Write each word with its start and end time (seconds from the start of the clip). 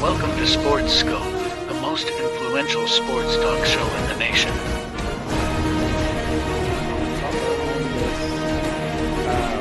Welcome 0.00 0.30
to 0.36 0.46
Sports 0.46 1.02
Skope, 1.02 1.66
the 1.66 1.74
most 1.80 2.06
influential 2.08 2.86
sports 2.86 3.34
talk 3.34 3.66
show 3.66 3.84
in 3.96 4.08
the 4.08 4.16
nation. 4.16 4.52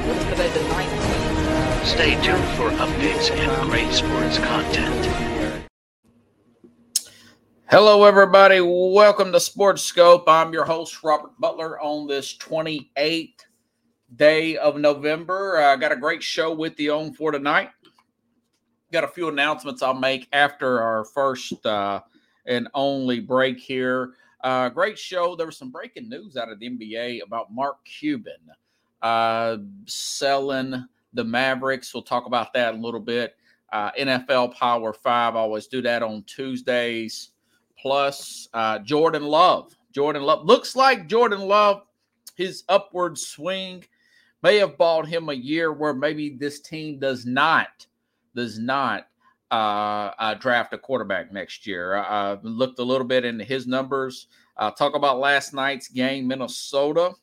what 0.05 0.15
is 0.15 0.23
today, 0.25 0.49
the 0.49 0.59
19th? 0.59 1.85
Stay 1.85 2.11
tuned 2.23 2.47
for 2.49 2.69
updates 2.77 3.31
and 3.31 3.71
great 3.71 3.91
sports 3.91 4.37
content. 4.37 5.59
Hello, 7.65 8.03
everybody. 8.03 8.61
Welcome 8.61 9.31
to 9.31 9.39
Sports 9.39 9.91
Skope. 9.91 10.25
I'm 10.27 10.53
your 10.53 10.65
host, 10.65 11.01
Robert 11.01 11.31
Butler, 11.39 11.81
on 11.81 12.05
this 12.05 12.37
28th 12.37 13.39
day 14.15 14.55
of 14.57 14.77
November. 14.77 15.57
I 15.57 15.75
got 15.77 15.91
a 15.91 15.97
great 15.97 16.21
show 16.21 16.53
with 16.53 16.79
you 16.79 16.93
on 16.93 17.13
for 17.13 17.31
tonight. 17.31 17.71
Got 18.91 19.03
a 19.03 19.07
few 19.07 19.27
announcements 19.27 19.81
I'll 19.81 19.93
make 19.93 20.29
after 20.31 20.81
our 20.81 21.03
first 21.03 21.65
uh, 21.65 22.01
and 22.45 22.69
only 22.73 23.19
break 23.19 23.59
here. 23.59 24.13
Uh, 24.41 24.69
great 24.69 24.97
show. 24.97 25.35
There 25.35 25.45
was 25.45 25.57
some 25.57 25.71
breaking 25.71 26.07
news 26.07 26.37
out 26.37 26.49
of 26.49 26.59
the 26.59 26.69
NBA 26.69 27.21
about 27.21 27.51
Mark 27.51 27.83
Cuban 27.83 28.37
uh, 29.01 29.57
selling 29.85 30.87
the 31.13 31.23
Mavericks. 31.23 31.93
We'll 31.93 32.03
talk 32.03 32.27
about 32.27 32.53
that 32.53 32.73
in 32.73 32.79
a 32.79 32.83
little 32.83 33.01
bit. 33.01 33.35
Uh, 33.73 33.91
NFL 33.99 34.55
Power 34.55 34.93
Five. 34.93 35.35
I 35.35 35.39
always 35.39 35.67
do 35.67 35.81
that 35.81 36.01
on 36.01 36.23
Tuesdays. 36.23 37.31
Plus, 37.77 38.47
uh, 38.53 38.79
Jordan 38.79 39.23
Love. 39.23 39.75
Jordan 39.91 40.23
Love 40.23 40.45
looks 40.45 40.75
like 40.75 41.07
Jordan 41.07 41.41
Love. 41.41 41.81
His 42.35 42.63
upward 42.69 43.17
swing 43.17 43.83
may 44.43 44.57
have 44.57 44.77
bought 44.77 45.07
him 45.07 45.29
a 45.29 45.33
year 45.33 45.73
where 45.73 45.93
maybe 45.93 46.29
this 46.29 46.61
team 46.61 46.99
does 46.99 47.25
not 47.25 47.85
does 48.37 48.57
not 48.59 49.07
uh, 49.51 50.11
uh, 50.19 50.33
draft 50.35 50.73
a 50.73 50.77
quarterback 50.77 51.33
next 51.33 51.67
year. 51.67 51.95
I, 51.95 52.33
I 52.33 52.37
looked 52.43 52.79
a 52.79 52.83
little 52.83 53.07
bit 53.07 53.25
into 53.25 53.43
his 53.43 53.67
numbers. 53.67 54.27
Talk 54.77 54.95
about 54.95 55.19
last 55.19 55.53
night's 55.53 55.89
game, 55.89 56.27
Minnesota, 56.27 57.13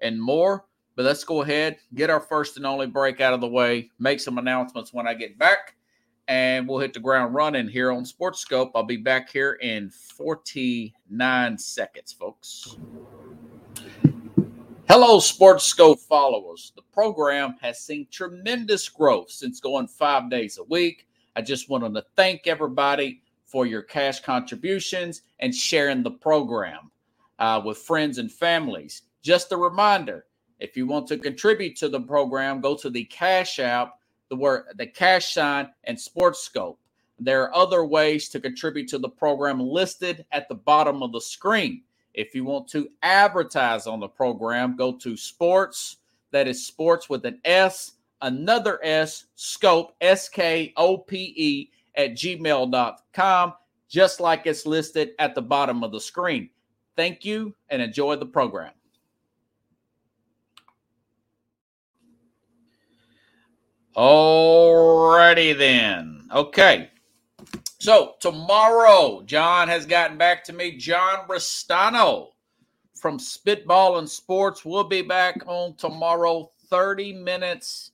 and 0.00 0.20
more. 0.20 0.64
But 0.94 1.06
let's 1.06 1.24
go 1.24 1.42
ahead, 1.42 1.78
get 1.94 2.10
our 2.10 2.20
first 2.20 2.56
and 2.56 2.66
only 2.66 2.86
break 2.86 3.20
out 3.20 3.32
of 3.32 3.40
the 3.40 3.48
way, 3.48 3.88
make 3.98 4.20
some 4.20 4.38
announcements 4.38 4.92
when 4.92 5.08
I 5.08 5.14
get 5.14 5.38
back, 5.38 5.74
and 6.28 6.68
we'll 6.68 6.80
hit 6.80 6.92
the 6.92 7.00
ground 7.00 7.34
running 7.34 7.66
here 7.66 7.90
on 7.90 8.04
Sports 8.04 8.44
Skope. 8.44 8.72
I'll 8.74 8.82
be 8.82 8.98
back 8.98 9.30
here 9.30 9.54
in 9.62 9.88
49 9.88 11.58
seconds, 11.58 12.12
folks. 12.12 12.76
Hello, 14.88 15.20
Sports 15.20 15.72
Skope 15.72 16.00
followers. 16.00 16.72
The 16.76 16.82
program 16.92 17.56
has 17.62 17.80
seen 17.80 18.06
tremendous 18.10 18.88
growth 18.88 19.30
since 19.30 19.60
going 19.60 19.86
five 19.86 20.28
days 20.28 20.58
a 20.58 20.64
week. 20.64 21.06
I 21.36 21.40
just 21.40 21.70
wanted 21.70 21.94
to 21.94 22.04
thank 22.16 22.46
everybody 22.46 23.22
for 23.46 23.64
your 23.64 23.82
cash 23.82 24.20
contributions 24.20 25.22
and 25.38 25.54
sharing 25.54 26.02
the 26.02 26.10
program 26.10 26.90
uh, 27.38 27.62
with 27.64 27.78
friends 27.78 28.18
and 28.18 28.30
families. 28.30 29.02
Just 29.22 29.52
a 29.52 29.56
reminder 29.56 30.26
if 30.58 30.76
you 30.76 30.86
want 30.86 31.06
to 31.08 31.16
contribute 31.16 31.76
to 31.76 31.88
the 31.88 32.00
program, 32.00 32.60
go 32.60 32.76
to 32.76 32.90
the 32.90 33.04
Cash 33.04 33.60
App, 33.60 33.98
the 34.28 34.36
word 34.36 34.64
the 34.76 34.86
Cash 34.86 35.32
Sign, 35.32 35.68
and 35.84 35.98
Sports 35.98 36.40
Scope. 36.40 36.78
There 37.18 37.42
are 37.42 37.54
other 37.54 37.84
ways 37.84 38.28
to 38.30 38.40
contribute 38.40 38.88
to 38.88 38.98
the 38.98 39.08
program 39.08 39.60
listed 39.60 40.26
at 40.32 40.48
the 40.48 40.56
bottom 40.56 41.02
of 41.02 41.12
the 41.12 41.20
screen. 41.20 41.82
If 42.14 42.34
you 42.34 42.44
want 42.44 42.68
to 42.68 42.88
advertise 43.02 43.86
on 43.86 44.00
the 44.00 44.08
program, 44.08 44.76
go 44.76 44.92
to 44.92 45.16
sports, 45.16 45.98
that 46.30 46.48
is 46.48 46.66
sports 46.66 47.08
with 47.08 47.24
an 47.24 47.40
S, 47.44 47.92
another 48.20 48.78
S, 48.82 49.26
scope, 49.34 49.94
S 50.00 50.28
K 50.28 50.72
O 50.76 50.98
P 50.98 51.32
E, 51.36 51.70
at 51.94 52.12
gmail.com, 52.12 53.54
just 53.88 54.20
like 54.20 54.46
it's 54.46 54.66
listed 54.66 55.10
at 55.18 55.34
the 55.34 55.42
bottom 55.42 55.82
of 55.82 55.92
the 55.92 56.00
screen. 56.00 56.48
Thank 56.96 57.24
you 57.24 57.54
and 57.70 57.80
enjoy 57.80 58.16
the 58.16 58.26
program. 58.26 58.72
Alrighty 63.96 65.56
then. 65.56 66.28
Okay. 66.34 66.91
So 67.82 68.14
tomorrow, 68.20 69.22
John 69.26 69.66
has 69.66 69.86
gotten 69.86 70.16
back 70.16 70.44
to 70.44 70.52
me. 70.52 70.76
John 70.76 71.26
Restano 71.26 72.28
from 72.94 73.18
Spitball 73.18 73.98
and 73.98 74.08
Sports 74.08 74.64
will 74.64 74.84
be 74.84 75.02
back 75.02 75.42
on 75.48 75.74
tomorrow, 75.74 76.48
30 76.70 77.12
minutes 77.12 77.90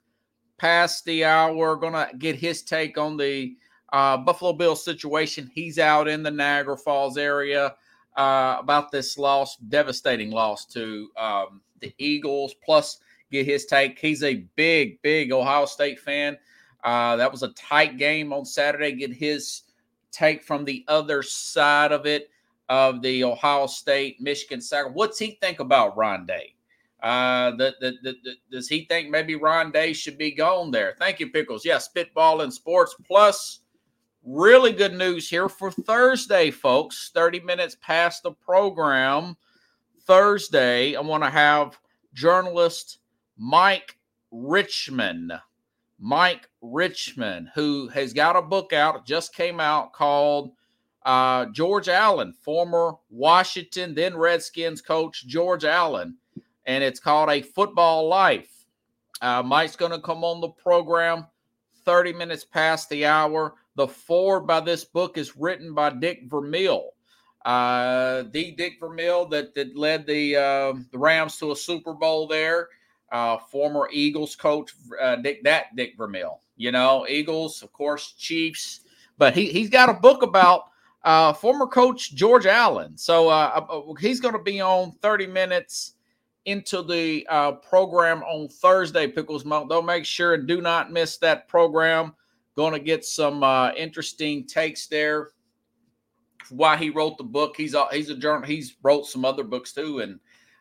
past 0.58 1.06
the 1.06 1.24
hour. 1.24 1.74
Gonna 1.76 2.10
get 2.18 2.36
his 2.36 2.62
take 2.64 2.98
on 2.98 3.16
the 3.16 3.56
uh, 3.90 4.18
Buffalo 4.18 4.52
Bills 4.52 4.84
situation. 4.84 5.50
He's 5.54 5.78
out 5.78 6.06
in 6.06 6.22
the 6.22 6.30
Niagara 6.30 6.76
Falls 6.76 7.16
area 7.16 7.74
uh, 8.14 8.58
about 8.60 8.92
this 8.92 9.16
loss, 9.16 9.56
devastating 9.56 10.30
loss 10.30 10.66
to 10.66 11.08
um, 11.16 11.62
the 11.80 11.94
Eagles. 11.96 12.52
Plus, 12.62 12.98
get 13.32 13.46
his 13.46 13.64
take. 13.64 13.98
He's 13.98 14.22
a 14.22 14.44
big, 14.54 15.00
big 15.00 15.32
Ohio 15.32 15.64
State 15.64 15.98
fan. 15.98 16.36
Uh, 16.84 17.16
that 17.16 17.32
was 17.32 17.42
a 17.42 17.54
tight 17.54 17.96
game 17.96 18.34
on 18.34 18.44
Saturday. 18.44 18.92
Get 18.92 19.14
his 19.14 19.62
take 20.10 20.42
from 20.42 20.64
the 20.64 20.84
other 20.88 21.22
side 21.22 21.92
of 21.92 22.06
it 22.06 22.30
of 22.68 23.00
the 23.02 23.24
Ohio 23.24 23.66
State 23.66 24.20
Michigan 24.20 24.60
soccer. 24.60 24.90
What's 24.90 25.18
he 25.18 25.38
think 25.40 25.60
about 25.60 25.96
Rondé? 25.96 26.54
Uh, 27.02 27.52
the, 27.52 27.74
the, 27.80 27.92
the, 28.02 28.16
the, 28.24 28.34
does 28.50 28.68
he 28.68 28.84
think 28.86 29.08
maybe 29.08 29.36
Rondé 29.36 29.94
should 29.94 30.18
be 30.18 30.32
gone 30.32 30.70
there? 30.70 30.96
Thank 30.98 31.20
you, 31.20 31.30
Pickles. 31.30 31.64
Yeah, 31.64 31.78
spitball 31.78 32.40
and 32.40 32.52
sports. 32.52 32.94
Plus, 33.06 33.60
really 34.24 34.72
good 34.72 34.94
news 34.94 35.30
here 35.30 35.48
for 35.48 35.70
Thursday, 35.70 36.50
folks. 36.50 37.10
30 37.14 37.40
minutes 37.40 37.76
past 37.80 38.22
the 38.22 38.32
program. 38.32 39.36
Thursday, 40.02 40.96
I 40.96 41.00
want 41.00 41.22
to 41.22 41.30
have 41.30 41.78
journalist 42.14 42.98
Mike 43.36 43.96
Richman 44.32 45.32
Mike 45.98 46.48
Richman, 46.60 47.50
who 47.54 47.88
has 47.88 48.12
got 48.12 48.36
a 48.36 48.42
book 48.42 48.72
out, 48.72 49.06
just 49.06 49.34
came 49.34 49.58
out 49.60 49.92
called 49.92 50.52
uh, 51.04 51.46
George 51.46 51.88
Allen, 51.88 52.32
former 52.32 52.94
Washington, 53.10 53.94
then 53.94 54.16
Redskins 54.16 54.80
coach 54.80 55.26
George 55.26 55.64
Allen, 55.64 56.16
and 56.66 56.84
it's 56.84 57.00
called 57.00 57.30
A 57.30 57.42
Football 57.42 58.08
Life. 58.08 58.66
Uh, 59.20 59.42
Mike's 59.42 59.76
going 59.76 59.90
to 59.90 60.00
come 60.00 60.22
on 60.22 60.40
the 60.40 60.48
program 60.48 61.26
30 61.84 62.12
minutes 62.12 62.44
past 62.44 62.88
the 62.90 63.04
hour. 63.04 63.54
The 63.74 63.88
forward 63.88 64.46
by 64.46 64.60
this 64.60 64.84
book 64.84 65.18
is 65.18 65.36
written 65.36 65.74
by 65.74 65.90
Dick 65.90 66.24
Vermeil. 66.26 66.90
Uh, 67.44 68.24
the 68.30 68.52
Dick 68.52 68.74
Vermeil 68.78 69.26
that, 69.26 69.54
that 69.54 69.76
led 69.76 70.06
the 70.06 70.36
uh, 70.36 70.74
the 70.92 70.98
Rams 70.98 71.38
to 71.38 71.52
a 71.52 71.56
Super 71.56 71.94
Bowl 71.94 72.26
there 72.26 72.68
uh, 73.12 73.38
former 73.38 73.88
Eagles 73.92 74.36
coach 74.36 74.72
uh, 75.00 75.16
Dick 75.16 75.42
that 75.44 75.74
Dick 75.76 75.94
Vermeil. 75.96 76.40
You 76.56 76.72
know, 76.72 77.06
Eagles, 77.08 77.62
of 77.62 77.72
course, 77.72 78.12
Chiefs, 78.18 78.80
but 79.16 79.34
he 79.34 79.46
he's 79.46 79.70
got 79.70 79.88
a 79.88 79.94
book 79.94 80.22
about 80.22 80.64
uh, 81.04 81.32
former 81.32 81.66
coach 81.66 82.14
George 82.14 82.46
Allen. 82.46 82.96
So 82.96 83.28
uh, 83.28 83.64
uh, 83.70 83.78
uh 83.78 83.94
he's 83.94 84.20
going 84.20 84.34
to 84.34 84.42
be 84.42 84.60
on 84.60 84.92
30 85.00 85.26
minutes 85.26 85.94
into 86.44 86.82
the 86.82 87.26
uh, 87.28 87.52
program 87.52 88.22
on 88.24 88.48
Thursday. 88.48 89.06
Pickles 89.06 89.44
Month. 89.44 89.68
Don't 89.68 89.86
make 89.86 90.04
sure 90.04 90.34
and 90.34 90.46
do 90.46 90.60
not 90.60 90.90
miss 90.92 91.18
that 91.18 91.48
program. 91.48 92.14
Going 92.56 92.72
to 92.72 92.80
get 92.80 93.04
some 93.04 93.42
uh, 93.42 93.72
interesting 93.72 94.46
takes 94.46 94.86
there. 94.86 95.30
Why 96.50 96.76
he 96.76 96.90
wrote 96.90 97.18
the 97.18 97.24
book? 97.24 97.54
He's 97.56 97.74
a, 97.74 97.86
he's 97.92 98.10
a 98.10 98.16
journal. 98.16 98.46
He's 98.46 98.76
wrote 98.82 99.06
some 99.06 99.24
other 99.24 99.44
books 99.44 99.72
too, 99.72 100.00
and 100.00 100.18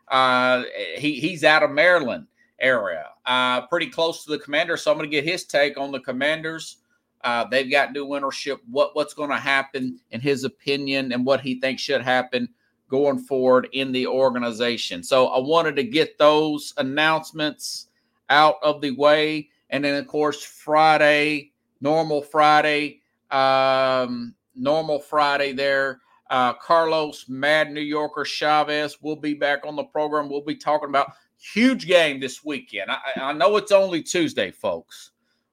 uh, 0.10 0.64
he 0.98 1.20
he's 1.20 1.44
out 1.44 1.64
of 1.64 1.72
Maryland 1.72 2.28
area, 2.60 3.06
uh, 3.26 3.68
pretty 3.68 3.88
close 3.88 4.24
to 4.24 4.32
the 4.32 4.40
commander. 4.40 4.78
So 4.78 4.92
I'm 4.92 4.98
going 4.98 5.10
to 5.10 5.16
get 5.16 5.26
his 5.26 5.46
take 5.46 5.78
on 5.78 5.92
the 5.92 6.00
commanders. 6.00 6.78
Uh, 7.24 7.46
they've 7.50 7.70
got 7.70 7.94
new 7.94 8.16
ownership. 8.16 8.62
What 8.70 8.96
what's 8.96 9.14
going 9.14 9.30
to 9.32 9.38
happen 9.38 10.00
in 10.12 10.22
his 10.22 10.44
opinion, 10.44 11.12
and 11.12 11.26
what 11.26 11.42
he 11.42 11.60
thinks 11.60 11.82
should 11.82 12.02
happen 12.02 12.50
going 12.90 13.20
forward 13.20 13.68
in 13.74 13.92
the 13.92 14.08
organization. 14.08 15.04
So 15.04 15.28
I 15.28 15.40
wanted 15.40 15.76
to 15.76 15.84
get 15.84 16.18
those 16.18 16.74
announcements 16.78 17.88
out 18.30 18.56
of 18.64 18.82
the 18.82 18.92
way, 18.92 19.50
and 19.70 19.84
then 19.84 19.96
of 19.96 20.08
course 20.08 20.44
Friday, 20.44 21.52
normal 21.82 22.22
Friday, 22.22 23.02
um, 23.32 24.34
normal 24.56 25.00
Friday 25.00 25.54
there. 25.54 26.02
Uh, 26.30 26.54
Carlos 26.54 27.30
Mad 27.30 27.72
New 27.72 27.82
Yorker 27.82 28.26
Chavez 28.26 29.02
will 29.02 29.16
be 29.16 29.34
back 29.34 29.66
on 29.66 29.76
the 29.76 29.84
program. 29.84 30.30
We'll 30.30 30.42
be 30.42 30.56
talking 30.56 30.90
about 30.90 31.14
huge 31.38 31.88
game 31.88 32.20
this 32.20 32.44
weekend. 32.44 32.92
I, 32.92 33.00
I 33.18 33.34
know 33.34 33.58
it's 33.58 33.72
only 33.72 34.04
Tuesday, 34.04 34.52
folks, 34.52 35.12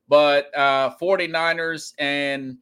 but 0.09 0.55
uh, 0.57 0.95
49ers 1.01 1.95
and 1.99 2.59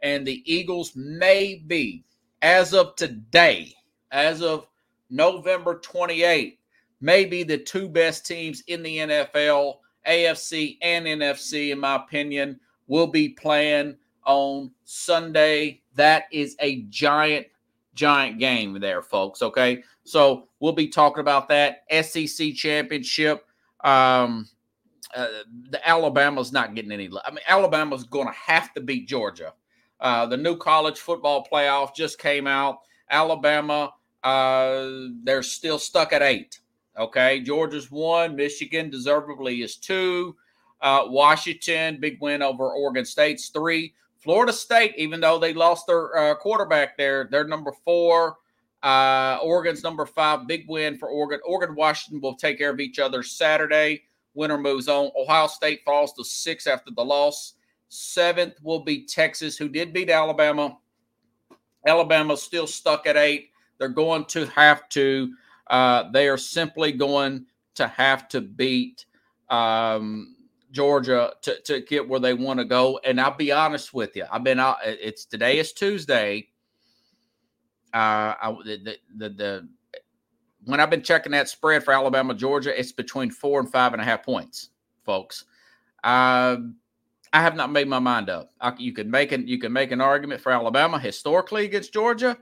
and 0.00 0.26
the 0.26 0.42
Eagles 0.52 0.92
may 0.94 1.62
be, 1.66 2.04
as 2.42 2.74
of 2.74 2.96
today, 2.96 3.74
as 4.12 4.42
of 4.42 4.68
November 5.10 5.80
28th, 5.80 6.58
maybe 7.00 7.42
the 7.42 7.58
two 7.58 7.88
best 7.88 8.26
teams 8.26 8.62
in 8.66 8.82
the 8.82 8.98
NFL, 8.98 9.78
AFC 10.06 10.78
and 10.82 11.06
NFC, 11.06 11.70
in 11.70 11.80
my 11.80 11.96
opinion, 11.96 12.60
will 12.86 13.06
be 13.06 13.30
playing 13.30 13.96
on 14.24 14.70
Sunday. 14.84 15.82
That 15.94 16.24
is 16.30 16.56
a 16.60 16.82
giant, 16.82 17.46
giant 17.96 18.38
game 18.38 18.78
there, 18.78 19.02
folks. 19.02 19.42
Okay. 19.42 19.82
So 20.04 20.48
we'll 20.60 20.72
be 20.72 20.86
talking 20.86 21.20
about 21.20 21.48
that 21.48 21.82
SEC 22.02 22.54
championship. 22.54 23.44
Um, 23.82 24.48
uh, 25.14 25.28
the 25.70 25.88
Alabama's 25.88 26.52
not 26.52 26.74
getting 26.74 26.92
any. 26.92 27.10
I 27.24 27.30
mean, 27.30 27.40
Alabama's 27.48 28.04
going 28.04 28.28
to 28.28 28.34
have 28.34 28.72
to 28.74 28.80
beat 28.80 29.08
Georgia. 29.08 29.54
Uh, 29.98 30.26
the 30.26 30.36
new 30.36 30.56
college 30.56 30.98
football 30.98 31.46
playoff 31.50 31.94
just 31.94 32.18
came 32.18 32.46
out. 32.46 32.78
Alabama, 33.10 33.92
uh, 34.22 34.88
they're 35.24 35.42
still 35.42 35.78
stuck 35.78 36.12
at 36.12 36.22
eight. 36.22 36.60
Okay, 36.98 37.40
Georgia's 37.40 37.90
one. 37.90 38.36
Michigan 38.36 38.90
deservedly 38.90 39.62
is 39.62 39.76
two. 39.76 40.36
Uh, 40.80 41.04
Washington, 41.06 41.98
big 42.00 42.18
win 42.20 42.42
over 42.42 42.70
Oregon 42.70 43.04
State's 43.04 43.48
three. 43.48 43.94
Florida 44.26 44.52
State, 44.52 44.92
even 44.96 45.20
though 45.20 45.38
they 45.38 45.54
lost 45.54 45.86
their 45.86 46.16
uh, 46.16 46.34
quarterback 46.34 46.96
there, 46.98 47.28
they're 47.30 47.46
number 47.46 47.70
four. 47.84 48.34
Uh, 48.82 49.38
Oregon's 49.40 49.84
number 49.84 50.04
five. 50.04 50.48
Big 50.48 50.64
win 50.68 50.98
for 50.98 51.08
Oregon. 51.08 51.38
Oregon, 51.46 51.76
Washington 51.76 52.20
will 52.20 52.34
take 52.34 52.58
care 52.58 52.70
of 52.70 52.80
each 52.80 52.98
other 52.98 53.22
Saturday. 53.22 54.02
Winner 54.34 54.58
moves 54.58 54.88
on. 54.88 55.12
Ohio 55.16 55.46
State 55.46 55.82
falls 55.84 56.12
to 56.14 56.24
six 56.24 56.66
after 56.66 56.90
the 56.90 57.04
loss. 57.04 57.54
Seventh 57.88 58.54
will 58.64 58.80
be 58.80 59.06
Texas, 59.06 59.56
who 59.56 59.68
did 59.68 59.92
beat 59.92 60.10
Alabama. 60.10 60.76
Alabama's 61.86 62.42
still 62.42 62.66
stuck 62.66 63.06
at 63.06 63.16
eight. 63.16 63.50
They're 63.78 63.88
going 63.88 64.24
to 64.26 64.46
have 64.46 64.88
to. 64.88 65.32
Uh, 65.68 66.10
they 66.10 66.26
are 66.26 66.36
simply 66.36 66.90
going 66.90 67.46
to 67.76 67.86
have 67.86 68.26
to 68.30 68.40
beat 68.40 69.06
um, 69.50 70.35
Georgia 70.76 71.32
to, 71.40 71.58
to 71.62 71.80
get 71.80 72.06
where 72.06 72.20
they 72.20 72.34
want 72.34 72.58
to 72.60 72.66
go. 72.66 73.00
And 73.02 73.18
I'll 73.18 73.34
be 73.34 73.50
honest 73.50 73.94
with 73.94 74.14
you. 74.14 74.26
I've 74.30 74.44
been 74.44 74.60
out. 74.60 74.76
It's 74.84 75.24
today 75.24 75.58
is 75.58 75.72
Tuesday. 75.72 76.48
Uh, 77.94 78.36
I, 78.42 78.56
the, 78.62 78.96
the, 79.16 79.28
the 79.30 79.68
when 80.66 80.78
I've 80.78 80.90
been 80.90 81.02
checking 81.02 81.32
that 81.32 81.48
spread 81.48 81.82
for 81.82 81.94
Alabama 81.94 82.34
Georgia, 82.34 82.78
it's 82.78 82.92
between 82.92 83.30
four 83.30 83.58
and 83.58 83.72
five 83.72 83.94
and 83.94 84.02
a 84.02 84.04
half 84.04 84.22
points, 84.22 84.68
folks. 85.02 85.46
Uh, 86.04 86.56
I 87.32 87.40
have 87.40 87.56
not 87.56 87.72
made 87.72 87.88
my 87.88 87.98
mind 87.98 88.28
up. 88.28 88.50
I, 88.60 88.74
you 88.76 88.92
can 88.92 89.10
make 89.10 89.32
an 89.32 89.48
you 89.48 89.58
can 89.58 89.72
make 89.72 89.92
an 89.92 90.02
argument 90.02 90.42
for 90.42 90.52
Alabama 90.52 90.98
historically 90.98 91.64
against 91.64 91.94
Georgia, 91.94 92.36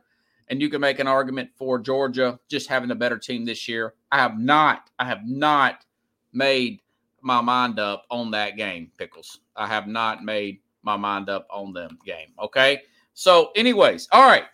and 0.49 0.61
you 0.61 0.69
can 0.69 0.81
make 0.81 0.99
an 0.99 1.07
argument 1.07 1.51
for 1.57 1.79
Georgia 1.79 2.41
just 2.49 2.69
having 2.69 2.91
a 2.91 2.97
better 2.97 3.17
team 3.17 3.45
this 3.45 3.69
year. 3.69 3.95
I 4.11 4.19
have 4.19 4.41
not. 4.41 4.91
I 4.99 5.05
have 5.05 5.25
not 5.25 5.85
made 6.33 6.81
my 7.25 7.41
mind 7.41 7.79
up 7.79 8.05
on 8.11 8.31
that 8.32 8.56
game, 8.56 8.91
Pickles. 8.99 9.41
I 9.56 9.67
have 9.67 9.87
not 9.87 10.25
made 10.25 10.61
my 10.82 10.97
mind 10.97 11.29
up 11.29 11.47
on 11.50 11.73
them 11.73 11.99
game. 12.05 12.29
Okay. 12.38 12.82
So, 13.15 13.50
anyways, 13.56 14.09
all 14.12 14.26
right. 14.26 14.44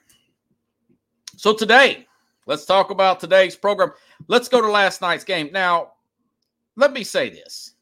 So 1.36 1.54
today, 1.54 2.06
let's 2.46 2.64
talk 2.64 2.90
about 2.90 3.20
today's 3.20 3.56
program. 3.56 3.92
Let's 4.28 4.48
go 4.48 4.60
to 4.60 4.70
last 4.70 5.00
night's 5.00 5.24
game. 5.24 5.50
Now, 5.52 5.92
let 6.76 6.92
me 6.92 7.02
say 7.02 7.30
this. 7.30 7.74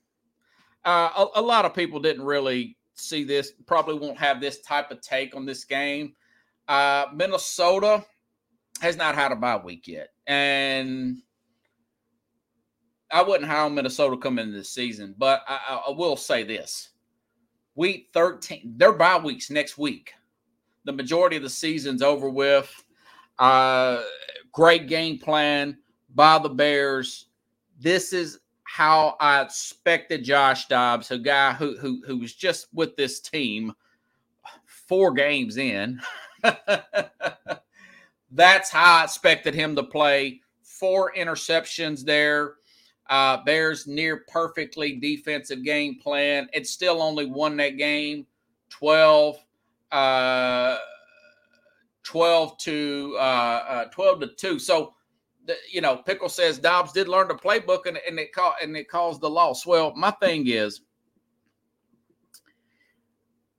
Uh, 0.84 1.26
a, 1.34 1.40
a 1.40 1.42
lot 1.42 1.64
of 1.64 1.74
people 1.74 2.00
didn't 2.00 2.24
really 2.24 2.76
see 2.94 3.24
this, 3.24 3.52
probably 3.66 3.98
won't 3.98 4.18
have 4.18 4.40
this 4.40 4.60
type 4.60 4.90
of 4.90 5.00
take 5.00 5.36
on 5.36 5.44
this 5.44 5.64
game. 5.64 6.14
Uh, 6.66 7.06
Minnesota 7.14 8.04
has 8.80 8.96
not 8.96 9.14
had 9.14 9.32
a 9.32 9.36
bye 9.36 9.56
week 9.56 9.86
yet. 9.86 10.10
And 10.26 11.18
I 13.10 13.22
wouldn't 13.22 13.48
hire 13.48 13.70
Minnesota 13.70 14.16
come 14.16 14.38
into 14.38 14.52
this 14.56 14.70
season, 14.70 15.14
but 15.18 15.42
I, 15.48 15.82
I, 15.88 15.90
will 15.90 16.16
say 16.16 16.42
this: 16.42 16.90
week 17.74 18.08
thirteen, 18.12 18.74
their 18.76 18.92
bye 18.92 19.18
weeks 19.18 19.50
next 19.50 19.78
week. 19.78 20.12
The 20.84 20.92
majority 20.92 21.36
of 21.36 21.42
the 21.42 21.50
season's 21.50 22.02
over 22.02 22.28
with. 22.28 22.70
Uh, 23.38 24.02
great 24.52 24.88
game 24.88 25.18
plan 25.18 25.78
by 26.14 26.38
the 26.38 26.48
Bears. 26.48 27.26
This 27.78 28.12
is 28.12 28.40
how 28.64 29.16
I 29.20 29.42
expected 29.42 30.24
Josh 30.24 30.66
Dobbs, 30.68 31.10
a 31.10 31.18
guy 31.18 31.52
who 31.52 31.76
who 31.78 32.02
who 32.06 32.18
was 32.18 32.34
just 32.34 32.66
with 32.74 32.96
this 32.96 33.20
team 33.20 33.72
four 34.88 35.12
games 35.12 35.56
in. 35.56 36.00
That's 38.30 38.70
how 38.70 39.00
I 39.00 39.04
expected 39.04 39.54
him 39.54 39.76
to 39.76 39.82
play. 39.82 40.40
Four 40.62 41.12
interceptions 41.16 42.04
there. 42.04 42.54
Uh, 43.08 43.42
Bears 43.44 43.86
near 43.86 44.24
perfectly 44.28 44.96
defensive 44.96 45.64
game 45.64 45.98
plan. 45.98 46.48
It's 46.52 46.70
still 46.70 47.00
only 47.00 47.24
won 47.24 47.56
that 47.56 47.78
game 47.78 48.26
12, 48.68 49.36
uh, 49.92 50.76
12 52.02 52.58
to 52.58 53.16
uh, 53.18 53.20
uh, 53.20 53.84
12 53.86 54.20
to 54.20 54.26
2. 54.26 54.58
So, 54.58 54.94
the, 55.46 55.56
you 55.70 55.80
know, 55.80 55.96
Pickle 55.96 56.28
says 56.28 56.58
Dobbs 56.58 56.92
did 56.92 57.08
learn 57.08 57.28
the 57.28 57.34
playbook 57.34 57.86
and, 57.86 57.98
and 58.06 58.18
it 58.18 58.32
ca- 58.32 58.56
and 58.62 58.76
it 58.76 58.90
caused 58.90 59.22
the 59.22 59.30
loss. 59.30 59.64
Well, 59.64 59.94
my 59.96 60.10
thing 60.10 60.46
is 60.46 60.82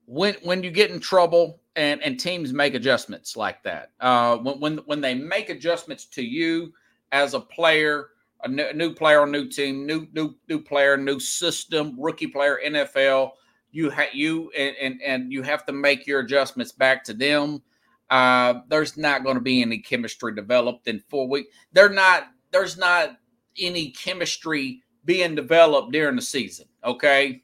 when 0.05 0.35
when 0.43 0.63
you 0.63 0.71
get 0.71 0.91
in 0.91 0.99
trouble 0.99 1.59
and 1.75 2.01
and 2.03 2.19
teams 2.19 2.53
make 2.53 2.75
adjustments 2.75 3.35
like 3.35 3.63
that, 3.63 3.91
uh, 3.99 4.37
when 4.37 4.59
when 4.59 4.77
when 4.85 5.01
they 5.01 5.15
make 5.15 5.49
adjustments 5.49 6.05
to 6.05 6.23
you 6.23 6.73
as 7.11 7.33
a 7.33 7.39
player 7.39 8.09
a 8.43 8.47
new, 8.47 8.71
new 8.73 8.93
player, 8.93 9.23
a 9.23 9.27
new 9.27 9.47
team, 9.47 9.85
new 9.85 10.07
new 10.13 10.35
new 10.47 10.61
player, 10.61 10.97
new 10.97 11.19
system, 11.19 11.95
rookie 11.99 12.27
player, 12.27 12.59
NFL. 12.65 13.31
You 13.71 13.89
have 13.89 14.13
you 14.13 14.51
and, 14.51 14.75
and 14.81 15.01
and 15.01 15.31
you 15.31 15.43
have 15.43 15.65
to 15.65 15.73
make 15.73 16.07
your 16.07 16.21
adjustments 16.21 16.71
back 16.71 17.03
to 17.05 17.13
them. 17.13 17.61
Uh, 18.09 18.61
there's 18.69 18.97
not 18.97 19.23
going 19.23 19.35
to 19.35 19.41
be 19.41 19.61
any 19.61 19.79
chemistry 19.79 20.33
developed 20.33 20.87
in 20.87 20.99
four 21.09 21.27
weeks. 21.27 21.53
They're 21.73 21.89
not. 21.89 22.27
There's 22.51 22.77
not 22.77 23.17
any 23.57 23.91
chemistry 23.91 24.81
being 25.05 25.35
developed 25.35 25.91
during 25.91 26.15
the 26.15 26.21
season. 26.21 26.67
Okay. 26.83 27.43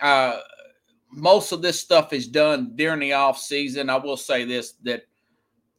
Uh, 0.00 0.38
most 1.10 1.52
of 1.52 1.62
this 1.62 1.80
stuff 1.80 2.12
is 2.12 2.26
done 2.26 2.72
during 2.74 3.00
the 3.00 3.12
off 3.12 3.38
season. 3.38 3.88
I 3.88 3.96
will 3.96 4.16
say 4.16 4.44
this 4.44 4.72
that 4.82 5.04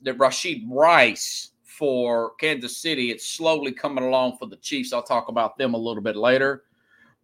that 0.02 0.18
Rashee 0.18 0.64
Rice 0.70 1.52
for 1.77 2.36
Kansas 2.36 2.77
City. 2.77 3.12
It's 3.12 3.27
slowly 3.27 3.72
coming 3.72 4.04
along 4.04 4.38
for 4.38 4.48
the 4.48 4.57
Chiefs. 4.57 4.94
I'll 4.94 5.04
talk 5.04 5.27
about 5.27 5.57
them 5.57 5.74
a 5.74 5.77
little 5.77 6.04
bit 6.04 6.16
later. 6.16 6.63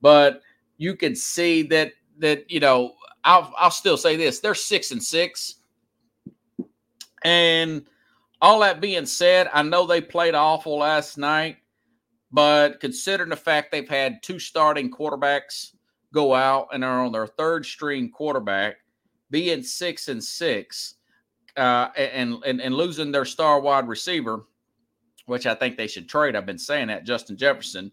But 0.02 0.42
you 0.78 0.96
can 0.96 1.16
see 1.16 1.64
that 1.64 1.94
that 2.20 2.50
you 2.50 2.60
know 2.60 2.96
I'll 3.24 3.54
I'll 3.58 3.72
still 3.72 3.98
say 3.98 4.16
this: 4.16 4.40
they're 4.40 4.56
six 4.56 4.92
and 4.92 5.02
six, 5.02 5.56
and 7.24 7.86
all 8.42 8.60
that 8.62 8.82
being 8.82 9.06
said, 9.06 9.50
I 9.54 9.62
know 9.62 9.86
they 9.86 10.02
played 10.02 10.34
awful 10.34 10.80
last 10.80 11.18
night, 11.18 11.58
but 12.32 12.80
considering 12.80 13.30
the 13.30 13.36
fact 13.36 13.72
they've 13.72 13.88
had 13.88 14.24
two 14.24 14.40
starting 14.40 14.90
quarterbacks 14.90 15.74
go 16.12 16.34
out 16.34 16.68
and 16.74 16.84
are 16.84 17.06
on 17.06 17.12
their 17.12 17.28
third 17.28 17.66
string 17.66 18.10
quarterback, 18.10 18.78
being 19.30 19.62
six 19.62 20.08
and 20.08 20.24
six, 20.24 20.96
uh, 21.58 21.90
and, 21.98 22.38
and 22.46 22.62
and 22.62 22.76
losing 22.76 23.12
their 23.12 23.26
star 23.26 23.60
wide 23.60 23.88
receiver, 23.88 24.46
which 25.26 25.46
I 25.46 25.56
think 25.56 25.78
they 25.78 25.88
should 25.88 26.10
trade. 26.10 26.36
I've 26.36 26.46
been 26.46 26.58
saying 26.58 26.88
that 26.88 27.06
Justin 27.06 27.38
Jefferson 27.38 27.92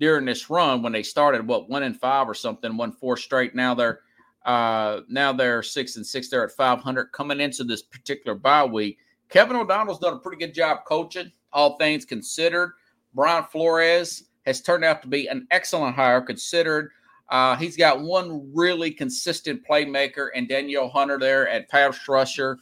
during 0.00 0.24
this 0.24 0.50
run 0.50 0.82
when 0.82 0.92
they 0.92 1.02
started 1.02 1.46
what 1.46 1.68
one 1.68 1.82
and 1.82 1.98
five 1.98 2.28
or 2.28 2.34
something, 2.34 2.76
one 2.76 2.92
four 2.92 3.16
straight. 3.16 3.54
Now 3.54 3.74
they're 3.74 4.00
uh, 4.44 5.00
now 5.08 5.32
they're 5.32 5.62
six 5.62 5.96
and 5.96 6.06
six. 6.06 6.28
They're 6.28 6.44
at 6.44 6.52
five 6.52 6.80
hundred 6.80 7.12
coming 7.12 7.40
into 7.40 7.64
this 7.64 7.82
particular 7.82 8.36
bye 8.36 8.64
week. 8.64 8.98
Kevin 9.28 9.56
O'Connell's 9.56 9.98
done 9.98 10.14
a 10.14 10.18
pretty 10.18 10.38
good 10.38 10.54
job 10.54 10.84
coaching, 10.86 11.32
all 11.52 11.76
things 11.76 12.04
considered. 12.04 12.74
Brian 13.14 13.44
Flores 13.44 14.24
has 14.44 14.60
turned 14.60 14.84
out 14.84 15.00
to 15.02 15.08
be 15.08 15.26
an 15.28 15.46
excellent 15.50 15.96
hire 15.96 16.20
considered 16.20 16.90
uh, 17.30 17.56
he's 17.56 17.76
got 17.76 18.00
one 18.00 18.50
really 18.54 18.90
consistent 18.90 19.66
playmaker 19.66 20.28
and 20.34 20.48
Danielle 20.48 20.88
Hunter 20.88 21.18
there 21.18 21.48
at 21.48 21.68
pass 21.68 22.06
rusher. 22.08 22.58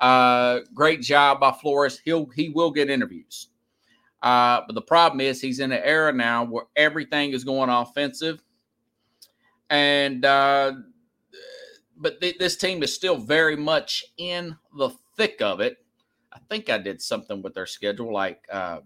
Uh, 0.00 0.60
great 0.74 1.00
job 1.00 1.40
by 1.40 1.52
Flores. 1.52 2.00
He'll 2.04 2.26
he 2.26 2.48
will 2.48 2.70
get 2.70 2.90
interviews. 2.90 3.48
Uh, 4.22 4.62
but 4.66 4.74
the 4.74 4.82
problem 4.82 5.20
is 5.20 5.40
he's 5.40 5.60
in 5.60 5.70
an 5.70 5.82
era 5.84 6.12
now 6.12 6.44
where 6.44 6.64
everything 6.76 7.32
is 7.32 7.44
going 7.44 7.70
offensive, 7.70 8.42
and 9.70 10.24
uh, 10.24 10.72
but 11.96 12.20
th- 12.20 12.38
this 12.38 12.56
team 12.56 12.82
is 12.82 12.94
still 12.94 13.16
very 13.16 13.56
much 13.56 14.04
in 14.16 14.56
the 14.76 14.90
thick 15.16 15.40
of 15.40 15.60
it. 15.60 15.78
I 16.32 16.38
think 16.48 16.70
I 16.70 16.78
did 16.78 17.00
something 17.00 17.42
with 17.42 17.54
their 17.54 17.66
schedule, 17.66 18.12
like 18.12 18.44
uh, 18.50 18.80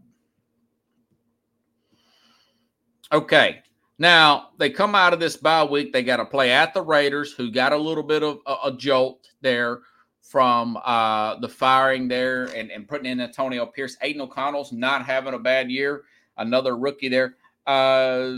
okay, 3.12 3.62
now 3.98 4.50
they 4.58 4.70
come 4.70 4.94
out 4.94 5.12
of 5.12 5.20
this 5.20 5.36
bye 5.36 5.64
week. 5.64 5.92
They 5.92 6.02
got 6.02 6.18
to 6.18 6.26
play 6.26 6.50
at 6.50 6.74
the 6.74 6.82
Raiders, 6.82 7.32
who 7.32 7.50
got 7.50 7.72
a 7.72 7.78
little 7.78 8.02
bit 8.02 8.22
of 8.22 8.40
a, 8.46 8.56
a 8.64 8.76
jolt 8.76 9.28
there 9.40 9.80
from 10.28 10.78
uh, 10.84 11.36
the 11.36 11.48
firing 11.48 12.06
there 12.06 12.44
and, 12.54 12.70
and 12.70 12.86
putting 12.86 13.10
in 13.10 13.18
Antonio 13.18 13.64
Pierce. 13.64 13.96
Aidan 14.02 14.20
O'Connell's 14.20 14.72
not 14.72 15.06
having 15.06 15.32
a 15.32 15.38
bad 15.38 15.70
year, 15.70 16.04
another 16.36 16.76
rookie 16.76 17.08
there. 17.08 17.36
Uh, 17.66 18.30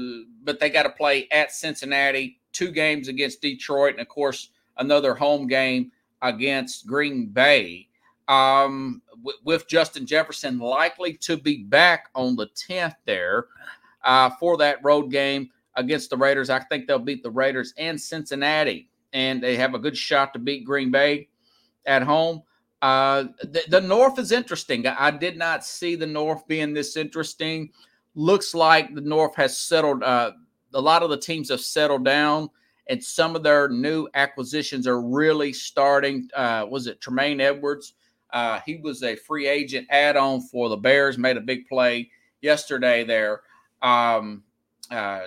but 0.45 0.61
they 0.61 0.71
got 0.71 0.85
to 0.85 0.91
play 0.91 1.27
at 1.33 1.51
Cincinnati, 1.51 2.39
two 2.53 2.71
games 2.71 3.09
against 3.09 3.43
Detroit, 3.43 3.95
and 3.95 4.01
of 4.01 4.09
course 4.09 4.51
another 4.77 5.15
home 5.15 5.49
game 5.49 5.91
against 6.23 6.87
Green 6.87 7.27
Bay. 7.27 7.89
Um, 8.29 9.03
w- 9.25 9.39
with 9.45 9.67
Justin 9.67 10.07
Jefferson 10.07 10.61
likely 10.61 11.15
to 11.15 11.37
be 11.37 11.65
back 11.65 12.09
on 12.15 12.37
the 12.37 12.47
10th 12.49 12.95
there 13.05 13.47
uh, 14.05 14.31
for 14.39 14.57
that 14.59 14.79
road 14.85 15.11
game 15.11 15.51
against 15.75 16.11
the 16.11 16.17
Raiders. 16.17 16.51
I 16.51 16.61
think 16.61 16.87
they'll 16.87 17.01
beat 17.01 17.25
the 17.25 17.31
Raiders 17.31 17.75
and 17.77 18.01
Cincinnati, 18.01 18.89
and 19.13 19.43
they 19.43 19.57
have 19.57 19.75
a 19.75 19.79
good 19.79 19.97
shot 19.97 20.33
to 20.35 20.39
beat 20.39 20.65
Green 20.65 20.93
Bay 20.93 21.27
at 21.87 22.03
home. 22.03 22.43
Uh, 22.83 23.25
the, 23.43 23.63
the 23.69 23.81
North 23.81 24.19
is 24.19 24.33
interesting. 24.33 24.87
I 24.87 25.11
did 25.11 25.37
not 25.37 25.65
see 25.65 25.97
the 25.97 26.07
North 26.07 26.47
being 26.49 26.73
this 26.73 26.97
interesting. 26.97 27.71
Looks 28.15 28.55
like 28.55 28.95
the 28.95 29.03
North 29.03 29.35
has 29.37 29.59
settled. 29.59 30.03
Uh, 30.03 30.33
a 30.75 30.81
lot 30.81 31.03
of 31.03 31.11
the 31.11 31.19
teams 31.19 31.51
have 31.51 31.61
settled 31.61 32.05
down, 32.05 32.49
and 32.89 33.03
some 33.03 33.37
of 33.37 33.43
their 33.43 33.69
new 33.69 34.09
acquisitions 34.15 34.87
are 34.87 35.01
really 35.01 35.53
starting. 35.53 36.29
Uh, 36.35 36.67
was 36.69 36.87
it 36.87 37.01
Tremaine 37.01 37.41
Edmunds? 37.41 37.95
Uh, 38.33 38.61
he 38.65 38.77
was 38.77 39.03
a 39.03 39.17
free 39.17 39.47
agent 39.47 39.87
add-on 39.91 40.41
for 40.41 40.69
the 40.69 40.77
Bears. 40.77 41.19
Made 41.19 41.37
a 41.37 41.41
big 41.41 41.67
play 41.69 42.11
yesterday 42.41 43.05
there. 43.05 43.43
Um, 43.83 44.45
uh, 44.91 45.27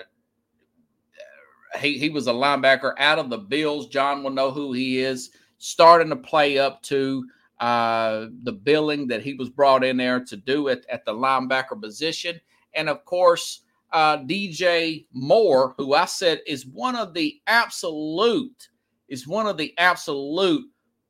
he 1.78 1.98
he 1.98 2.10
was 2.10 2.26
a 2.26 2.32
linebacker 2.32 2.94
out 2.98 3.18
of 3.18 3.30
the 3.30 3.38
Bills. 3.38 3.88
John 3.88 4.22
will 4.22 4.30
know 4.30 4.50
who 4.50 4.72
he 4.72 5.00
is. 5.00 5.30
Starting 5.64 6.10
to 6.10 6.16
play 6.16 6.58
up 6.58 6.82
to 6.82 7.26
uh, 7.58 8.26
the 8.42 8.52
billing 8.52 9.06
that 9.08 9.22
he 9.22 9.32
was 9.32 9.48
brought 9.48 9.82
in 9.82 9.96
there 9.96 10.20
to 10.20 10.36
do 10.36 10.68
it 10.68 10.84
at 10.90 11.06
the 11.06 11.12
linebacker 11.14 11.80
position, 11.80 12.38
and 12.74 12.86
of 12.86 13.02
course 13.06 13.62
uh, 13.90 14.18
DJ 14.18 15.06
Moore, 15.14 15.74
who 15.78 15.94
I 15.94 16.04
said 16.04 16.42
is 16.46 16.66
one 16.66 16.96
of 16.96 17.14
the 17.14 17.40
absolute 17.46 18.68
is 19.08 19.26
one 19.26 19.46
of 19.46 19.56
the 19.56 19.72
absolute 19.78 20.64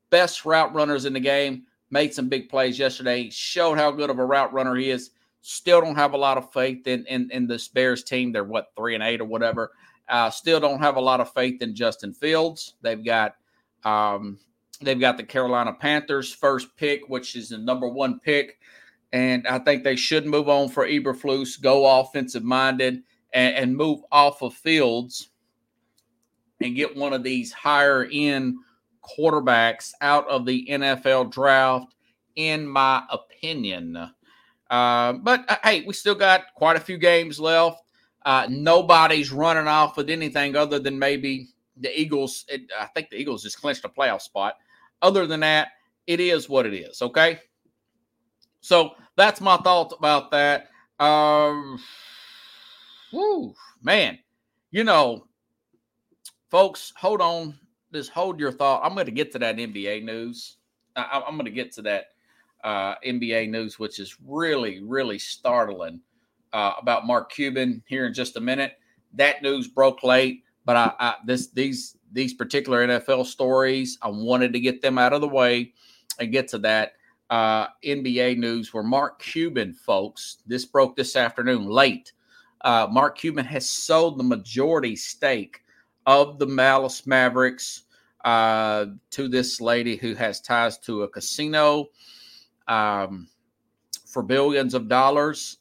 best 0.09 0.45
route 0.45 0.73
runners 0.73 1.03
in 1.03 1.11
the 1.11 1.19
game. 1.19 1.63
Made 1.89 2.13
some 2.13 2.29
big 2.29 2.47
plays 2.47 2.79
yesterday. 2.79 3.29
Showed 3.29 3.77
how 3.77 3.91
good 3.91 4.09
of 4.09 4.19
a 4.19 4.25
route 4.25 4.53
runner 4.53 4.75
he 4.75 4.89
is. 4.89 5.11
Still 5.41 5.81
don't 5.81 5.95
have 5.95 6.13
a 6.13 6.17
lot 6.17 6.37
of 6.37 6.53
faith 6.53 6.87
in 6.87 7.05
in, 7.07 7.29
in 7.31 7.45
the 7.45 7.61
Bears 7.73 8.05
team. 8.05 8.31
They're 8.31 8.45
what 8.45 8.71
three 8.77 8.95
and 8.95 9.03
eight 9.03 9.19
or 9.19 9.25
whatever. 9.25 9.71
Uh, 10.07 10.29
still 10.29 10.61
don't 10.61 10.79
have 10.79 10.95
a 10.95 11.01
lot 11.01 11.19
of 11.19 11.33
faith 11.33 11.61
in 11.61 11.75
Justin 11.75 12.13
Fields. 12.13 12.75
They've 12.81 13.03
got 13.03 13.35
um, 13.83 14.37
they've 14.77 14.99
got 14.99 15.17
the 15.17 15.23
Carolina 15.23 15.73
Panthers 15.73 16.33
first 16.33 16.75
pick, 16.77 17.07
which 17.09 17.35
is 17.35 17.49
the 17.49 17.57
number 17.57 17.87
one 17.87 18.19
pick, 18.19 18.59
and 19.13 19.47
I 19.47 19.59
think 19.59 19.83
they 19.83 19.95
should 19.95 20.25
move 20.25 20.49
on 20.49 20.69
for 20.69 20.87
Eberflus, 20.87 21.61
go 21.61 21.99
offensive 22.01 22.43
minded, 22.43 23.03
and, 23.33 23.55
and 23.55 23.77
move 23.77 24.01
off 24.11 24.41
of 24.41 24.53
Fields 24.53 25.29
and 26.61 26.75
get 26.75 26.95
one 26.95 27.13
of 27.13 27.23
these 27.23 27.51
higher 27.51 28.07
end 28.11 28.55
quarterbacks 29.03 29.91
out 30.01 30.27
of 30.27 30.45
the 30.45 30.67
NFL 30.69 31.31
draft, 31.31 31.95
in 32.35 32.67
my 32.67 33.03
opinion. 33.11 34.09
Uh, 34.69 35.13
but 35.13 35.45
uh, 35.49 35.57
hey, 35.63 35.83
we 35.85 35.93
still 35.93 36.15
got 36.15 36.53
quite 36.55 36.75
a 36.75 36.79
few 36.79 36.97
games 36.97 37.39
left. 37.39 37.81
Uh, 38.25 38.47
nobody's 38.49 39.31
running 39.31 39.67
off 39.67 39.97
with 39.97 40.09
anything 40.09 40.55
other 40.55 40.79
than 40.79 40.97
maybe 40.97 41.49
the 41.77 41.99
Eagles. 41.99 42.45
It, 42.47 42.63
I 42.79 42.85
think 42.87 43.09
the 43.09 43.17
Eagles 43.17 43.43
just 43.43 43.61
clinched 43.61 43.85
a 43.85 43.89
playoff 43.89 44.21
spot. 44.21 44.55
Other 45.01 45.27
than 45.27 45.41
that, 45.41 45.69
it 46.07 46.19
is 46.19 46.49
what 46.49 46.65
it 46.65 46.73
is. 46.73 47.01
Okay. 47.01 47.39
So 48.61 48.91
that's 49.15 49.41
my 49.41 49.57
thoughts 49.57 49.93
about 49.97 50.31
that. 50.31 50.69
Um, 50.99 51.79
whew, 53.11 53.53
man, 53.81 54.19
you 54.71 54.83
know, 54.83 55.27
folks, 56.49 56.93
hold 56.97 57.21
on. 57.21 57.59
Just 57.93 58.11
hold 58.11 58.39
your 58.39 58.51
thought. 58.51 58.81
I'm 58.83 58.93
going 58.93 59.05
to 59.05 59.11
get 59.11 59.31
to 59.33 59.39
that 59.39 59.57
NBA 59.57 60.03
news. 60.03 60.57
I, 60.95 61.21
am 61.27 61.35
going 61.35 61.45
to 61.45 61.51
get 61.51 61.73
to 61.73 61.81
that 61.83 62.05
uh, 62.63 62.95
NBA 63.05 63.49
news, 63.49 63.77
which 63.77 63.99
is 63.99 64.15
really, 64.25 64.81
really 64.81 65.19
startling 65.19 66.01
uh, 66.51 66.73
about 66.81 67.05
Mark 67.05 67.31
Cuban 67.31 67.83
here 67.85 68.05
in 68.05 68.13
just 68.13 68.37
a 68.37 68.41
minute. 68.41 68.73
That 69.13 69.41
news 69.41 69.67
broke 69.67 70.03
late, 70.03 70.43
but 70.65 70.75
I, 70.75 70.91
I 70.99 71.15
this 71.25 71.47
these 71.47 71.97
these 72.11 72.33
particular 72.33 72.87
NFL 72.87 73.25
stories, 73.25 73.97
I 74.01 74.09
wanted 74.09 74.53
to 74.53 74.59
get 74.59 74.81
them 74.81 74.97
out 74.97 75.13
of 75.13 75.21
the 75.21 75.27
way 75.27 75.73
and 76.19 76.31
get 76.31 76.47
to 76.49 76.57
that 76.59 76.93
uh, 77.29 77.67
NBA 77.83 78.37
news 78.37 78.73
where 78.73 78.83
Mark 78.83 79.21
Cuban, 79.21 79.73
folks, 79.73 80.37
this 80.45 80.65
broke 80.65 80.95
this 80.95 81.15
afternoon 81.15 81.67
late. 81.67 82.13
Uh, 82.61 82.87
Mark 82.89 83.17
Cuban 83.17 83.45
has 83.45 83.69
sold 83.69 84.17
the 84.17 84.23
majority 84.23 84.95
stake 84.95 85.63
of 86.05 86.39
the 86.39 86.45
Dallas 86.45 87.05
Mavericks 87.05 87.83
uh, 88.23 88.87
to 89.11 89.27
this 89.27 89.61
lady 89.61 89.95
who 89.97 90.15
has 90.15 90.41
ties 90.41 90.77
to 90.79 91.03
a 91.03 91.07
casino 91.07 91.89
um, 92.67 93.27
for 94.07 94.23
billions 94.23 94.73
of 94.73 94.87
dollars. 94.87 95.57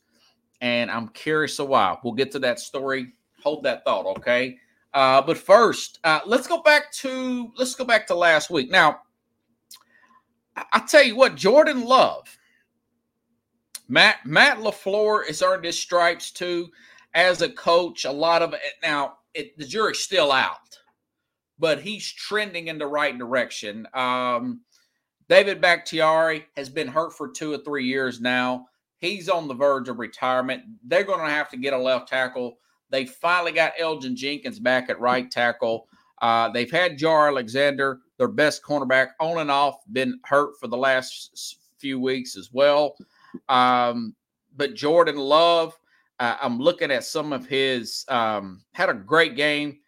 And 0.60 0.90
I'm 0.90 1.08
curious 1.08 1.58
a. 1.58 2.00
We'll 2.04 2.14
get 2.14 2.30
to 2.32 2.38
that 2.40 2.58
story. 2.58 3.12
Hold 3.42 3.64
that 3.64 3.84
thought, 3.84 4.06
okay? 4.18 4.58
Uh, 4.94 5.20
but 5.20 5.36
first, 5.36 5.98
uh, 6.04 6.20
let's 6.24 6.46
go 6.46 6.62
back 6.62 6.92
to 6.92 7.50
let's 7.56 7.74
go 7.74 7.84
back 7.84 8.06
to 8.06 8.14
last 8.14 8.48
week. 8.48 8.70
Now, 8.70 9.00
I 10.56 10.78
tell 10.88 11.02
you 11.02 11.16
what, 11.16 11.34
Jordan 11.34 11.84
Love, 11.84 12.38
Matt 13.88 14.24
Matt 14.24 14.58
LaFleur 14.58 15.28
is 15.28 15.42
earned 15.42 15.64
his 15.64 15.78
stripes 15.78 16.30
too 16.30 16.70
as 17.12 17.42
a 17.42 17.48
coach. 17.48 18.04
A 18.04 18.12
lot 18.12 18.40
of 18.40 18.54
it 18.54 18.60
now, 18.82 19.14
it, 19.34 19.58
the 19.58 19.66
jury's 19.66 19.98
still 19.98 20.30
out, 20.30 20.78
but 21.58 21.80
he's 21.80 22.06
trending 22.12 22.68
in 22.68 22.78
the 22.78 22.86
right 22.86 23.18
direction. 23.18 23.88
Um, 23.94 24.60
David 25.28 25.60
Bakhtiari 25.60 26.46
has 26.56 26.68
been 26.68 26.86
hurt 26.86 27.14
for 27.14 27.30
two 27.30 27.52
or 27.52 27.58
three 27.58 27.86
years 27.86 28.20
now. 28.20 28.66
He's 28.98 29.28
on 29.28 29.48
the 29.48 29.54
verge 29.54 29.88
of 29.88 29.98
retirement. 29.98 30.62
They're 30.84 31.02
going 31.02 31.24
to 31.24 31.32
have 31.32 31.50
to 31.50 31.56
get 31.56 31.72
a 31.72 31.78
left 31.78 32.08
tackle. 32.08 32.58
They 32.94 33.06
finally 33.06 33.50
got 33.50 33.76
Elgton 33.76 34.14
Jenkins 34.14 34.60
back 34.60 34.88
at 34.88 35.00
right 35.00 35.28
tackle. 35.28 35.88
Uh, 36.22 36.48
they've 36.50 36.70
had 36.70 36.96
Jaire 36.96 37.26
Alexander, 37.26 37.98
their 38.18 38.28
best 38.28 38.62
cornerback, 38.62 39.08
on 39.18 39.38
and 39.38 39.50
off, 39.50 39.80
been 39.90 40.20
hurt 40.22 40.52
for 40.60 40.68
the 40.68 40.76
last 40.76 41.58
few 41.76 41.98
weeks 41.98 42.36
as 42.36 42.52
well. 42.52 42.94
Um, 43.48 44.14
but 44.56 44.76
Jordan 44.76 45.16
Love, 45.16 45.76
uh, 46.20 46.36
I'm 46.40 46.60
looking 46.60 46.92
at 46.92 47.02
some 47.02 47.32
of 47.32 47.46
his, 47.46 48.04
um, 48.06 48.62
had 48.74 48.90
a 48.90 48.94
great 48.94 49.34
game. 49.34 49.80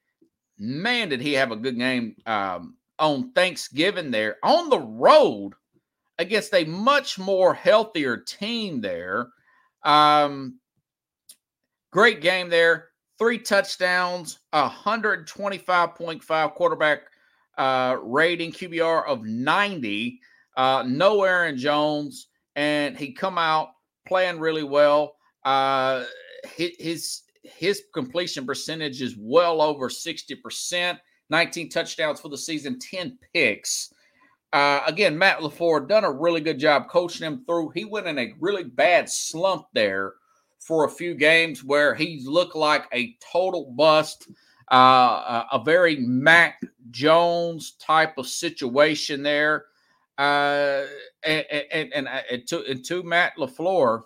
Man, 0.58 1.08
did 1.08 1.20
he 1.20 1.32
have 1.34 1.52
a 1.52 1.56
good 1.56 1.78
game 1.78 2.16
um, 2.26 2.75
on 2.98 3.30
Thanksgiving 3.34 4.10
there 4.10 4.38
on 4.42 4.68
the 4.68 4.80
road 4.80 5.52
against 6.18 6.52
a 6.54 6.64
much 6.64 7.20
more 7.20 7.54
healthier 7.54 8.16
team 8.16 8.80
there. 8.80 9.28
Um, 9.84 10.58
great 11.92 12.20
game 12.20 12.50
there. 12.50 12.88
Three 13.18 13.38
touchdowns, 13.38 14.40
125.5 14.52 16.54
quarterback 16.54 17.00
uh, 17.56 17.96
rating, 18.02 18.52
QBR 18.52 19.06
of 19.06 19.25
90. 19.25 20.20
Uh, 20.56 20.85
no 20.87 21.25
Aaron 21.25 21.56
Jones, 21.56 22.28
and 22.56 22.96
he 22.96 23.12
come 23.12 23.38
out 23.38 23.70
playing 24.06 24.38
really 24.38 24.64
well. 24.64 25.16
Uh, 25.44 26.04
his 26.56 27.23
his 27.42 27.85
completion 27.94 28.44
percentage 28.44 29.00
is 29.00 29.16
well 29.18 29.62
over 29.62 29.88
60%. 29.88 30.99
19 31.28 31.68
touchdowns 31.68 32.20
for 32.20 32.28
the 32.28 32.38
season, 32.38 32.78
10 32.78 33.18
picks. 33.32 33.92
Uh, 34.52 34.80
again, 34.87 35.18
Matt 35.18 35.40
LaFleur 35.40 35.88
done 35.88 36.04
a 36.04 36.12
really 36.12 36.40
good 36.40 36.58
job 36.58 36.88
coaching 36.88 37.26
him 37.26 37.44
through. 37.46 37.70
He 37.70 37.85
went 37.85 38.06
in 38.06 38.18
a 38.18 38.32
really 38.38 38.64
bad 38.64 39.08
slump 39.08 39.66
there 39.73 40.14
for 40.66 40.85
a 40.85 40.90
few 40.90 41.14
games 41.14 41.62
where 41.62 41.94
he 41.94 42.20
looked 42.26 42.56
like 42.56 42.87
a 42.92 43.16
total 43.32 43.73
bust, 43.76 44.28
uh, 44.73 45.44
a 45.52 45.62
very 45.64 45.96
Mac 45.99 46.61
Jones 46.90 47.76
type 47.80 48.18
of 48.18 48.26
situation 48.26 49.23
there. 49.23 49.66
Uh, 50.18 50.82
and, 51.25 51.44
and, 51.70 51.92
and, 51.92 52.08
uh, 52.08 52.20
and, 52.32 52.46
to, 52.49 52.64
and 52.64 52.85
to 52.85 53.04
Matt 53.04 53.35
LaFleur, 53.38 54.02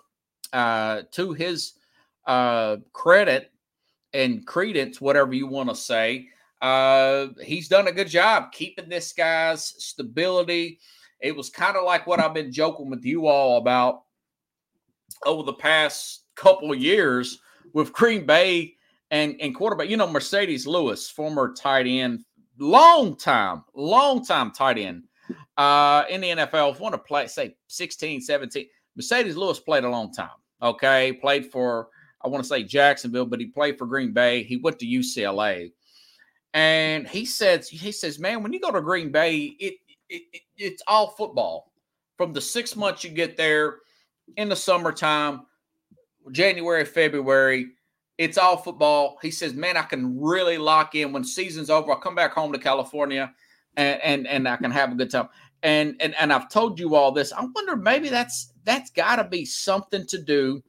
uh, 0.53 1.01
to 1.11 1.33
his 1.33 1.73
uh, 2.27 2.77
credit 2.93 3.51
and 4.13 4.45
credence, 4.45 5.01
whatever 5.01 5.33
you 5.33 5.47
want 5.47 5.69
to 5.69 5.75
say, 5.75 6.27
uh, 6.61 7.27
he's 7.43 7.69
done 7.69 7.87
a 7.87 7.91
good 7.91 8.09
job 8.09 8.51
keeping 8.51 8.87
this 8.87 9.13
guy's 9.13 9.63
stability. 9.83 10.79
It 11.21 11.35
was 11.35 11.49
kind 11.49 11.75
of 11.75 11.85
like 11.85 12.05
what 12.05 12.19
I've 12.19 12.35
been 12.35 12.51
joking 12.51 12.91
with 12.91 13.03
you 13.03 13.25
all 13.25 13.57
about 13.57 14.03
over 15.25 15.41
the 15.43 15.53
past 15.53 16.20
couple 16.41 16.73
years 16.73 17.39
with 17.73 17.93
Green 17.93 18.25
Bay 18.25 18.75
and, 19.11 19.35
and 19.39 19.55
quarterback. 19.55 19.89
You 19.89 19.97
know, 19.97 20.07
Marcedes 20.07 20.65
Lewis, 20.65 21.09
former 21.09 21.53
tight 21.53 21.87
end, 21.87 22.25
long 22.57 23.15
time, 23.15 23.63
long 23.75 24.25
time 24.25 24.51
tight 24.51 24.77
end 24.77 25.03
uh, 25.57 26.03
in 26.09 26.21
the 26.21 26.29
NFL. 26.29 26.71
If 26.71 26.77
you 26.77 26.83
Want 26.83 26.93
to 26.93 26.99
play, 26.99 27.27
say 27.27 27.55
16, 27.67 28.21
17. 28.21 28.65
Marcedes 28.99 29.35
Lewis 29.35 29.59
played 29.59 29.83
a 29.83 29.89
long 29.89 30.11
time. 30.11 30.29
Okay. 30.61 31.13
Played 31.13 31.51
for, 31.51 31.89
I 32.23 32.27
want 32.27 32.43
to 32.43 32.47
say 32.47 32.63
Jacksonville, 32.63 33.25
but 33.25 33.39
he 33.39 33.47
played 33.47 33.77
for 33.77 33.85
Green 33.85 34.11
Bay. 34.11 34.43
He 34.43 34.57
went 34.57 34.79
to 34.79 34.85
UCLA 34.85 35.71
and 36.53 37.07
he 37.07 37.25
says 37.25 37.69
he 37.69 37.91
says, 37.91 38.19
man, 38.19 38.43
when 38.43 38.51
you 38.51 38.59
go 38.59 38.71
to 38.71 38.81
Green 38.81 39.11
Bay, 39.11 39.55
it, 39.59 39.75
it, 40.09 40.23
it 40.33 40.41
it's 40.57 40.83
all 40.87 41.11
football 41.11 41.71
from 42.17 42.33
the 42.33 42.41
six 42.41 42.75
months 42.75 43.03
you 43.03 43.09
get 43.09 43.37
there 43.37 43.77
in 44.37 44.49
the 44.49 44.55
summertime, 44.55 45.41
January, 46.31 46.85
February. 46.85 47.67
It's 48.17 48.37
all 48.37 48.57
football. 48.57 49.17
He 49.21 49.31
says, 49.31 49.53
man, 49.53 49.77
I 49.77 49.83
can 49.83 50.19
really 50.19 50.57
lock 50.57 50.95
in 50.95 51.11
when 51.11 51.23
season's 51.23 51.69
over. 51.69 51.91
I'll 51.91 51.99
come 51.99 52.15
back 52.15 52.33
home 52.33 52.53
to 52.53 52.59
California 52.59 53.33
and 53.77 54.01
and, 54.01 54.27
and 54.27 54.47
I 54.47 54.57
can 54.57 54.71
have 54.71 54.91
a 54.91 54.95
good 54.95 55.09
time. 55.09 55.29
And 55.63 55.95
and 55.99 56.15
and 56.19 56.33
I've 56.33 56.49
told 56.49 56.79
you 56.79 56.95
all 56.95 57.11
this. 57.11 57.31
I 57.31 57.45
wonder 57.45 57.75
maybe 57.75 58.09
that's 58.09 58.53
that's 58.63 58.89
got 58.91 59.17
to 59.17 59.23
be 59.23 59.45
something 59.45 60.05
to 60.07 60.21
do. 60.21 60.63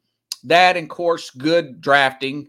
That 0.45 0.77
and 0.77 0.85
of 0.85 0.91
course, 0.91 1.31
good 1.31 1.81
drafting 1.81 2.49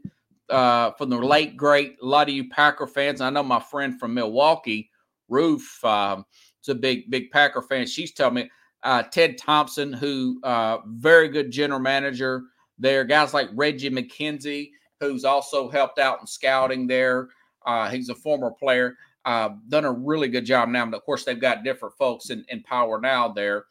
uh, 0.49 0.91
from 0.91 1.09
the 1.09 1.17
late 1.17 1.55
great. 1.57 1.97
A 2.01 2.05
lot 2.05 2.27
of 2.27 2.35
you 2.35 2.49
Packer 2.49 2.87
fans. 2.87 3.21
I 3.21 3.29
know 3.29 3.43
my 3.43 3.59
friend 3.59 3.99
from 3.99 4.13
Milwaukee, 4.13 4.89
Roof, 5.29 5.83
um, 5.85 6.25
is 6.61 6.69
a 6.69 6.75
big 6.75 7.09
big 7.09 7.31
Packer 7.31 7.61
fan. 7.61 7.85
She's 7.87 8.11
telling 8.11 8.35
me 8.35 8.51
uh, 8.83 9.03
Ted 9.03 9.37
Thompson, 9.37 9.93
who 9.93 10.39
uh, 10.43 10.79
very 10.87 11.29
good 11.29 11.51
general 11.51 11.79
manager 11.79 12.43
there. 12.77 13.03
Guys 13.03 13.33
like 13.33 13.49
Reggie 13.53 13.89
McKenzie, 13.89 14.71
who's 14.99 15.25
also 15.25 15.69
helped 15.69 15.99
out 15.99 16.21
in 16.21 16.27
scouting 16.27 16.87
there. 16.87 17.29
Uh, 17.65 17.89
he's 17.89 18.09
a 18.09 18.15
former 18.15 18.51
player. 18.51 18.97
Uh, 19.25 19.49
done 19.69 19.85
a 19.85 19.91
really 19.91 20.27
good 20.27 20.45
job 20.45 20.69
now. 20.69 20.89
Of 20.89 21.05
course, 21.05 21.23
they've 21.23 21.39
got 21.39 21.63
different 21.63 21.95
folks 21.95 22.29
in, 22.29 22.45
in 22.49 22.61
power 22.63 22.99
now 22.99 23.29
there, 23.29 23.65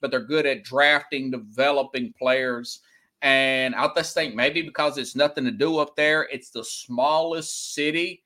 but 0.00 0.10
they're 0.10 0.20
good 0.20 0.46
at 0.46 0.64
drafting, 0.64 1.30
developing 1.30 2.12
players. 2.18 2.80
And 3.22 3.74
I 3.74 3.88
just 3.96 4.14
think 4.14 4.34
maybe 4.34 4.62
because 4.62 4.98
it's 4.98 5.16
nothing 5.16 5.44
to 5.44 5.50
do 5.50 5.78
up 5.78 5.96
there, 5.96 6.28
it's 6.30 6.50
the 6.50 6.62
smallest 6.62 7.74
city. 7.74 8.22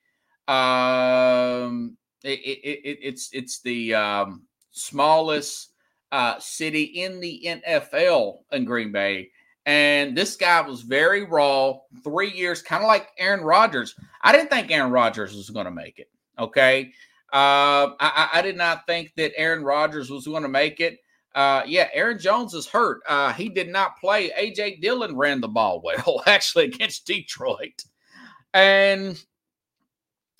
Um, 0.48 1.96
it, 2.24 2.40
it, 2.40 2.88
it, 2.88 2.98
it's 3.00 3.30
it's 3.32 3.60
the 3.60 3.94
um, 3.94 4.42
smallest 4.72 5.72
uh, 6.10 6.38
city 6.38 6.82
in 6.82 7.20
the 7.20 7.42
NFL 7.46 8.40
in 8.52 8.64
Green 8.64 8.92
Bay. 8.92 9.30
And 9.64 10.16
this 10.16 10.36
guy 10.36 10.60
was 10.60 10.82
very 10.82 11.24
raw, 11.24 11.74
three 12.02 12.32
years, 12.32 12.62
kind 12.62 12.82
of 12.82 12.88
like 12.88 13.10
Aaron 13.18 13.42
Rodgers. 13.42 13.94
I 14.22 14.32
didn't 14.32 14.50
think 14.50 14.70
Aaron 14.70 14.90
Rodgers 14.90 15.34
was 15.34 15.50
going 15.50 15.66
to 15.66 15.70
make 15.70 15.98
it. 15.98 16.10
Okay. 16.38 16.92
Uh, 17.32 17.94
I, 18.00 18.30
I, 18.34 18.42
did 18.42 18.56
not 18.56 18.86
think 18.86 19.12
that 19.16 19.32
Aaron 19.38 19.64
Rodgers 19.64 20.10
was 20.10 20.26
going 20.26 20.42
to 20.42 20.48
make 20.50 20.80
it. 20.80 20.98
Uh, 21.34 21.62
yeah, 21.66 21.88
Aaron 21.94 22.18
Jones 22.18 22.52
is 22.52 22.66
hurt. 22.66 23.00
Uh, 23.08 23.32
he 23.32 23.48
did 23.48 23.68
not 23.68 23.98
play. 23.98 24.30
AJ 24.30 24.82
Dillon 24.82 25.16
ran 25.16 25.40
the 25.40 25.48
ball 25.48 25.80
well, 25.84 26.22
actually, 26.26 26.64
against 26.66 27.06
Detroit. 27.06 27.84
And, 28.52 29.22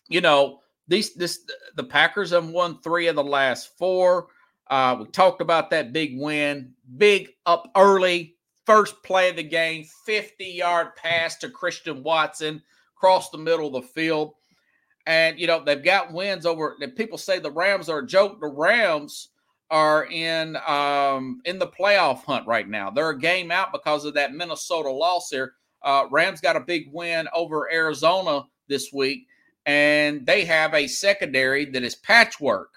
you 0.09 0.21
know, 0.21 0.61
these 0.89 1.15
this 1.15 1.47
the 1.77 1.85
Packers 1.85 2.31
have 2.31 2.49
won 2.49 2.79
three 2.81 3.07
of 3.07 3.17
the 3.17 3.25
last 3.25 3.79
four. 3.79 4.27
Uh, 4.69 4.97
we 5.01 5.07
talked 5.07 5.41
about 5.41 5.71
that 5.71 5.93
big 5.93 6.19
win, 6.19 6.75
big 6.97 7.31
up 7.47 7.71
early, 7.75 8.37
first 8.67 9.03
play 9.03 9.31
of 9.31 9.37
the 9.37 9.43
game, 9.43 9.85
50 10.07 10.45
yard 10.45 10.97
pass 10.97 11.37
to 11.39 11.49
Christian 11.49 12.03
Watson 12.03 12.63
across 12.97 13.31
the 13.31 13.39
middle 13.39 13.67
of 13.67 13.83
the 13.83 13.89
field. 13.89 14.35
And 15.07 15.39
you 15.39 15.49
know 15.49 15.63
they've 15.65 15.83
got 15.83 16.13
wins 16.13 16.47
over. 16.47 16.77
People 16.97 17.19
say 17.19 17.41
the 17.41 17.51
Rams 17.51 17.89
are 17.89 17.99
a 17.99 18.07
joke. 18.07 18.41
The 18.41 18.47
Rams 18.47 19.31
are 19.69 20.05
in 20.07 20.57
um, 20.69 21.41
in 21.45 21.59
the 21.59 21.67
playoff 21.67 22.23
hunt 22.25 22.47
right 22.47 22.69
now. 22.69 22.89
They're 22.91 23.11
a 23.11 23.19
game 23.19 23.51
out 23.51 23.73
because 23.73 24.05
of 24.05 24.15
that 24.15 24.33
Minnesota 24.33 24.91
loss. 24.91 25.29
There, 25.31 25.55
uh, 25.83 26.05
Rams 26.11 26.41
got 26.41 26.55
a 26.55 26.61
big 26.61 26.85
win 26.93 27.27
over 27.35 27.73
Arizona 27.73 28.45
this 28.69 28.93
week, 28.93 29.27
and 29.67 30.25
they 30.25 30.45
have 30.45 30.73
a 30.73 30.87
secondary 30.87 31.65
that 31.65 31.83
is 31.83 31.97
patchwork. 31.97 32.69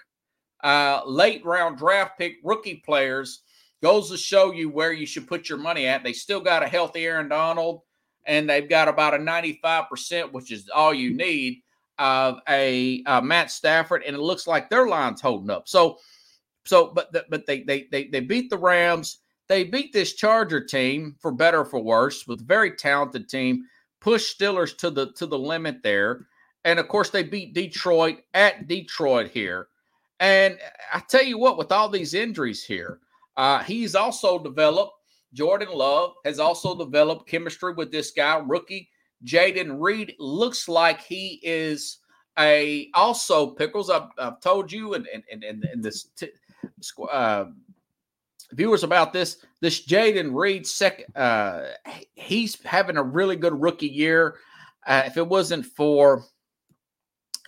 Uh, 0.64 1.02
late 1.06 1.44
round 1.44 1.78
draft 1.78 2.18
pick 2.18 2.38
rookie 2.42 2.82
players 2.84 3.42
goes 3.82 4.10
to 4.10 4.16
show 4.16 4.52
you 4.52 4.68
where 4.68 4.92
you 4.92 5.06
should 5.06 5.26
put 5.26 5.48
your 5.48 5.58
money 5.58 5.86
at. 5.86 6.02
They 6.02 6.12
still 6.12 6.40
got 6.40 6.62
a 6.62 6.68
healthy 6.68 7.04
Aaron 7.06 7.28
Donald, 7.28 7.82
and 8.24 8.48
they've 8.48 8.68
got 8.68 8.88
about 8.88 9.14
a 9.14 9.18
95%, 9.18 10.32
which 10.32 10.50
is 10.50 10.68
all 10.74 10.94
you 10.94 11.14
need 11.14 11.62
of 11.98 12.40
a 12.48 13.02
uh, 13.06 13.20
Matt 13.20 13.50
Stafford, 13.50 14.02
and 14.04 14.14
it 14.14 14.20
looks 14.20 14.46
like 14.46 14.68
their 14.68 14.86
line's 14.86 15.20
holding 15.20 15.50
up. 15.50 15.68
So, 15.68 15.98
so 16.64 16.88
but 16.88 17.12
the, 17.12 17.24
but 17.30 17.46
they 17.46 17.62
they 17.62 17.86
they 17.90 18.08
they 18.08 18.20
beat 18.20 18.50
the 18.50 18.58
Rams. 18.58 19.18
They 19.48 19.64
beat 19.64 19.92
this 19.92 20.14
Charger 20.14 20.60
team 20.60 21.16
for 21.20 21.30
better 21.30 21.64
for 21.64 21.80
worse 21.80 22.26
with 22.26 22.40
a 22.40 22.44
very 22.44 22.72
talented 22.72 23.28
team. 23.28 23.64
Push 24.00 24.34
Steelers 24.34 24.76
to 24.78 24.90
the 24.90 25.12
to 25.12 25.26
the 25.26 25.38
limit 25.38 25.82
there, 25.82 26.26
and 26.64 26.78
of 26.78 26.88
course 26.88 27.10
they 27.10 27.22
beat 27.22 27.54
Detroit 27.54 28.18
at 28.34 28.68
Detroit 28.68 29.30
here. 29.30 29.68
And 30.20 30.58
I 30.92 31.00
tell 31.00 31.22
you 31.22 31.38
what, 31.38 31.58
with 31.58 31.72
all 31.72 31.88
these 31.88 32.14
injuries 32.14 32.64
here, 32.64 33.00
uh, 33.36 33.62
he's 33.62 33.94
also 33.94 34.38
developed. 34.38 34.92
Jordan 35.34 35.68
Love 35.70 36.14
has 36.24 36.38
also 36.38 36.76
developed 36.76 37.28
chemistry 37.28 37.74
with 37.74 37.92
this 37.92 38.10
guy, 38.12 38.42
rookie 38.46 38.88
Jayden 39.24 39.76
Reed 39.80 40.14
looks 40.18 40.68
like 40.68 41.00
he 41.00 41.40
is 41.42 41.98
a 42.38 42.90
also 42.94 43.50
pickles. 43.50 43.90
I've, 43.90 44.08
I've 44.18 44.40
told 44.40 44.70
you 44.70 44.94
and 44.94 45.06
and 45.12 45.42
and, 45.42 45.64
and 45.64 45.82
this 45.82 46.08
t- 46.16 46.30
uh, 47.10 47.46
viewers 48.52 48.84
about 48.84 49.12
this. 49.12 49.38
This 49.60 49.86
Jayden 49.86 50.34
Reed 50.34 50.66
second, 50.66 51.16
uh, 51.16 51.68
he's 52.14 52.62
having 52.64 52.96
a 52.96 53.02
really 53.02 53.36
good 53.36 53.60
rookie 53.60 53.88
year. 53.88 54.36
Uh, 54.86 55.02
if 55.06 55.16
it 55.16 55.26
wasn't 55.26 55.64
for 55.64 56.24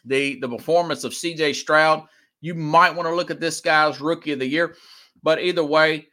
the 0.05 0.41
the 0.41 0.49
performance 0.49 1.05
of 1.05 1.15
C.J. 1.15 1.53
Stroud, 1.53 2.05
you 2.41 2.55
might 2.55 2.95
want 2.95 3.09
to 3.09 3.15
look 3.15 3.31
at 3.31 3.41
this 3.41 3.61
guy's 3.61 4.01
rookie 4.01 4.33
of 4.33 4.39
the 4.39 4.47
year. 4.47 4.75
But 5.23 5.41
either 5.41 5.65
way, 5.65 6.09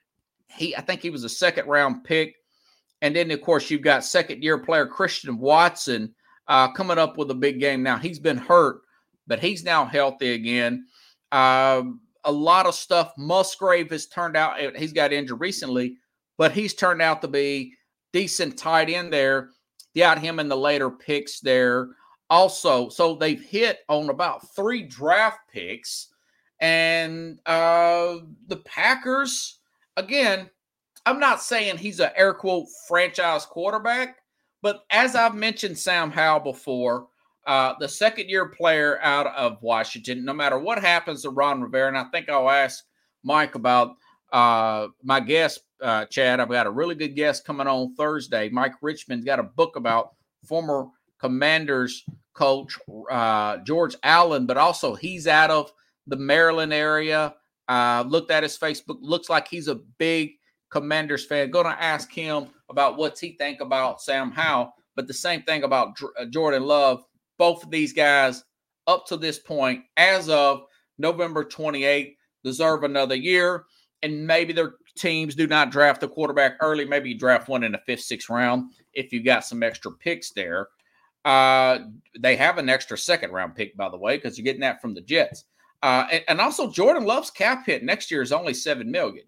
he 0.49 0.75
I 0.75 0.81
think 0.81 1.01
he 1.01 1.09
was 1.09 1.23
a 1.23 1.29
second 1.29 1.67
round 1.67 2.03
pick. 2.03 2.35
And 3.01 3.15
then, 3.15 3.29
of 3.31 3.41
course, 3.41 3.69
you've 3.69 3.81
got 3.81 4.03
second 4.03 4.41
year 4.41 4.57
player 4.57 4.87
Christian 4.87 5.37
Watson 5.37 6.15
uh, 6.47 6.71
coming 6.71 6.97
up 6.97 7.17
with 7.17 7.29
a 7.31 7.35
big 7.35 7.59
game 7.59 7.83
now. 7.83 7.97
He's 7.97 8.19
been 8.19 8.37
hurt, 8.37 8.81
but 9.27 9.39
he's 9.39 9.63
now 9.63 9.85
healthy 9.85 10.33
again. 10.33 10.85
Um, 11.31 12.01
a 12.23 12.31
lot 12.31 12.65
of 12.65 12.75
stuff. 12.75 13.13
Musgrave 13.17 13.91
has 13.91 14.07
turned 14.07 14.35
out, 14.35 14.59
eh, 14.59 14.71
he's 14.75 14.93
got 14.93 15.13
injured 15.13 15.39
recently, 15.39 15.97
but 16.37 16.51
he's 16.51 16.73
turned 16.73 17.01
out 17.01 17.21
to 17.21 17.27
be 17.27 17.73
decent 18.13 18.57
tight 18.57 18.89
end 18.89 19.11
there. 19.13 19.49
Got 19.95 20.19
him 20.19 20.39
in 20.39 20.49
the 20.49 20.57
later 20.57 20.89
picks 20.89 21.39
there. 21.39 21.89
Also, 22.29 22.89
so 22.89 23.15
they've 23.15 23.41
hit 23.41 23.79
on 23.87 24.09
about 24.09 24.55
three 24.55 24.83
draft 24.83 25.39
picks. 25.51 26.07
And 26.59 27.39
uh, 27.45 28.17
the 28.47 28.57
Packers, 28.57 29.59
again, 29.97 30.49
I'm 31.05 31.19
not 31.19 31.41
saying 31.41 31.77
he's 31.77 31.99
an 31.99 32.11
air 32.15 32.33
quote 32.33 32.67
franchise 32.87 33.45
quarterback, 33.45 34.17
but 34.61 34.85
as 34.89 35.15
I've 35.15 35.35
mentioned 35.35 35.77
Sam 35.77 36.09
Howell 36.11 36.39
before, 36.39 37.07
uh, 37.45 37.75
the 37.79 37.87
second 37.87 38.29
year 38.29 38.47
player 38.47 38.99
out 39.01 39.27
of 39.27 39.61
Washington, 39.61 40.25
no 40.25 40.33
matter 40.33 40.57
what 40.57 40.81
happens 40.81 41.21
to 41.21 41.29
Ron 41.29 41.61
Rivera, 41.61 41.89
and 41.89 41.97
I 41.97 42.05
think 42.05 42.27
I'll 42.27 42.49
ask 42.49 42.83
Mike 43.23 43.53
about 43.55 43.95
uh, 44.31 44.87
my 45.03 45.19
guest, 45.19 45.61
uh, 45.81 46.05
Chad. 46.05 46.39
I've 46.39 46.49
got 46.49 46.65
a 46.65 46.71
really 46.71 46.95
good 46.95 47.15
guest 47.15 47.45
coming 47.45 47.67
on 47.67 47.93
Thursday. 47.95 48.49
Mike 48.49 48.73
Richman's 48.81 49.25
got 49.25 49.39
a 49.39 49.43
book 49.43 49.75
about 49.75 50.13
former 50.43 50.87
Commanders 51.19 52.03
coach 52.33 52.77
uh, 53.09 53.57
George 53.57 53.95
Allen, 54.03 54.45
but 54.45 54.57
also 54.57 54.95
he's 54.95 55.27
out 55.27 55.51
of 55.51 55.71
the 56.07 56.15
Maryland 56.15 56.73
area. 56.73 57.35
Uh, 57.67 58.03
looked 58.07 58.31
at 58.31 58.43
his 58.43 58.57
Facebook. 58.57 58.97
Looks 59.01 59.29
like 59.29 59.47
he's 59.47 59.67
a 59.67 59.75
big 59.97 60.33
Commanders 60.69 61.25
fan. 61.25 61.51
Going 61.51 61.65
to 61.65 61.81
ask 61.81 62.11
him 62.11 62.47
about 62.69 62.97
what's 62.97 63.19
he 63.19 63.35
think 63.37 63.61
about 63.61 64.01
Sam 64.01 64.31
Howell, 64.31 64.73
but 64.95 65.07
the 65.07 65.13
same 65.13 65.41
thing 65.43 65.63
about 65.63 65.97
uh, 66.19 66.25
Jordan 66.25 66.63
Love. 66.63 67.03
Both 67.37 67.63
of 67.63 67.71
these 67.71 67.91
guys, 67.91 68.43
up 68.87 69.05
to 69.07 69.17
this 69.17 69.39
point, 69.39 69.83
as 69.97 70.29
of 70.29 70.63
November 70.97 71.43
28th, 71.43 72.15
deserve 72.43 72.83
another 72.83 73.15
year. 73.15 73.65
And 74.03 74.27
maybe 74.27 74.53
their 74.53 74.75
teams 74.95 75.35
do 75.35 75.47
not 75.47 75.71
draft 75.71 76.01
the 76.01 76.07
quarterback 76.07 76.57
early. 76.61 76.85
Maybe 76.85 77.09
you 77.09 77.17
draft 77.17 77.49
one 77.49 77.63
in 77.63 77.71
the 77.71 77.81
fifth, 77.85 78.01
sixth 78.01 78.29
round 78.29 78.71
if 78.93 79.11
you 79.11 79.23
got 79.23 79.45
some 79.45 79.63
extra 79.63 79.91
picks 79.91 80.31
there. 80.31 80.69
Uh, 81.25 81.79
they 82.19 82.35
have 82.35 82.57
an 82.59 82.69
extra 82.69 82.97
second 82.97 83.31
round 83.31 83.55
pick, 83.55 83.75
by 83.75 83.89
the 83.89 83.97
way, 83.97 84.15
because 84.15 84.37
you're 84.37 84.45
getting 84.45 84.61
that 84.61 84.81
from 84.81 84.93
the 84.93 85.01
Jets. 85.01 85.45
Uh, 85.85 86.07
and, 86.11 86.23
and, 86.29 86.41
also 86.41 86.71
Jordan 86.71 87.03
Love's 87.03 87.29
cap 87.29 87.67
hit 87.67 87.83
next 87.83 88.09
year 88.09 88.23
is 88.23 88.31
only 88.31 88.55
seven 88.55 88.89
million. 88.89 89.23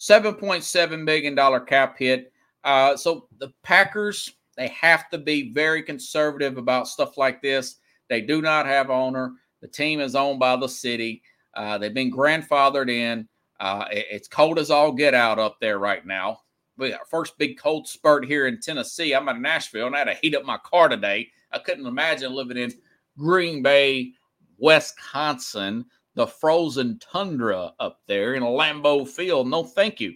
$7.7 0.00 1.04
million 1.04 1.66
cap 1.66 1.96
hit. 1.96 2.32
Uh, 2.64 2.96
so 2.96 3.28
the 3.38 3.52
Packers, 3.62 4.32
they 4.56 4.66
have 4.68 5.08
to 5.10 5.18
be 5.18 5.52
very 5.52 5.84
conservative 5.84 6.58
about 6.58 6.88
stuff 6.88 7.16
like 7.16 7.40
this. 7.40 7.76
They 8.10 8.22
do 8.22 8.42
not 8.42 8.66
have 8.66 8.90
owner. 8.90 9.34
The 9.60 9.68
team 9.68 10.00
is 10.00 10.16
owned 10.16 10.40
by 10.40 10.56
the 10.56 10.66
city. 10.66 11.22
Uh, 11.54 11.78
they've 11.78 11.94
been 11.94 12.12
grandfathered 12.12 12.90
in. 12.90 13.28
Uh, 13.60 13.84
it, 13.92 14.06
it's 14.10 14.26
cold 14.26 14.58
as 14.58 14.72
all 14.72 14.90
get 14.90 15.14
out 15.14 15.38
up 15.38 15.60
there 15.60 15.78
right 15.78 16.04
now. 16.04 16.40
We 16.76 16.90
got 16.90 16.98
our 16.98 17.06
first 17.06 17.38
big 17.38 17.56
cold 17.56 17.86
spurt 17.86 18.24
here 18.24 18.48
in 18.48 18.58
Tennessee. 18.60 19.14
I'm 19.14 19.28
in 19.28 19.40
Nashville 19.40 19.86
and 19.86 19.94
I 19.94 20.00
had 20.00 20.04
to 20.06 20.14
heat 20.14 20.34
up 20.34 20.44
my 20.44 20.58
car 20.58 20.88
today. 20.88 21.30
I 21.52 21.60
couldn't 21.60 21.86
imagine 21.86 22.34
living 22.34 22.56
in 22.56 22.72
Green 23.16 23.62
Bay, 23.62 24.14
Wisconsin, 24.58 25.84
the 26.14 26.26
frozen 26.26 26.98
tundra 26.98 27.72
up 27.80 28.00
there 28.06 28.34
in 28.34 28.42
a 28.42 28.46
Lambeau 28.46 29.06
Field. 29.06 29.48
No, 29.48 29.64
thank 29.64 30.00
you. 30.00 30.14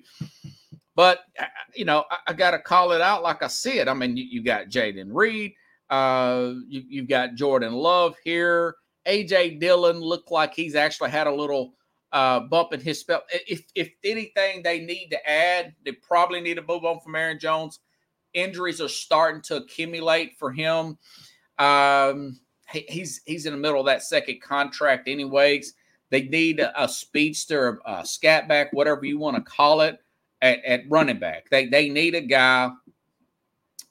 But 0.94 1.20
uh, 1.38 1.44
you 1.74 1.84
know, 1.84 2.04
I, 2.10 2.16
I 2.28 2.32
got 2.32 2.52
to 2.52 2.58
call 2.58 2.92
it 2.92 3.00
out 3.00 3.22
like 3.22 3.42
I 3.42 3.48
see 3.48 3.78
it. 3.78 3.88
I 3.88 3.94
mean, 3.94 4.16
you, 4.16 4.24
you 4.24 4.42
got 4.42 4.68
Jayden 4.68 5.10
Reed, 5.12 5.52
uh, 5.90 6.54
you, 6.66 6.82
you've 6.88 7.08
got 7.08 7.34
Jordan 7.34 7.72
Love 7.72 8.16
here. 8.24 8.76
AJ 9.06 9.60
Dillon 9.60 10.00
looked 10.00 10.30
like 10.30 10.54
he's 10.54 10.74
actually 10.74 11.10
had 11.10 11.26
a 11.26 11.34
little 11.34 11.74
uh, 12.12 12.40
bump 12.40 12.72
in 12.72 12.80
his 12.80 13.00
spell. 13.00 13.22
If 13.30 13.64
if 13.74 13.90
anything 14.04 14.62
they 14.62 14.80
need 14.80 15.08
to 15.10 15.28
add, 15.30 15.74
they 15.84 15.92
probably 15.92 16.40
need 16.40 16.54
to 16.54 16.62
move 16.62 16.84
on 16.84 17.00
from 17.00 17.14
Aaron 17.14 17.38
Jones. 17.38 17.80
Injuries 18.34 18.80
are 18.80 18.88
starting 18.88 19.40
to 19.42 19.56
accumulate 19.56 20.36
for 20.38 20.52
him. 20.52 20.98
Um, 21.58 22.40
he, 22.70 22.84
he's 22.88 23.20
he's 23.24 23.46
in 23.46 23.52
the 23.52 23.58
middle 23.58 23.80
of 23.80 23.86
that 23.86 24.02
second 24.02 24.40
contract, 24.40 25.08
anyways. 25.08 25.74
They 26.10 26.22
need 26.22 26.60
a, 26.60 26.82
a 26.82 26.88
speedster, 26.88 27.80
a 27.86 28.04
scat 28.04 28.48
back, 28.48 28.72
whatever 28.72 29.04
you 29.04 29.18
want 29.18 29.36
to 29.36 29.42
call 29.42 29.82
it, 29.82 30.00
at, 30.42 30.64
at 30.64 30.88
running 30.88 31.18
back. 31.18 31.48
They 31.50 31.66
they 31.66 31.88
need 31.88 32.14
a 32.14 32.20
guy 32.20 32.70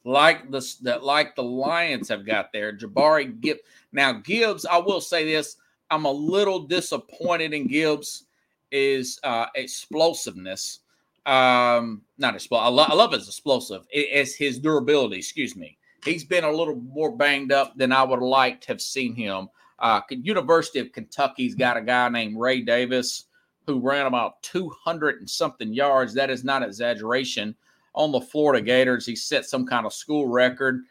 like 0.04 0.50
the 0.52 0.66
that 0.84 1.04
like 1.04 1.36
the 1.36 1.44
Lions 1.44 2.10
have 2.10 2.26
got 2.26 2.52
there. 2.54 2.74
Jabari 2.76 3.40
Gibbs. 3.40 3.62
Now 3.92 4.13
Gibbs, 4.13 4.66
I 4.66 4.78
will 4.78 5.02
say 5.02 5.26
this: 5.26 5.58
I'm 5.92 6.06
a 6.06 6.12
little 6.12 6.60
disappointed 6.60 7.54
in 7.54 7.68
Gibbs' 7.68 8.26
is 8.72 9.20
uh, 9.24 9.48
explosiveness. 9.56 10.80
Um, 11.26 12.04
not 12.18 12.36
explosive. 12.36 12.66
I, 12.66 12.70
lo- 12.70 12.86
I 12.88 12.94
love 12.94 13.12
his 13.12 13.28
explosive. 13.28 13.86
It's 13.90 14.34
his 14.34 14.60
durability. 14.60 15.18
Excuse 15.18 15.58
me. 15.58 15.78
He's 16.08 16.24
been 16.24 16.43
a 16.43 16.52
little 16.52 16.76
more 16.76 17.15
banged 17.15 17.52
up 17.52 17.78
than 17.78 17.91
I 17.91 18.04
would 18.04 18.20
have 18.20 18.24
liked 18.24 18.63
to 18.63 18.70
have 18.70 18.82
seen 18.82 19.15
him. 19.15 19.50
Uh, 19.80 20.02
University 20.10 20.80
of 20.80 20.91
Kentucky's 20.91 21.56
got 21.56 21.78
a 21.78 21.82
guy 21.82 22.10
named 22.10 22.39
Ray 22.39 22.62
Davis 22.62 23.26
who 23.67 23.80
ran 23.80 24.06
about 24.06 24.41
200 24.43 25.20
and 25.20 25.30
something 25.30 25.74
yards. 25.74 26.13
That 26.13 26.30
is 26.30 26.43
not 26.43 26.63
exaggeration. 26.63 27.56
On 27.93 28.12
the 28.12 28.22
Florida 28.22 28.63
Gators, 28.63 29.06
he 29.06 29.15
set 29.15 29.46
some 29.46 29.65
kind 29.65 29.86
of 29.86 29.93
school 29.93 30.28
record. 30.28 30.84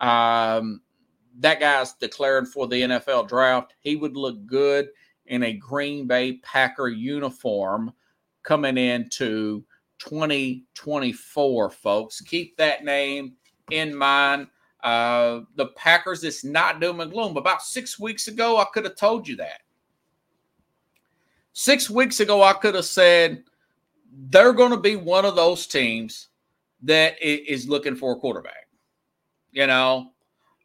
Um, 0.00 0.80
that 1.38 1.60
guy's 1.60 1.92
declared 1.94 2.48
for 2.48 2.66
the 2.66 2.82
NFL 2.82 3.28
draft. 3.28 3.74
He 3.80 3.96
would 3.96 4.16
look 4.16 4.44
good 4.46 4.88
in 5.26 5.44
a 5.44 5.52
Green 5.52 6.06
Bay 6.06 6.34
Packer 6.42 6.88
uniform 6.88 7.92
coming 8.42 8.76
into 8.76 9.64
2024, 9.98 11.70
folks. 11.70 12.20
Keep 12.20 12.56
that 12.56 12.84
name 12.84 13.34
in 13.70 13.94
mind. 13.94 14.48
Uh, 14.84 15.40
the 15.56 15.68
Packers, 15.68 16.22
it's 16.24 16.44
not 16.44 16.78
doom 16.78 17.00
and 17.00 17.10
gloom. 17.10 17.38
About 17.38 17.62
six 17.62 17.98
weeks 17.98 18.28
ago, 18.28 18.58
I 18.58 18.66
could 18.66 18.84
have 18.84 18.96
told 18.96 19.26
you 19.26 19.34
that. 19.36 19.62
Six 21.54 21.88
weeks 21.88 22.20
ago, 22.20 22.42
I 22.42 22.52
could 22.52 22.74
have 22.74 22.84
said 22.84 23.44
they're 24.28 24.52
going 24.52 24.72
to 24.72 24.76
be 24.76 24.96
one 24.96 25.24
of 25.24 25.36
those 25.36 25.66
teams 25.66 26.28
that 26.82 27.14
is 27.22 27.66
looking 27.66 27.96
for 27.96 28.12
a 28.12 28.16
quarterback. 28.16 28.68
You 29.52 29.66
know, 29.66 30.10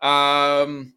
um, 0.02 0.94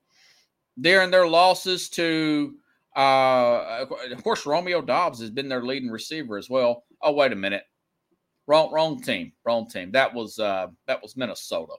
during 0.80 1.12
their 1.12 1.28
losses 1.28 1.88
to, 1.90 2.56
uh, 2.96 3.84
of 4.10 4.24
course, 4.24 4.46
Romeo 4.46 4.82
Doubs 4.82 5.20
has 5.20 5.30
been 5.30 5.48
their 5.48 5.62
leading 5.62 5.90
receiver 5.90 6.38
as 6.38 6.50
well. 6.50 6.84
Oh, 7.02 7.12
wait 7.12 7.32
a 7.32 7.36
minute, 7.36 7.64
wrong, 8.48 8.72
wrong 8.72 9.00
team, 9.00 9.32
wrong 9.44 9.68
team. 9.68 9.92
That 9.92 10.12
was 10.12 10.40
uh, 10.40 10.68
that 10.86 11.00
was 11.00 11.16
Minnesota. 11.16 11.74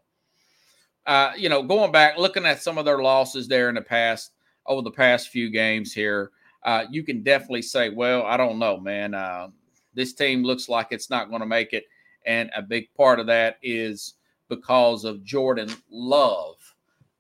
Uh, 1.06 1.32
you 1.38 1.50
know, 1.50 1.62
going 1.62 1.92
back, 1.92 2.18
looking 2.18 2.46
at 2.46 2.62
some 2.62 2.78
of 2.78 2.86
their 2.86 3.02
losses 3.02 3.48
there 3.48 3.70
in 3.70 3.76
the 3.76 3.82
past, 3.82 4.32
over 4.66 4.82
the 4.82 4.92
past 4.92 5.30
few 5.30 5.50
games 5.50 5.94
here, 5.94 6.32
uh, 6.64 6.86
you 6.90 7.04
can 7.04 7.24
definitely 7.24 7.62
say, 7.62 7.90
well, 7.90 8.24
I 8.24 8.38
don't 8.38 8.60
know, 8.60 8.80
man. 8.80 9.14
Uh, 9.14 9.50
this 9.94 10.14
team 10.14 10.44
looks 10.44 10.70
like 10.70 10.88
it's 10.92 11.10
not 11.10 11.30
going 11.30 11.42
to 11.42 11.46
make 11.48 11.74
it. 11.74 11.86
And 12.26 12.50
a 12.56 12.62
big 12.62 12.94
part 12.96 13.20
of 13.20 13.28
that 13.28 13.58
is 13.62 14.14
because 14.48 15.04
of 15.04 15.24
Jordan 15.24 15.70
Love. 15.90 16.56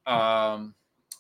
Um, 0.06 0.74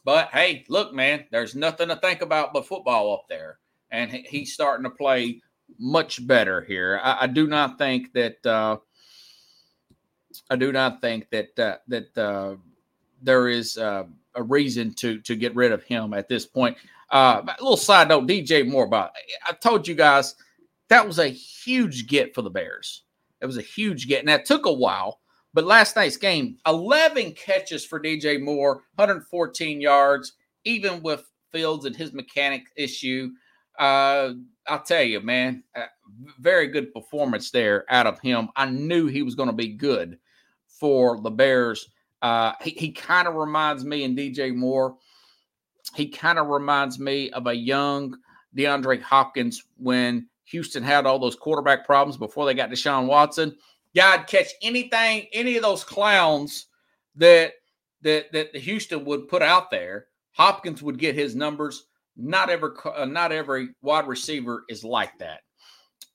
but 0.05 0.29
hey, 0.29 0.65
look, 0.69 0.93
man, 0.93 1.25
there's 1.31 1.55
nothing 1.55 1.89
to 1.89 1.95
think 1.97 2.21
about 2.21 2.53
but 2.53 2.67
football 2.67 3.13
up 3.13 3.25
there. 3.27 3.59
And 3.91 4.11
he's 4.11 4.53
starting 4.53 4.83
to 4.85 4.89
play 4.89 5.41
much 5.79 6.25
better 6.25 6.61
here. 6.61 6.99
I, 7.03 7.23
I 7.23 7.27
do 7.27 7.47
not 7.47 7.77
think 7.77 8.13
that 8.13 8.45
uh, 8.45 8.77
I 10.49 10.55
do 10.55 10.71
not 10.71 11.01
think 11.01 11.29
that 11.31 11.59
uh, 11.59 11.77
that 11.87 12.17
uh, 12.17 12.55
there 13.21 13.47
is 13.47 13.77
uh, 13.77 14.05
a 14.35 14.43
reason 14.43 14.93
to 14.95 15.19
to 15.21 15.35
get 15.35 15.55
rid 15.55 15.71
of 15.71 15.83
him 15.83 16.13
at 16.13 16.29
this 16.29 16.45
point. 16.45 16.77
Uh, 17.11 17.41
a 17.45 17.61
little 17.61 17.77
side 17.77 18.09
note, 18.09 18.27
DJ 18.27 18.67
Moore. 18.67 18.85
About 18.85 19.11
I 19.47 19.53
told 19.53 19.87
you 19.87 19.95
guys 19.95 20.35
that 20.89 21.05
was 21.05 21.19
a 21.19 21.27
huge 21.27 22.07
get 22.07 22.33
for 22.33 22.41
the 22.41 22.49
Bears. 22.49 23.03
It 23.41 23.45
was 23.45 23.57
a 23.57 23.61
huge 23.61 24.07
get, 24.07 24.19
and 24.19 24.29
that 24.29 24.45
took 24.45 24.65
a 24.65 24.73
while 24.73 25.19
but 25.53 25.65
last 25.65 25.95
night's 25.95 26.17
game, 26.17 26.57
11 26.65 27.33
catches 27.33 27.85
for 27.85 27.99
DJ 27.99 28.41
Moore, 28.41 28.83
114 28.95 29.79
yards, 29.79 30.33
even 30.65 31.01
with 31.03 31.29
Fields 31.51 31.85
and 31.85 31.95
his 31.95 32.11
mechanic 32.11 32.63
issue. 32.75 33.29
Uh, 33.77 34.33
I'll 34.67 34.81
tell 34.83 35.03
you, 35.03 35.21
man, 35.21 35.63
uh, 35.75 35.85
very 36.39 36.67
good 36.67 36.91
performance 36.91 37.51
there 37.51 37.85
out 37.89 38.07
of 38.07 38.19
him. 38.19 38.49
I 38.55 38.65
knew 38.65 39.05
he 39.05 39.21
was 39.21 39.35
going 39.35 39.49
to 39.49 39.55
be 39.55 39.67
good 39.67 40.17
for 40.79 41.19
the 41.21 41.31
Bears. 41.31 41.89
Uh, 42.21 42.53
he, 42.61 42.71
he 42.71 42.91
kind 42.91 43.27
of 43.27 43.35
reminds 43.35 43.83
me 43.83 44.03
and 44.03 44.17
DJ 44.17 44.55
Moore, 44.55 44.95
he 45.95 46.07
kind 46.07 46.39
of 46.39 46.47
reminds 46.47 46.99
me 46.99 47.29
of 47.31 47.47
a 47.47 47.53
young 47.53 48.15
DeAndre 48.55 49.01
Hopkins 49.01 49.63
when 49.77 50.27
Houston 50.45 50.83
had 50.83 51.05
all 51.05 51.19
those 51.19 51.35
quarterback 51.35 51.85
problems 51.85 52.17
before 52.17 52.45
they 52.45 52.53
got 52.53 52.69
Deshaun 52.69 53.07
Watson 53.07 53.55
Guy'd 53.95 54.27
catch 54.27 54.47
anything, 54.61 55.27
any 55.33 55.55
of 55.55 55.61
those 55.61 55.83
clowns 55.83 56.67
that 57.15 57.53
that 58.01 58.31
that 58.31 58.51
the 58.51 58.59
Houston 58.59 59.05
would 59.05 59.27
put 59.27 59.41
out 59.41 59.69
there. 59.69 60.07
Hopkins 60.31 60.81
would 60.81 60.97
get 60.97 61.15
his 61.15 61.35
numbers. 61.35 61.85
Not 62.17 62.49
every 62.49 62.71
uh, 62.85 63.05
not 63.05 63.31
every 63.31 63.69
wide 63.81 64.07
receiver 64.07 64.65
is 64.67 64.83
like 64.83 65.17
that. 65.19 65.41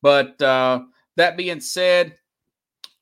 But 0.03 0.41
uh, 0.43 0.81
that 1.17 1.37
being 1.37 1.61
said, 1.61 2.17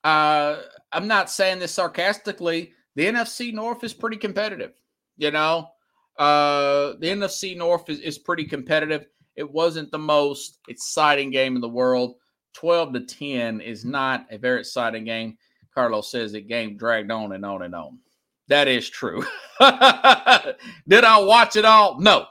uh, 0.03 0.57
I'm 0.91 1.07
not 1.07 1.29
saying 1.29 1.59
this 1.59 1.73
sarcastically. 1.73 2.73
The 2.95 3.05
NFC 3.05 3.53
North 3.53 3.83
is 3.83 3.93
pretty 3.93 4.17
competitive. 4.17 4.73
You 5.17 5.31
know, 5.31 5.69
uh, 6.17 6.93
the 6.99 7.07
NFC 7.07 7.55
North 7.55 7.89
is, 7.89 7.99
is 7.99 8.17
pretty 8.17 8.45
competitive. 8.45 9.07
It 9.35 9.49
wasn't 9.51 9.91
the 9.91 9.99
most 9.99 10.59
exciting 10.67 11.29
game 11.31 11.55
in 11.55 11.61
the 11.61 11.69
world. 11.69 12.15
12 12.53 12.93
to 12.93 12.99
10 13.01 13.61
is 13.61 13.85
not 13.85 14.25
a 14.31 14.37
very 14.37 14.59
exciting 14.59 15.03
game. 15.03 15.37
Carlos 15.73 16.09
says 16.09 16.31
the 16.31 16.41
game 16.41 16.75
dragged 16.75 17.11
on 17.11 17.33
and 17.33 17.45
on 17.45 17.61
and 17.61 17.75
on. 17.75 17.99
That 18.47 18.67
is 18.67 18.89
true. 18.89 19.21
Did 19.59 21.03
I 21.03 21.19
watch 21.19 21.55
it 21.55 21.65
all? 21.65 21.99
No. 21.99 22.25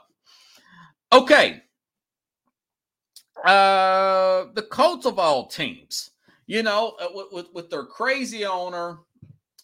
Okay. 1.13 1.61
Uh, 3.45 4.45
the 4.53 4.65
Colts 4.69 5.05
of 5.05 5.17
all 5.19 5.47
teams, 5.47 6.11
you 6.47 6.63
know, 6.63 6.95
uh, 6.99 7.07
with, 7.13 7.27
with, 7.31 7.45
with 7.53 7.69
their 7.69 7.83
crazy 7.83 8.45
owner, 8.45 8.99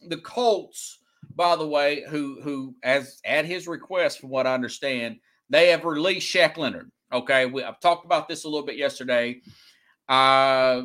the 0.08 0.17
Colts, 0.17 1.00
by 1.36 1.56
the 1.56 1.67
way, 1.67 2.04
who 2.10 2.39
who 2.43 2.76
as 2.84 3.19
at 3.26 3.46
his 3.46 3.67
request, 3.67 4.19
from 4.19 4.30
what 4.30 4.46
I 4.46 4.54
understand, 4.54 5.17
they 5.50 5.69
have 5.69 5.86
released 5.86 6.34
Shaq 6.34 6.58
Leonard. 6.58 6.91
Okay, 7.12 7.46
we, 7.46 7.63
I've 7.63 7.80
talked 7.80 8.06
about 8.06 8.28
this 8.28 8.43
a 8.43 8.50
little 8.50 8.65
bit 8.65 8.76
yesterday. 8.76 9.41
Uh, 10.10 10.84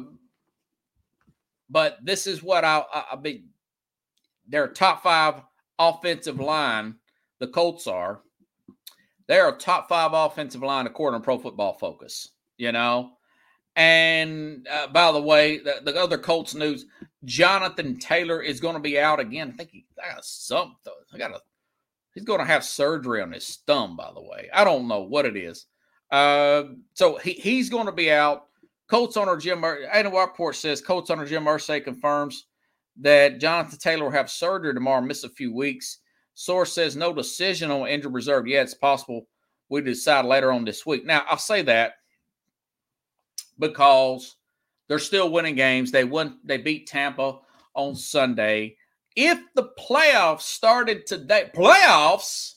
but 1.68 1.98
this 2.02 2.26
is 2.26 2.42
what 2.42 2.64
I'll, 2.64 2.86
I'll 2.92 3.18
be. 3.18 3.44
Their 4.48 4.68
top 4.68 5.02
five 5.02 5.42
offensive 5.78 6.40
line, 6.40 6.94
the 7.40 7.48
Colts 7.48 7.86
are. 7.86 8.22
They're 9.26 9.48
a 9.50 9.58
top 9.58 9.88
five 9.88 10.12
offensive 10.14 10.62
line 10.62 10.86
according 10.86 11.20
to 11.20 11.24
Pro 11.24 11.38
Football 11.38 11.74
Focus. 11.74 12.30
You 12.56 12.72
know, 12.72 13.10
and 13.78 14.66
uh, 14.68 14.88
by 14.88 15.12
the 15.12 15.22
way, 15.22 15.58
the, 15.58 15.80
the, 15.84 15.94
other 15.94 16.18
Colts 16.18 16.52
news: 16.52 16.84
Jonathan 17.24 17.96
Taylor 17.96 18.42
is 18.42 18.60
going 18.60 18.74
to 18.74 18.80
be 18.80 18.98
out 18.98 19.20
again. 19.20 19.52
I 19.54 19.56
think 19.56 19.70
he 19.70 19.86
got 19.96 20.24
something. 20.24 20.92
I 21.14 21.16
got 21.16 21.30
a. 21.30 21.40
He's 22.12 22.24
going 22.24 22.40
to 22.40 22.44
have 22.44 22.64
surgery 22.64 23.22
on 23.22 23.30
his 23.30 23.60
thumb. 23.68 23.96
By 23.96 24.10
the 24.12 24.20
way, 24.20 24.50
I 24.52 24.64
don't 24.64 24.88
know 24.88 25.02
what 25.02 25.26
it 25.26 25.36
is. 25.36 25.66
Uh, 26.10 26.64
so 26.94 27.18
he, 27.18 27.34
he's 27.34 27.70
going 27.70 27.86
to 27.86 27.92
be 27.92 28.10
out. 28.10 28.46
Colts 28.88 29.16
owner 29.16 29.36
Jim 29.36 29.64
Ian 29.64 30.12
Rapoport 30.12 30.56
says 30.56 30.80
Colts 30.80 31.10
owner 31.10 31.24
Jim 31.24 31.44
Irsay 31.44 31.84
confirms 31.84 32.46
that 33.00 33.38
Jonathan 33.38 33.78
Taylor 33.78 34.06
will 34.06 34.10
have 34.10 34.28
surgery 34.28 34.74
tomorrow, 34.74 35.00
miss 35.00 35.22
a 35.22 35.28
few 35.28 35.54
weeks. 35.54 35.98
Source 36.34 36.72
says 36.72 36.96
no 36.96 37.12
decision 37.12 37.70
on 37.70 37.86
injury 37.86 38.10
reserve 38.10 38.48
yet. 38.48 38.64
It's 38.64 38.74
possible 38.74 39.28
we 39.68 39.82
decide 39.82 40.24
later 40.24 40.50
on 40.50 40.64
this 40.64 40.84
week. 40.84 41.06
Now 41.06 41.22
I'll 41.28 41.38
say 41.38 41.62
that 41.62 41.92
because 43.58 44.36
they're 44.88 44.98
still 44.98 45.30
winning 45.30 45.54
games. 45.54 45.90
They 45.90 46.04
won. 46.04 46.38
They 46.44 46.58
beat 46.58 46.86
Tampa 46.86 47.38
on 47.74 47.94
Sunday. 47.94 48.76
If 49.16 49.40
the 49.54 49.70
playoffs 49.78 50.42
started 50.42 51.06
today, 51.06 51.50
playoffs, 51.54 52.54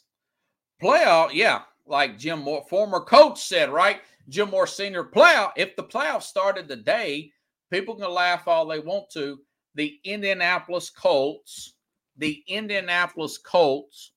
playoff, 0.82 1.34
yeah, 1.34 1.62
like 1.86 2.18
Jim 2.18 2.40
Mora, 2.40 2.64
former 2.70 3.00
coach 3.00 3.42
said, 3.42 3.70
right? 3.70 4.02
Jim 4.30 4.50
Mora 4.50 4.68
Senior 4.68 5.04
playoff. 5.04 5.52
If 5.58 5.76
the 5.76 5.84
playoffs 5.84 6.24
started 6.24 6.68
today, 6.68 7.32
people 7.72 7.96
can 7.96 8.10
laugh 8.10 8.48
all 8.48 8.66
they 8.66 8.80
want 8.80 9.10
to. 9.12 9.40
The 9.76 10.00
Indianapolis 10.04 10.90
Colts, 10.90 11.74
the 12.18 12.44
Indianapolis 12.48 13.38
Colts 13.38 14.12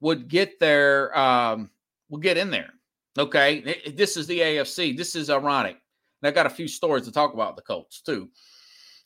would 0.00 0.28
get 0.28 0.60
there, 0.60 1.16
um, 1.18 1.70
will 2.08 2.18
get 2.18 2.36
in 2.36 2.50
there. 2.50 2.70
Okay. 3.18 3.92
This 3.96 4.16
is 4.16 4.26
the 4.26 4.38
AFC. 4.38 4.96
This 4.96 5.16
is 5.16 5.30
ironic. 5.30 5.78
And 6.22 6.28
I 6.28 6.32
got 6.32 6.46
a 6.46 6.50
few 6.50 6.68
stories 6.68 7.04
to 7.04 7.12
talk 7.12 7.34
about 7.34 7.56
the 7.56 7.62
Colts 7.62 8.00
too. 8.00 8.28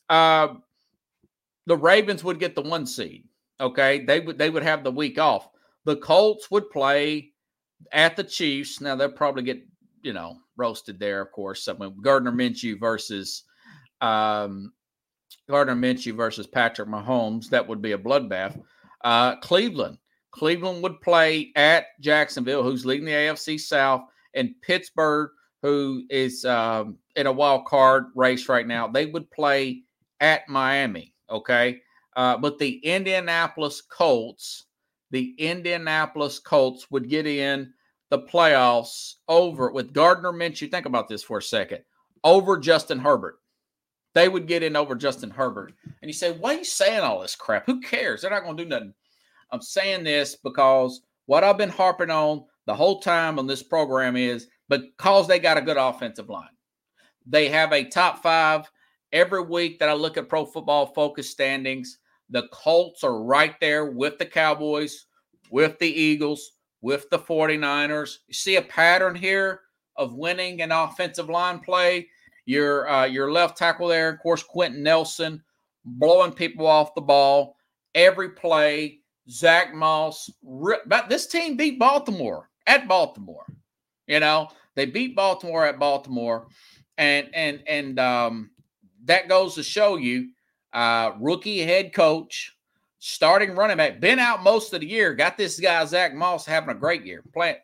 Uh, 0.09 0.55
the 1.67 1.77
Ravens 1.77 2.25
would 2.25 2.41
get 2.41 2.55
the 2.55 2.63
one 2.63 2.87
seed. 2.87 3.25
Okay. 3.61 4.05
They 4.05 4.21
would 4.21 4.39
they 4.39 4.51
would 4.51 4.63
have 4.63 4.85
the 4.85 4.91
week 4.91 5.19
off. 5.19 5.49
The 5.85 5.97
Colts 5.97 6.51
would 6.51 6.71
play 6.71 7.33
at 7.93 8.17
the 8.17 8.25
Chiefs. 8.25 8.81
Now 8.81 8.97
they'll 8.97 9.11
probably 9.11 9.43
get, 9.43 9.63
you 10.03 10.13
know, 10.13 10.39
roasted 10.57 10.99
there, 10.99 11.21
of 11.21 11.33
course. 11.33 11.69
Mean, 11.79 11.97
Gardner 12.03 12.33
Minshew 12.33 12.79
versus 12.79 13.45
um, 14.01 14.73
Gardner 15.49 15.75
Minshew 15.75 16.15
versus 16.15 16.47
Patrick 16.47 16.89
Mahomes. 16.89 17.49
That 17.49 17.67
would 17.67 17.83
be 17.83 17.93
a 17.93 17.99
bloodbath. 17.99 18.61
Uh, 19.05 19.37
Cleveland. 19.37 19.99
Cleveland 20.31 20.83
would 20.83 21.01
play 21.01 21.53
at 21.57 21.87
Jacksonville, 22.01 22.63
who's 22.63 22.87
leading 22.87 23.05
the 23.05 23.13
AFC 23.13 23.61
South, 23.61 24.03
and 24.35 24.55
Pittsburgh, 24.63 25.31
who 25.63 26.05
is 26.11 26.45
um, 26.45 26.99
in 27.17 27.27
a 27.27 27.33
wild 27.33 27.65
card 27.67 28.07
race 28.15 28.49
right 28.49 28.67
now. 28.67 28.89
They 28.89 29.07
would 29.07 29.31
play 29.31 29.83
at 30.21 30.49
Miami. 30.49 31.15
Okay. 31.31 31.81
Uh, 32.17 32.37
but 32.37 32.59
the 32.59 32.79
Indianapolis 32.85 33.81
Colts, 33.81 34.67
the 35.11 35.35
Indianapolis 35.39 36.39
Colts 36.39 36.91
would 36.91 37.09
get 37.09 37.27
in 37.27 37.73
the 38.11 38.19
playoffs 38.19 39.15
over 39.29 39.71
with 39.73 39.95
Gardner 39.95 40.33
Minshew. 40.33 40.71
Think 40.71 40.87
about 40.87 41.09
this 41.09 41.23
for 41.23 41.39
a 41.39 41.43
second. 41.43 41.83
Over 42.25 42.59
Justin 42.59 42.99
Herbert. 42.99 43.37
They 44.15 44.29
would 44.29 44.47
get 44.47 44.63
in 44.63 44.77
over 44.77 44.95
Justin 44.95 45.31
Herbert. 45.31 45.73
And 45.85 46.09
you 46.09 46.13
say, 46.13 46.33
why 46.33 46.55
are 46.55 46.59
you 46.59 46.65
saying 46.65 47.01
all 47.01 47.21
this 47.21 47.35
crap? 47.35 47.65
Who 47.65 47.81
cares? 47.81 48.21
They're 48.21 48.31
not 48.31 48.43
going 48.45 48.59
to 48.59 48.65
do 48.65 48.69
nothing. 48.69 48.93
I'm 49.51 49.63
saying 49.63 50.05
this 50.05 50.37
because 50.37 51.01
what 51.27 51.45
I've 51.45 51.57
been 51.57 51.71
harping 51.71 52.11
on 52.11 52.45
the 52.67 52.75
whole 52.75 53.01
time 53.01 53.39
on 53.39 53.47
this 53.47 53.63
program 53.63 54.17
is 54.17 54.49
because 54.69 55.27
they 55.29 55.39
got 55.39 55.59
a 55.59 55.63
good 55.63 55.77
offensive 55.77 56.29
line. 56.29 56.49
They 57.27 57.49
have 57.49 57.73
a 57.73 57.85
top 57.85 58.23
five 58.23 58.71
every 59.13 59.43
week 59.43 59.79
that 59.79 59.89
I 59.89 59.95
look 59.95 60.17
at 60.17 60.29
Pro 60.29 60.45
Football 60.45 60.87
Focus 60.87 61.31
standings. 61.31 61.99
The 62.31 62.49
Colts 62.53 63.05
are 63.05 63.23
right 63.23 63.55
there 63.61 63.87
with 63.87 64.19
the 64.19 64.27
Cowboys, 64.27 65.07
with 65.51 65.79
the 65.79 65.89
Eagles, 65.89 66.53
with 66.81 67.09
the 67.11 67.19
49ers. 67.19 68.19
You 68.27 68.35
see 68.35 68.57
a 68.57 68.63
pattern 68.63 69.15
here 69.15 69.61
of 69.97 70.15
winning 70.15 70.63
an 70.63 70.73
offensive 70.73 71.29
line 71.29 71.61
play. 71.61 72.09
Your 72.45 72.89
uh, 72.89 73.05
your 73.05 73.31
left 73.31 73.57
tackle 73.57 73.89
there, 73.89 74.09
of 74.09 74.19
course, 74.19 74.43
Quenton 74.43 74.83
Nelson, 74.83 75.43
blowing 75.85 76.33
people 76.33 76.67
off 76.67 76.95
the 76.95 77.01
ball 77.01 77.57
every 77.95 78.31
play. 78.31 78.99
Zach 79.31 79.73
Moss, 79.73 80.29
but 80.43 81.09
this 81.09 81.29
team 81.29 81.57
beat 81.57 81.79
Baltimore 81.79 82.51
at 82.67 82.89
Baltimore. 82.89 83.47
You 84.07 84.21
know 84.21 84.49
they 84.75 84.87
beat 84.87 85.15
Baltimore 85.15 85.67
at 85.67 85.79
Baltimore, 85.79 86.47
and 86.99 87.29
and 87.35 87.63
and 87.67 87.99
um, 87.99 88.51
that 89.05 89.29
goes 89.29 89.55
to 89.57 89.63
show 89.63 89.97
you, 89.97 90.31
uh, 90.73 91.13
rookie 91.21 91.61
head 91.61 91.93
coach 91.93 92.57
starting 93.05 93.57
running 93.57 93.77
back, 93.77 93.99
been 94.01 94.21
out 94.21 94.45
most 94.45 94.73
of 94.73 94.81
the 94.81 94.87
year. 94.87 95.13
Got 95.13 95.37
this 95.37 95.59
guy 95.59 95.85
Zach 95.85 96.15
Moss 96.15 96.47
having 96.47 96.71
a 96.71 96.79
great 96.79 97.05
year. 97.05 97.23
Plant, 97.33 97.59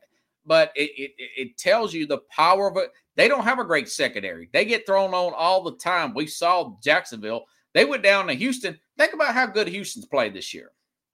but 0.45 0.73
it, 0.75 0.91
it 0.97 1.13
it 1.19 1.59
tells 1.59 1.95
you 1.95 2.07
the 2.07 2.23
power 2.31 2.71
of 2.71 2.77
it. 2.77 2.91
They 3.17 3.29
don't 3.29 3.45
have 3.45 3.59
a 3.59 3.65
great 3.65 3.89
secondary. 3.89 4.49
They 4.53 4.65
get 4.65 4.87
thrown 4.87 5.15
on 5.15 5.33
all 5.35 5.63
the 5.63 5.77
time. 5.77 6.15
We 6.15 6.27
saw 6.27 6.77
Jacksonville. 6.83 7.45
They 7.73 7.85
went 7.85 8.03
down 8.03 8.27
to 8.27 8.35
Houston. 8.35 8.79
Think 8.97 9.13
about 9.13 9.35
how 9.35 9.47
good 9.47 9.69
Houston's 9.69 10.07
played 10.07 10.35
this 10.35 10.53
year. 10.53 10.73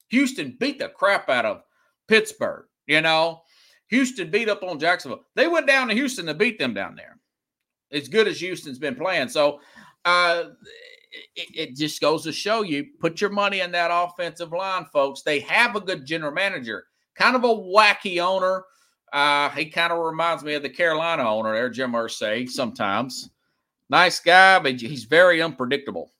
Houston 0.09 0.55
beat 0.59 0.79
the 0.79 0.89
crap 0.89 1.29
out 1.29 1.45
of 1.45 1.61
Pittsburgh. 2.07 2.65
You 2.87 3.01
know, 3.01 3.41
Houston 3.89 4.31
beat 4.31 4.49
up 4.49 4.63
on 4.63 4.79
Jacksonville. 4.79 5.23
They 5.35 5.47
went 5.47 5.67
down 5.67 5.87
to 5.87 5.93
Houston 5.93 6.25
to 6.25 6.33
beat 6.33 6.57
them 6.57 6.73
down 6.73 6.95
there. 6.95 7.19
As 7.91 8.07
good 8.07 8.27
as 8.27 8.39
Houston's 8.39 8.79
been 8.79 8.95
playing. 8.95 9.29
So 9.29 9.59
uh, 10.05 10.45
it, 11.35 11.49
it, 11.53 11.75
just 11.75 12.01
goes 12.01 12.23
to 12.23 12.31
show 12.31 12.63
you 12.63 12.85
put 12.99 13.21
your 13.21 13.29
money 13.29 13.61
in 13.61 13.71
that 13.71 13.91
offensive 13.93 14.51
line, 14.51 14.85
folks. 14.91 15.21
They 15.21 15.39
have 15.41 15.75
a 15.75 15.81
good 15.81 16.05
general 16.05 16.31
manager, 16.31 16.85
kind 17.15 17.35
of 17.35 17.43
a 17.43 17.47
wacky 17.47 18.19
owner. 18.19 18.63
Uh, 19.13 19.49
he 19.51 19.67
kind 19.67 19.93
of 19.93 19.99
reminds 19.99 20.43
me 20.43 20.55
of 20.55 20.63
the 20.63 20.69
Carolina 20.69 21.23
owner 21.23 21.53
there, 21.53 21.69
Jim 21.69 21.93
Irsay, 21.93 22.49
sometimes. 22.49 23.29
Nice 23.89 24.19
guy, 24.19 24.59
but 24.59 24.81
he's 24.81 25.05
very 25.05 25.41
unpredictable. 25.41 26.11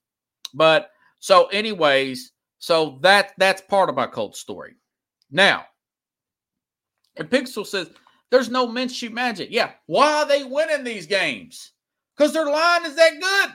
But 0.53 0.91
so, 1.19 1.47
anyways, 1.47 2.31
so 2.59 2.99
that 3.01 3.33
that's 3.37 3.61
part 3.61 3.89
of 3.89 3.95
my 3.95 4.07
cult 4.07 4.37
story. 4.37 4.75
Now, 5.31 5.65
and 7.17 7.29
Pickles 7.29 7.71
says 7.71 7.89
there's 8.31 8.49
no 8.49 8.67
Minshew 8.67 9.11
magic. 9.11 9.49
Yeah, 9.51 9.71
why 9.85 10.13
are 10.13 10.27
they 10.27 10.43
winning 10.43 10.83
these 10.83 11.05
games? 11.05 11.71
Because 12.15 12.33
their 12.33 12.45
line 12.45 12.85
is 12.85 12.95
that 12.95 13.19
good. 13.19 13.51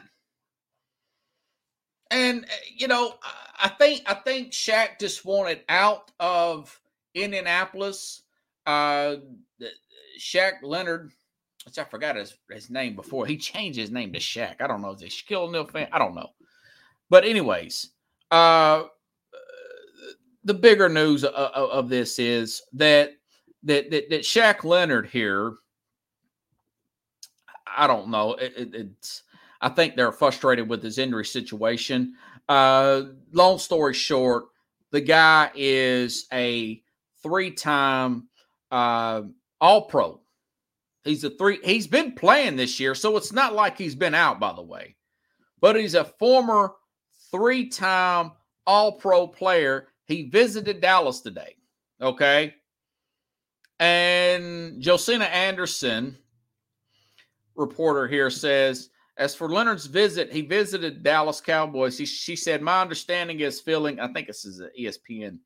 And 2.10 2.44
uh, 2.44 2.48
you 2.76 2.88
know, 2.88 3.14
I 3.60 3.68
think 3.68 4.02
I 4.06 4.14
think 4.14 4.52
Shaq 4.52 4.98
just 5.00 5.24
wanted 5.24 5.60
out 5.68 6.10
of 6.18 6.80
Indianapolis. 7.14 8.22
Uh, 8.66 9.16
Shaq 10.18 10.62
Leonard, 10.62 11.10
which 11.64 11.78
I 11.78 11.84
forgot 11.84 12.16
his, 12.16 12.36
his 12.50 12.70
name 12.70 12.94
before. 12.94 13.26
He 13.26 13.38
changed 13.38 13.78
his 13.78 13.90
name 13.90 14.12
to 14.12 14.18
Shaq. 14.18 14.60
I 14.60 14.66
don't 14.66 14.82
know. 14.82 14.92
Is 14.92 15.00
he 15.00 15.08
Shaquille 15.08 15.48
O'Neal 15.48 15.66
fan? 15.66 15.88
I 15.92 15.98
don't 15.98 16.14
know. 16.14 16.28
But 17.08 17.24
anyways, 17.24 17.90
uh, 18.30 18.84
the 20.44 20.54
bigger 20.54 20.88
news 20.88 21.24
of, 21.24 21.32
of, 21.34 21.88
this 21.88 22.18
is 22.18 22.62
that 22.74 23.12
that 23.64 23.90
that, 23.90 24.10
that 24.10 24.22
Shaq 24.22 24.64
Leonard 24.64 25.08
here. 25.08 25.54
I 27.76 27.86
don't 27.86 28.08
know. 28.08 28.34
It, 28.34 28.52
it, 28.56 28.74
it's 28.74 29.22
I 29.60 29.68
think 29.68 29.94
they're 29.94 30.12
frustrated 30.12 30.68
with 30.68 30.82
his 30.82 30.98
injury 30.98 31.24
situation. 31.24 32.14
Uh, 32.48 33.02
long 33.32 33.58
story 33.58 33.94
short, 33.94 34.46
the 34.90 35.00
guy 35.00 35.50
is 35.54 36.26
a 36.32 36.82
three-time 37.22 38.26
uh, 38.72 39.22
All-Pro. 39.60 40.20
He's 41.04 41.22
a 41.22 41.30
three. 41.30 41.60
He's 41.62 41.86
been 41.86 42.12
playing 42.12 42.56
this 42.56 42.80
year, 42.80 42.94
so 42.94 43.16
it's 43.16 43.32
not 43.32 43.54
like 43.54 43.78
he's 43.78 43.94
been 43.94 44.14
out. 44.14 44.40
By 44.40 44.52
the 44.52 44.62
way, 44.62 44.96
but 45.60 45.76
he's 45.76 45.94
a 45.94 46.04
former 46.04 46.72
three-time 47.30 48.32
All-Pro 48.66 49.28
player. 49.28 49.88
He 50.06 50.28
visited 50.28 50.80
Dallas 50.80 51.20
today. 51.20 51.54
Okay, 52.02 52.54
and 53.80 54.80
Josina 54.82 55.24
Anderson, 55.24 56.16
reporter 57.56 58.06
here, 58.06 58.30
says 58.30 58.90
as 59.20 59.34
for 59.34 59.50
Leonard's 59.50 59.84
visit, 59.84 60.32
he 60.32 60.40
visited 60.40 61.02
Dallas 61.02 61.42
Cowboys. 61.42 61.98
He, 61.98 62.06
she 62.06 62.34
said, 62.34 62.62
My 62.62 62.80
understanding 62.80 63.40
is 63.40 63.60
feeling, 63.60 64.00
I 64.00 64.10
think 64.12 64.26
this 64.26 64.46
is 64.46 64.60
an 64.60 64.70
ESPN 64.80 65.38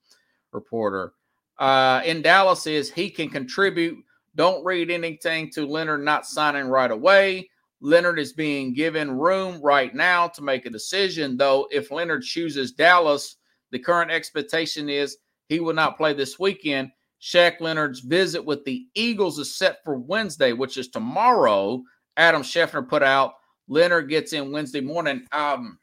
reporter, 0.52 1.12
uh, 1.58 2.00
in 2.04 2.22
Dallas 2.22 2.68
is 2.68 2.92
he 2.92 3.10
can 3.10 3.28
contribute. 3.28 3.98
Don't 4.36 4.64
read 4.64 4.90
anything 4.90 5.50
to 5.50 5.66
Leonard 5.66 6.04
not 6.04 6.24
signing 6.24 6.66
right 6.66 6.90
away. 6.90 7.50
Leonard 7.80 8.20
is 8.20 8.32
being 8.32 8.74
given 8.74 9.10
room 9.10 9.60
right 9.60 9.92
now 9.92 10.28
to 10.28 10.42
make 10.42 10.66
a 10.66 10.70
decision, 10.70 11.36
though. 11.36 11.66
If 11.72 11.90
Leonard 11.90 12.22
chooses 12.22 12.72
Dallas, 12.72 13.36
the 13.72 13.78
current 13.80 14.12
expectation 14.12 14.88
is 14.88 15.18
he 15.48 15.58
will 15.58 15.74
not 15.74 15.96
play 15.96 16.12
this 16.12 16.38
weekend. 16.38 16.92
Shaq 17.24 17.60
Leonard's 17.60 18.00
visit 18.00 18.44
with 18.44 18.66
the 18.66 18.86
Eagles 18.94 19.38
is 19.38 19.56
set 19.56 19.82
for 19.82 19.96
Wednesday, 19.96 20.52
which 20.52 20.76
is 20.76 20.88
tomorrow. 20.88 21.82
Adam 22.18 22.42
Schefter 22.42 22.86
put 22.86 23.02
out 23.02 23.36
Leonard 23.66 24.10
gets 24.10 24.34
in 24.34 24.52
Wednesday 24.52 24.82
morning. 24.82 25.26
Um, 25.32 25.78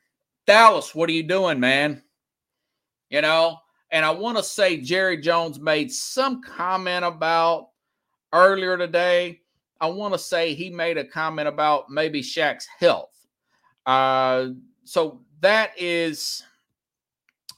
Dallas, 0.45 0.93
what 0.93 1.10
are 1.10 1.13
you 1.13 1.23
doing, 1.23 1.60
man? 1.60 2.04
You 3.10 3.21
know, 3.21 3.58
and 3.89 4.06
I 4.06 4.12
want 4.12 4.38
to 4.38 4.43
say 4.43 4.77
Jerry 4.77 5.17
Jones 5.17 5.60
made 5.60 5.91
some 5.91 6.43
comment 6.43 7.04
about 7.04 7.69
earlier 8.32 8.77
today. 8.77 9.41
I 9.82 9.88
want 9.88 10.13
to 10.13 10.19
say 10.19 10.54
he 10.54 10.69
made 10.69 10.99
a 10.99 11.04
comment 11.04 11.47
about 11.47 11.89
maybe 11.89 12.21
Shaq's 12.21 12.67
health. 12.80 13.17
Uh, 13.88 14.49
so 14.84 15.21
that 15.39 15.71
is 15.75 16.43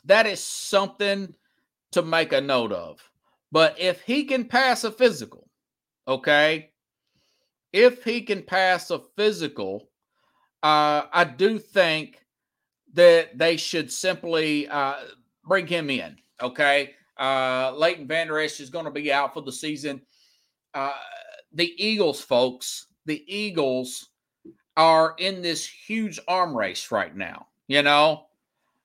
that 0.05 0.25
is 0.25 0.39
something 0.39 1.35
to 1.91 2.01
make 2.01 2.31
a 2.31 2.39
note 2.39 2.71
of. 2.71 3.09
But 3.53 3.79
if 3.79 4.01
he 4.01 4.23
can 4.23 4.45
pass 4.45 4.83
a 4.83 4.91
physical, 4.91 5.47
okay, 6.07 6.71
if 7.71 8.03
he 8.03 8.21
can 8.21 8.41
pass 8.41 8.89
a 8.89 8.99
physical, 9.15 9.91
uh, 10.63 11.03
I 11.13 11.23
do 11.23 11.59
think 11.59 12.25
that 12.93 13.37
they 13.37 13.57
should 13.57 13.91
simply 13.91 14.67
uh, 14.69 14.95
bring 15.45 15.67
him 15.67 15.91
in. 15.91 16.17
Okay. 16.41 16.95
Uh, 17.15 17.71
Leighton 17.75 18.07
Vander 18.07 18.39
Esch 18.39 18.59
is 18.59 18.71
going 18.71 18.85
to 18.85 18.91
be 18.91 19.13
out 19.13 19.35
for 19.35 19.41
the 19.41 19.51
season. 19.51 20.01
Uh, 20.73 20.91
the 21.53 21.75
Eagles, 21.77 22.21
folks, 22.21 22.87
the 23.05 23.23
Eagles 23.27 24.09
are 24.77 25.13
in 25.19 25.43
this 25.43 25.63
huge 25.63 26.19
arm 26.27 26.57
race 26.57 26.91
right 26.91 27.15
now. 27.15 27.45
You 27.67 27.83
know, 27.83 28.25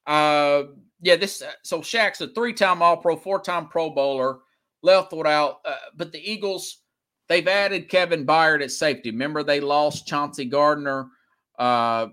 uh, 0.07 0.65
yeah, 1.01 1.17
this 1.17 1.41
uh, 1.41 1.53
so 1.63 1.81
Shaq's 1.81 2.21
a 2.21 2.29
three-time 2.29 2.83
All-Pro, 2.83 3.17
four-time 3.17 3.69
Pro 3.69 3.89
Bowler, 3.89 4.41
left 4.83 5.13
without. 5.13 5.61
Uh, 5.65 5.77
but 5.97 6.13
the 6.13 6.31
Eagles, 6.31 6.83
they've 7.29 7.49
added 7.49 7.89
Kevin 7.89 8.27
Byard 8.27 8.63
at 8.63 8.71
safety. 8.71 9.11
Remember, 9.11 9.43
they 9.43 9.61
lost 9.61 10.07
Chauncey 10.07 10.45
Gardner, 10.45 11.09
uh, 11.59 12.09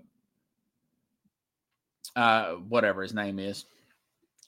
uh, 2.14 2.52
whatever 2.68 3.02
his 3.02 3.14
name 3.14 3.38
is. 3.38 3.64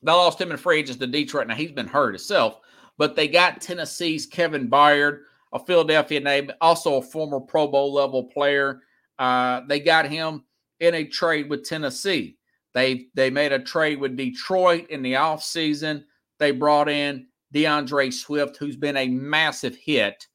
They 0.03 0.13
lost 0.13 0.41
him 0.41 0.51
in 0.51 0.57
free 0.57 0.79
agents 0.79 1.01
to 1.01 1.07
Detroit. 1.07 1.49
Now 1.49 1.55
he's 1.55 1.73
been 1.73 1.89
hurt 1.89 2.15
himself, 2.15 2.61
but 2.99 3.17
they 3.17 3.29
got 3.29 3.61
Tennessee's 3.61 4.27
Kevin 4.27 4.71
Byard, 4.71 5.21
a 5.53 5.59
Philadelphia 5.59 6.21
name, 6.21 6.51
also 6.61 6.97
a 6.97 7.03
former 7.03 7.41
Pro 7.41 7.67
Bowl 7.67 7.93
level 7.93 8.25
player. 8.25 8.83
Uh, 9.19 9.63
they 9.67 9.81
got 9.81 10.07
him 10.07 10.45
in 10.81 10.95
a 10.95 11.05
trade 11.05 11.51
with 11.51 11.65
Tennessee. 11.65 12.37
They 12.75 13.07
they 13.15 13.31
made 13.31 13.53
a 13.53 13.59
trade 13.59 13.99
with 13.99 14.17
Detroit 14.17 14.89
in 14.91 15.03
the 15.03 15.15
offseason. 15.15 16.05
They 16.39 16.53
brought 16.53 16.89
in 16.89 17.27
D'Andre 17.53 18.11
Swift, 18.11 18.57
who's 18.57 18.77
been 18.77 18.97
a 18.97 19.09
massive 19.09 19.77
hit 19.77 20.27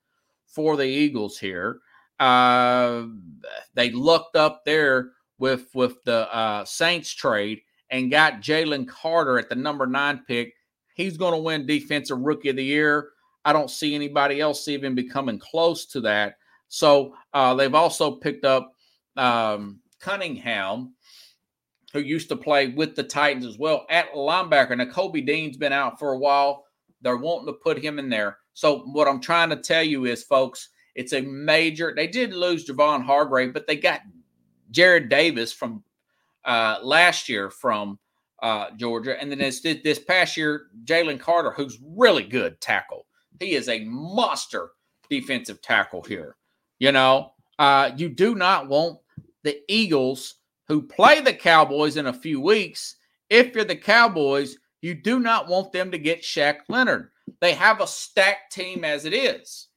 for 0.48 0.78
the 0.78 0.86
Eagles 0.86 1.38
here. 1.38 1.80
Uh, 2.20 3.04
they 3.74 3.92
looked 3.92 4.36
up 4.36 4.64
there 4.66 5.12
with 5.38 5.68
with 5.74 6.04
the 6.06 6.34
uh, 6.34 6.64
Saints 6.64 7.12
trade 7.12 7.62
and 7.90 8.12
got 8.12 8.42
Jalen 8.42 8.88
Carter 8.88 9.38
at 9.38 9.50
the 9.50 9.56
number 9.56 9.86
nine 9.86 10.24
pick. 10.28 10.54
He's 10.96 11.18
going 11.18 11.34
to 11.34 11.40
win 11.40 11.66
Defensive 11.66 12.20
Rookie 12.20 12.50
of 12.50 12.56
the 12.56 12.64
Year. 12.64 13.10
I 13.46 13.52
don't 13.52 13.70
see 13.70 13.94
anybody 13.94 14.40
else 14.40 14.68
even 14.68 14.96
becoming 14.96 15.40
close 15.40 15.86
to 15.88 16.02
that. 16.02 16.38
So 16.70 17.16
uh, 17.34 17.54
they've 17.56 17.76
also 17.76 18.12
picked 18.12 18.46
up 18.46 18.74
um, 19.18 19.80
Cunningham, 20.00 20.94
who 21.92 22.00
used 22.00 22.30
to 22.30 22.36
play 22.36 22.70
with 22.70 22.96
the 22.96 23.04
Titans 23.04 23.46
as 23.46 23.58
well 23.58 23.86
at 23.90 24.14
linebacker. 24.14 24.78
Now, 24.78 24.86
Kobe 24.86 25.22
Dean's 25.22 25.58
been 25.58 25.74
out 25.74 26.00
for 26.00 26.14
a 26.14 26.18
while. 26.18 26.66
They're 27.04 27.18
wanting 27.18 27.48
to 27.48 27.54
put 27.54 27.84
him 27.84 28.00
in 28.00 28.10
there. 28.10 28.40
So 28.54 28.80
what 28.80 29.08
I'm 29.08 29.22
trying 29.22 29.50
to 29.50 29.58
tell 29.58 29.84
you 29.84 30.06
is, 30.06 30.24
folks, 30.24 30.70
it's 30.96 31.14
a 31.14 31.22
major. 31.22 31.94
They 31.96 32.08
did 32.08 32.34
lose 32.34 32.68
Javon 32.68 33.04
Hargrave, 33.04 33.54
but 33.54 33.68
they 33.68 33.76
got 33.76 34.02
Jared 34.72 35.10
Davis 35.10 35.52
from 35.52 35.84
uh, 36.46 36.80
last 36.82 37.30
year 37.30 37.50
from 37.50 38.00
uh, 38.42 38.72
Georgia, 38.76 39.20
and 39.22 39.32
then 39.32 39.40
this 39.40 39.62
this 39.62 40.00
past 40.00 40.36
year, 40.36 40.68
Jalen 40.84 41.20
Carter, 41.20 41.52
who's 41.52 41.80
really 41.96 42.24
good 42.24 42.60
tackle. 42.60 43.06
He 43.40 43.56
is 43.56 43.70
a 43.70 43.86
monster 43.86 44.72
defensive 45.10 45.62
tackle 45.62 46.04
here. 46.04 46.36
You 46.80 46.92
know, 46.92 47.32
uh, 47.60 47.92
you 47.96 48.10
do 48.10 48.36
not 48.36 48.68
want 48.68 49.00
the 49.44 49.60
Eagles 49.70 50.36
who 50.68 50.82
play 50.82 51.22
the 51.22 51.34
Cowboys 51.34 51.98
in 51.98 52.08
a 52.08 52.14
few 52.14 52.42
weeks. 52.42 52.98
If 53.30 53.56
you're 53.56 53.64
the 53.64 53.76
Cowboys, 53.76 54.58
you 54.84 54.94
do 54.94 55.18
not 55.18 55.48
want 55.48 55.72
them 55.72 55.92
to 55.92 55.98
get 55.98 56.24
Shaq 56.24 56.58
Leonard. 56.68 57.10
They 57.40 57.54
have 57.54 57.80
a 57.80 57.88
stacked 57.88 58.52
team 58.52 58.84
as 58.84 59.06
it 59.06 59.14
is. 59.14 59.70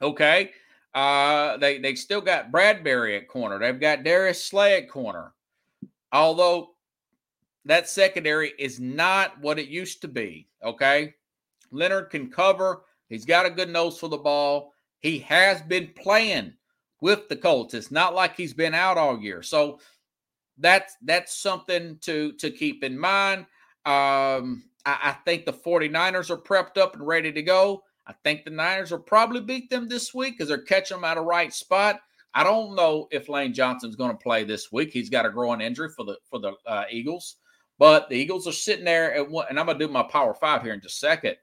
Okay. 0.00 0.52
Uh, 0.94 1.56
they 1.56 1.78
they 1.78 1.96
still 1.96 2.20
got 2.20 2.52
Bradberry 2.52 3.16
at 3.16 3.26
corner. 3.26 3.58
They've 3.58 3.78
got 3.78 4.04
Darius 4.04 4.44
Slay 4.44 4.76
at 4.76 4.88
corner. 4.88 5.32
Although 6.12 6.70
that 7.64 7.88
secondary 7.88 8.52
is 8.56 8.78
not 8.78 9.40
what 9.40 9.58
it 9.58 9.66
used 9.66 10.00
to 10.02 10.08
be. 10.08 10.46
Okay. 10.62 11.14
Leonard 11.72 12.10
can 12.10 12.30
cover. 12.30 12.82
He's 13.08 13.26
got 13.26 13.46
a 13.46 13.50
good 13.50 13.68
nose 13.68 13.98
for 13.98 14.08
the 14.08 14.16
ball. 14.16 14.74
He 15.00 15.18
has 15.20 15.60
been 15.62 15.90
playing 15.96 16.52
with 17.00 17.28
the 17.28 17.36
Colts. 17.36 17.74
It's 17.74 17.90
not 17.90 18.14
like 18.14 18.36
he's 18.36 18.54
been 18.54 18.74
out 18.74 18.96
all 18.96 19.18
year. 19.18 19.42
So 19.42 19.80
that's 20.56 20.96
that's 21.02 21.36
something 21.36 21.98
to 22.02 22.30
to 22.34 22.52
keep 22.52 22.84
in 22.84 22.96
mind. 22.96 23.46
Um, 23.88 24.64
I, 24.84 24.98
I 25.02 25.16
think 25.24 25.46
the 25.46 25.52
49ers 25.52 26.28
are 26.28 26.36
prepped 26.36 26.76
up 26.76 26.94
and 26.94 27.06
ready 27.06 27.32
to 27.32 27.42
go. 27.42 27.82
I 28.06 28.12
think 28.22 28.44
the 28.44 28.50
Niners 28.50 28.90
will 28.90 28.98
probably 28.98 29.40
beat 29.40 29.70
them 29.70 29.88
this 29.88 30.12
week 30.12 30.34
because 30.34 30.48
they're 30.48 30.58
catching 30.58 30.98
them 30.98 31.04
at 31.04 31.16
a 31.16 31.22
right 31.22 31.52
spot. 31.52 32.00
I 32.34 32.44
don't 32.44 32.74
know 32.74 33.08
if 33.10 33.30
Lane 33.30 33.54
Johnson's 33.54 33.96
going 33.96 34.10
to 34.10 34.16
play 34.16 34.44
this 34.44 34.70
week. 34.70 34.90
He's 34.92 35.08
got 35.08 35.24
a 35.24 35.30
growing 35.30 35.62
injury 35.62 35.88
for 35.96 36.04
the 36.04 36.16
for 36.28 36.38
the 36.38 36.52
uh, 36.66 36.84
Eagles, 36.90 37.36
but 37.78 38.08
the 38.10 38.16
Eagles 38.16 38.46
are 38.46 38.52
sitting 38.52 38.84
there 38.84 39.14
at 39.14 39.28
one, 39.28 39.46
and 39.48 39.58
I'm 39.58 39.66
going 39.66 39.78
to 39.78 39.86
do 39.86 39.92
my 39.92 40.02
Power 40.02 40.34
Five 40.34 40.62
here 40.62 40.74
in 40.74 40.80
just 40.80 40.96
a 40.96 41.06
second. 41.06 41.36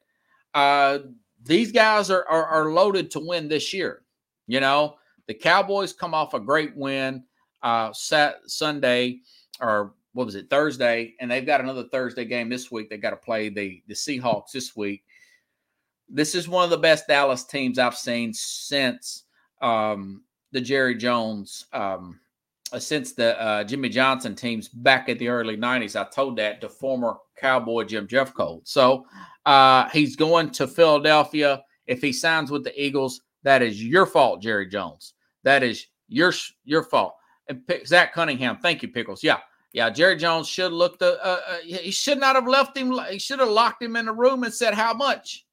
Uh, 0.54 1.00
these 1.44 1.72
guys 1.72 2.12
are, 2.12 2.26
are 2.30 2.46
are 2.46 2.72
loaded 2.72 3.10
to 3.12 3.20
win 3.20 3.48
this 3.48 3.74
year. 3.74 4.04
You 4.46 4.60
know, 4.60 4.98
the 5.28 5.34
Cowboys 5.34 5.94
come 5.94 6.14
off 6.14 6.36
a 6.36 6.40
great 6.40 6.76
win 6.78 7.24
uh, 7.64 7.92
Sunday 7.94 9.22
or 9.60 9.94
what 10.16 10.26
was 10.26 10.36
it 10.36 10.50
Thursday, 10.50 11.14
and 11.20 11.30
they've 11.30 11.46
got 11.46 11.60
another 11.60 11.84
Thursday 11.92 12.24
game 12.24 12.48
this 12.48 12.72
week. 12.72 12.90
They 12.90 12.98
got 12.98 13.10
to 13.10 13.18
play 13.18 13.50
the 13.50 13.84
the 13.88 13.94
Seahawks 13.94 14.52
this 14.54 14.76
week. 14.76 15.04
This 16.08 16.34
is 16.34 16.48
one 16.48 16.64
of 16.64 16.70
the 16.70 16.78
best 16.78 17.08
Dallas 17.08 17.44
teams 17.44 17.78
I've 17.78 17.98
seen 17.98 18.34
since 18.34 19.24
um, 19.62 20.24
the 20.54 20.62
Jerry 20.62 20.96
Jones, 20.96 21.66
um, 21.74 22.18
uh, 22.72 22.80
since 22.80 23.12
the 23.12 23.40
uh, 23.42 23.66
Jimmy 23.66 23.90
Johnson 23.90 24.36
teams 24.36 24.70
back 24.70 25.10
at 25.10 25.20
the 25.20 25.28
early 25.28 25.58
'90s. 25.58 26.00
I 26.00 26.10
told 26.10 26.38
that 26.38 26.62
to 26.62 26.70
former 26.70 27.18
Cowboy 27.38 27.84
Jim 27.84 28.08
Jeffcoat. 28.08 28.62
So 28.64 29.06
uh, 29.46 29.90
he's 29.90 30.16
going 30.16 30.52
to 30.52 30.66
Philadelphia. 30.66 31.62
If 31.88 32.02
he 32.02 32.14
signs 32.14 32.52
with 32.52 32.64
the 32.64 32.82
Eagles, 32.82 33.20
that 33.44 33.62
is 33.62 33.84
your 33.84 34.06
fault, 34.06 34.42
Jerry 34.42 34.68
Jones. 34.68 35.14
That 35.44 35.62
is 35.62 35.88
your 36.08 36.32
your 36.64 36.84
fault. 36.84 37.16
And 37.50 37.62
Zach 37.86 38.14
Cunningham, 38.14 38.60
thank 38.62 38.82
you, 38.82 38.88
Pickles. 38.88 39.22
Yeah, 39.22 39.40
yeah. 39.76 39.90
Jerry 39.90 40.16
Jones 40.16 40.48
should 40.48 40.72
look 40.72 41.00
the. 41.00 41.22
Uh, 41.22 41.42
uh, 41.48 41.58
he 41.62 41.92
should 41.92 42.18
not 42.18 42.36
have 42.36 42.48
left 42.48 42.78
him. 42.78 42.98
He 43.10 43.20
should 43.20 43.40
have 43.40 43.50
locked 43.50 43.84
him 43.84 43.98
in 43.98 44.06
the 44.06 44.14
room 44.14 44.46
and 44.46 44.54
said 44.54 44.74
how 44.74 44.94
much. 44.94 45.46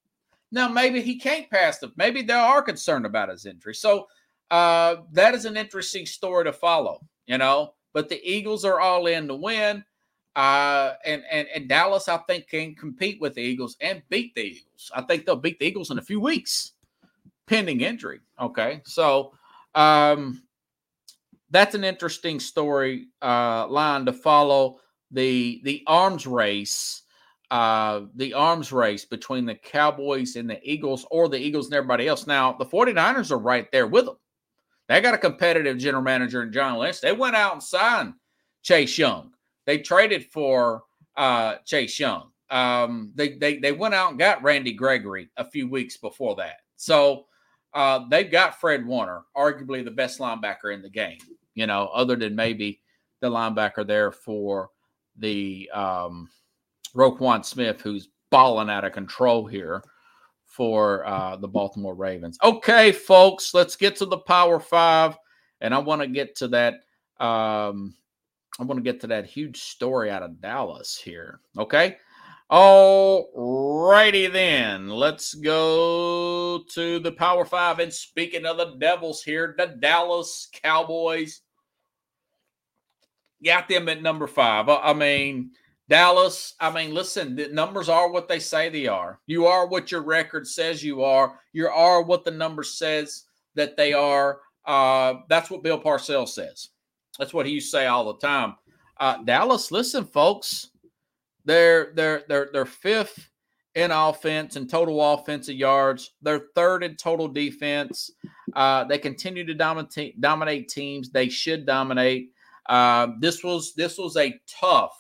Now 0.53 0.69
maybe 0.69 1.03
he 1.03 1.19
can't 1.19 1.51
pass 1.51 1.81
them. 1.81 1.93
Maybe 1.97 2.23
they 2.23 2.33
are 2.33 2.63
concerned 2.63 3.05
about 3.05 3.31
his 3.31 3.47
injury. 3.47 3.75
So 3.75 4.07
uh, 4.53 4.97
that 5.11 5.35
is 5.35 5.45
an 5.45 5.57
interesting 5.57 6.07
story 6.07 6.45
to 6.45 6.53
follow. 6.53 7.01
You 7.27 7.39
know, 7.39 7.75
but 7.93 8.09
the 8.09 8.21
Eagles 8.23 8.65
are 8.65 8.79
all 8.79 9.09
in 9.09 9.27
to 9.27 9.35
win. 9.35 9.85
Uh, 10.37 10.93
and, 11.05 11.25
and 11.29 11.49
and 11.53 11.69
Dallas, 11.69 12.09
I 12.09 12.19
think, 12.19 12.47
can 12.47 12.77
compete 12.77 13.21
with 13.21 13.35
the 13.35 13.43
Eagles 13.43 13.77
and 13.81 14.03
beat 14.09 14.37
the 14.37 14.43
Eagles. 14.43 14.93
I 14.95 15.03
think 15.03 15.27
they'll 15.27 15.35
beat 15.35 15.59
the 15.59 15.67
Eagles 15.67 15.91
in 15.91 15.99
a 15.99 16.03
few 16.03 16.21
weeks, 16.21 16.75
pending 17.49 17.81
injury. 17.81 18.21
Okay, 18.41 18.83
so 18.87 19.33
um, 19.75 20.45
that's 21.53 21.75
an 21.75 21.85
interesting 21.85 22.41
story 22.41 23.09
uh, 23.21 23.69
line 23.69 24.07
to 24.07 24.13
follow. 24.13 24.81
The 25.11 25.61
the 25.65 25.83
arms 25.87 26.27
race, 26.27 27.03
uh, 27.51 28.03
the 28.17 28.33
arms 28.33 28.73
race 28.73 29.05
between 29.05 29.45
the 29.45 29.55
Cowboys 29.55 30.37
and 30.37 30.49
the 30.49 30.59
Eagles, 30.69 31.07
or 31.11 31.29
the 31.29 31.39
Eagles 31.39 31.67
and 31.67 31.75
everybody 31.75 32.09
else. 32.09 32.27
Now, 32.27 32.55
the 32.55 32.65
49ers 32.65 33.31
are 33.31 33.39
right 33.39 33.71
there 33.71 33.87
with 33.87 34.07
them. 34.07 34.17
They 34.89 35.01
got 35.03 35.15
a 35.15 35.19
competitive 35.19 35.79
general 35.79 36.03
manager 36.03 36.43
in 36.43 36.53
John 36.53 36.79
Lynch. 36.79 37.01
They 37.01 37.13
went 37.13 37.37
out 37.37 37.53
and 37.53 37.63
signed 37.63 38.15
Chase 38.63 38.97
Young. 38.97 39.33
They 39.67 39.79
traded 39.79 40.27
for 40.27 40.85
uh, 41.17 41.57
Chase 41.67 42.01
Young. 42.01 42.31
Um, 42.51 43.13
they, 43.15 43.37
they 43.37 43.59
they 43.59 43.73
went 43.73 43.95
out 43.95 44.11
and 44.11 44.19
got 44.19 44.43
Randy 44.43 44.73
Gregory 44.73 45.31
a 45.37 45.45
few 45.45 45.69
weeks 45.69 45.99
before 45.99 46.37
that. 46.37 46.57
So 46.77 47.27
uh, 47.75 48.01
they've 48.11 48.31
got 48.31 48.61
Fred 48.61 48.87
Warner, 48.87 49.23
arguably 49.37 49.85
the 49.85 49.91
best 49.91 50.19
linebacker 50.19 50.75
in 50.75 50.83
the 50.83 50.91
game, 50.91 51.19
you 51.55 51.67
know, 51.67 51.89
other 51.93 52.17
than 52.17 52.35
maybe 52.35 52.81
the 53.21 53.31
linebacker 53.31 53.87
there 53.87 54.11
for 54.11 54.71
the 55.17 55.71
um, 55.73 56.29
Roquan 56.95 57.45
Smith, 57.45 57.81
who's 57.81 58.09
balling 58.31 58.71
out 58.71 58.85
of 58.85 58.93
control 58.93 59.47
here 59.47 59.83
for 60.45 61.07
uh, 61.07 61.37
the 61.37 61.49
Baltimore 61.49 61.95
Ravens. 61.95 62.39
Okay, 62.43 62.93
folks, 62.93 63.55
let's 63.55 63.77
get 63.77 63.97
to 63.97 64.07
the 64.07 64.19
Power 64.19 64.61
Five, 64.61 65.17
and 65.61 65.75
I 65.75 65.79
want 65.79 66.03
to 66.03 66.09
get 66.09 66.37
to 66.37 66.49
that. 66.49 66.75
Um, 67.19 67.95
I 68.61 68.65
want 68.65 68.79
to 68.79 68.83
get 68.83 69.01
to 69.01 69.07
that 69.09 69.25
huge 69.25 69.61
story 69.63 70.11
out 70.11 70.23
of 70.23 70.41
Dallas 70.41 70.97
here. 70.97 71.41
Okay, 71.57 71.97
all 72.53 73.89
righty 73.89 74.27
then. 74.27 74.91
Let's 74.91 75.33
go 75.33 76.63
to 76.75 76.99
the 76.99 77.13
Power 77.13 77.47
Five. 77.47 77.79
And 77.79 77.91
speaking 77.91 78.45
of 78.45 78.59
the 78.59 78.77
Devils 78.79 79.23
here, 79.23 79.55
the 79.57 79.69
Dallas 79.81 80.49
Cowboys 80.63 81.41
got 83.43 83.69
them 83.69 83.89
at 83.89 84.03
number 84.03 84.27
five. 84.27 84.69
I 84.69 84.93
mean, 84.93 85.53
Dallas, 85.89 86.55
I 86.61 86.71
mean, 86.71 86.93
listen, 86.93 87.37
the 87.37 87.49
numbers 87.49 87.89
are 87.89 88.11
what 88.11 88.29
they 88.29 88.39
say 88.39 88.69
they 88.69 88.87
are. 88.87 89.19
You 89.27 89.47
are 89.47 89.67
what 89.67 89.91
your 89.91 90.03
record 90.03 90.47
says 90.47 90.85
you 90.85 91.03
are. 91.03 91.41
You 91.55 91.69
are 91.69 92.03
what 92.03 92.23
the 92.25 92.31
number 92.33 92.63
says 92.63 93.25
that 93.55 93.79
they 93.79 93.95
are. 93.95 94.41
Uh, 94.67 95.15
that's 95.31 95.51
what 95.51 95.63
Bill 95.63 95.81
Parcells 95.81 96.29
says. 96.29 96.69
That's 97.19 97.33
what 97.33 97.47
he 97.47 97.53
used 97.53 97.73
to 97.73 97.79
say 97.79 97.87
all 97.87 98.13
the 98.13 98.19
time. 98.19 98.57
Uh, 99.01 99.23
Dallas, 99.25 99.73
listen, 99.73 100.05
folks 100.05 100.69
they're 101.45 101.93
they're 101.95 102.23
they're 102.29 102.49
they're 102.53 102.65
fifth 102.67 103.31
in 103.75 103.91
offense 103.91 104.57
and 104.57 104.69
total 104.69 105.15
offensive 105.15 105.57
yards. 105.57 106.15
They're 106.23 106.47
third 106.55 106.85
in 106.85 106.97
total 106.97 107.29
defense. 107.29 108.11
Uh, 108.55 108.85
they 108.85 108.99
continue 108.99 109.45
to 109.47 109.55
dominate 109.55 110.21
dominate 110.21 110.69
teams. 110.69 111.11
They 111.11 111.29
should 111.29 111.67
dominate. 111.67 112.31
Uh, 112.69 113.09
this 113.21 113.43
was 113.43 113.75
this 113.75 113.99
was 113.99 114.17
a 114.17 114.39
tough 114.47 114.99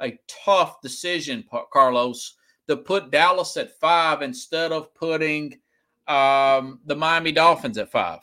a 0.00 0.18
tough 0.28 0.80
decision, 0.82 1.44
Carlos, 1.72 2.36
to 2.68 2.76
put 2.76 3.10
Dallas 3.10 3.56
at 3.56 3.78
five 3.78 4.22
instead 4.22 4.72
of 4.72 4.94
putting 4.94 5.58
um, 6.08 6.80
the 6.86 6.96
Miami 6.96 7.32
Dolphins 7.32 7.78
at 7.78 7.90
five 7.90 8.20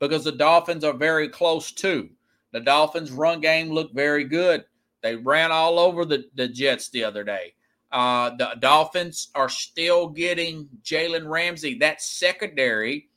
because 0.00 0.24
the 0.24 0.32
Dolphins 0.32 0.84
are 0.84 0.94
very 0.94 1.28
close 1.28 1.70
too. 1.72 2.08
The 2.52 2.60
Dolphins' 2.60 3.12
run 3.12 3.40
game 3.40 3.70
looked 3.70 3.94
very 3.94 4.24
good. 4.24 4.64
They 5.02 5.16
ran 5.16 5.50
all 5.50 5.78
over 5.78 6.04
the, 6.04 6.24
the 6.34 6.48
Jets 6.48 6.88
the 6.88 7.04
other 7.04 7.24
day. 7.24 7.54
Uh, 7.90 8.30
the 8.36 8.56
Dolphins 8.58 9.28
are 9.34 9.48
still 9.48 10.08
getting 10.08 10.68
Jalen 10.82 11.28
Ramsey. 11.28 11.78
That 11.78 12.00
secondary, 12.00 13.10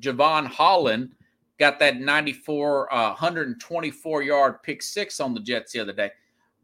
Jevon 0.00 0.46
Holland, 0.46 1.12
got 1.58 1.78
that 1.78 2.00
94, 2.00 2.92
uh, 2.92 3.08
124 3.10 4.22
yard 4.22 4.62
pick 4.62 4.82
six 4.82 5.20
on 5.20 5.34
the 5.34 5.40
Jets 5.40 5.72
the 5.72 5.80
other 5.80 5.92
day. 5.92 6.10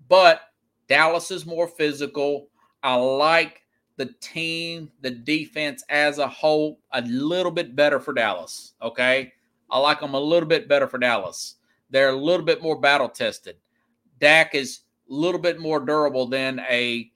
But 0.08 0.40
Dallas 0.88 1.30
is 1.30 1.46
more 1.46 1.68
physical. 1.68 2.48
I 2.82 2.94
like 2.94 3.62
the 3.96 4.06
team, 4.20 4.90
the 5.00 5.10
defense 5.10 5.84
as 5.88 6.18
a 6.18 6.28
whole, 6.28 6.80
a 6.92 7.02
little 7.02 7.52
bit 7.52 7.76
better 7.76 8.00
for 8.00 8.12
Dallas. 8.12 8.74
Okay. 8.82 9.32
I 9.70 9.78
like 9.78 10.00
them 10.00 10.14
a 10.14 10.20
little 10.20 10.48
bit 10.48 10.68
better 10.68 10.86
for 10.86 10.98
Dallas. 10.98 11.56
They're 11.90 12.10
a 12.10 12.16
little 12.16 12.44
bit 12.44 12.62
more 12.62 12.80
battle 12.80 13.08
tested. 13.08 13.56
Dak 14.20 14.54
is 14.54 14.80
a 15.10 15.12
little 15.12 15.40
bit 15.40 15.60
more 15.60 15.80
durable 15.80 16.26
than 16.26 16.60
a 16.60 17.10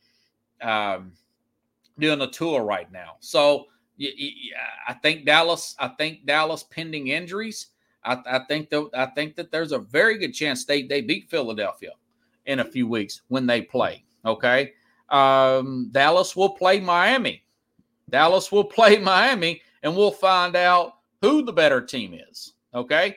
um, 0.62 1.12
doing 1.98 2.20
a 2.20 2.30
tour 2.30 2.62
right 2.62 2.90
now. 2.92 3.16
So 3.20 3.66
I 4.86 4.94
think 4.94 5.24
Dallas. 5.24 5.74
I 5.78 5.88
think 5.88 6.26
Dallas 6.26 6.62
pending 6.62 7.08
injuries. 7.08 7.68
I, 8.04 8.18
I 8.26 8.40
think 8.48 8.70
that 8.70 8.90
I 8.94 9.06
think 9.06 9.36
that 9.36 9.52
there's 9.52 9.72
a 9.72 9.78
very 9.78 10.18
good 10.18 10.32
chance 10.32 10.64
they 10.64 10.82
they 10.82 11.00
beat 11.00 11.30
Philadelphia 11.30 11.92
in 12.46 12.60
a 12.60 12.64
few 12.64 12.88
weeks 12.88 13.22
when 13.28 13.46
they 13.46 13.62
play. 13.62 14.04
Okay, 14.24 14.72
um, 15.10 15.88
Dallas 15.92 16.34
will 16.34 16.50
play 16.50 16.80
Miami. 16.80 17.42
Dallas 18.08 18.50
will 18.50 18.64
play 18.78 18.98
Miami, 18.98 19.60
and 19.82 19.94
we'll 19.94 20.10
find 20.10 20.56
out 20.56 20.94
who 21.20 21.42
the 21.42 21.52
better 21.52 21.80
team 21.80 22.14
is. 22.14 22.54
Okay, 22.74 23.16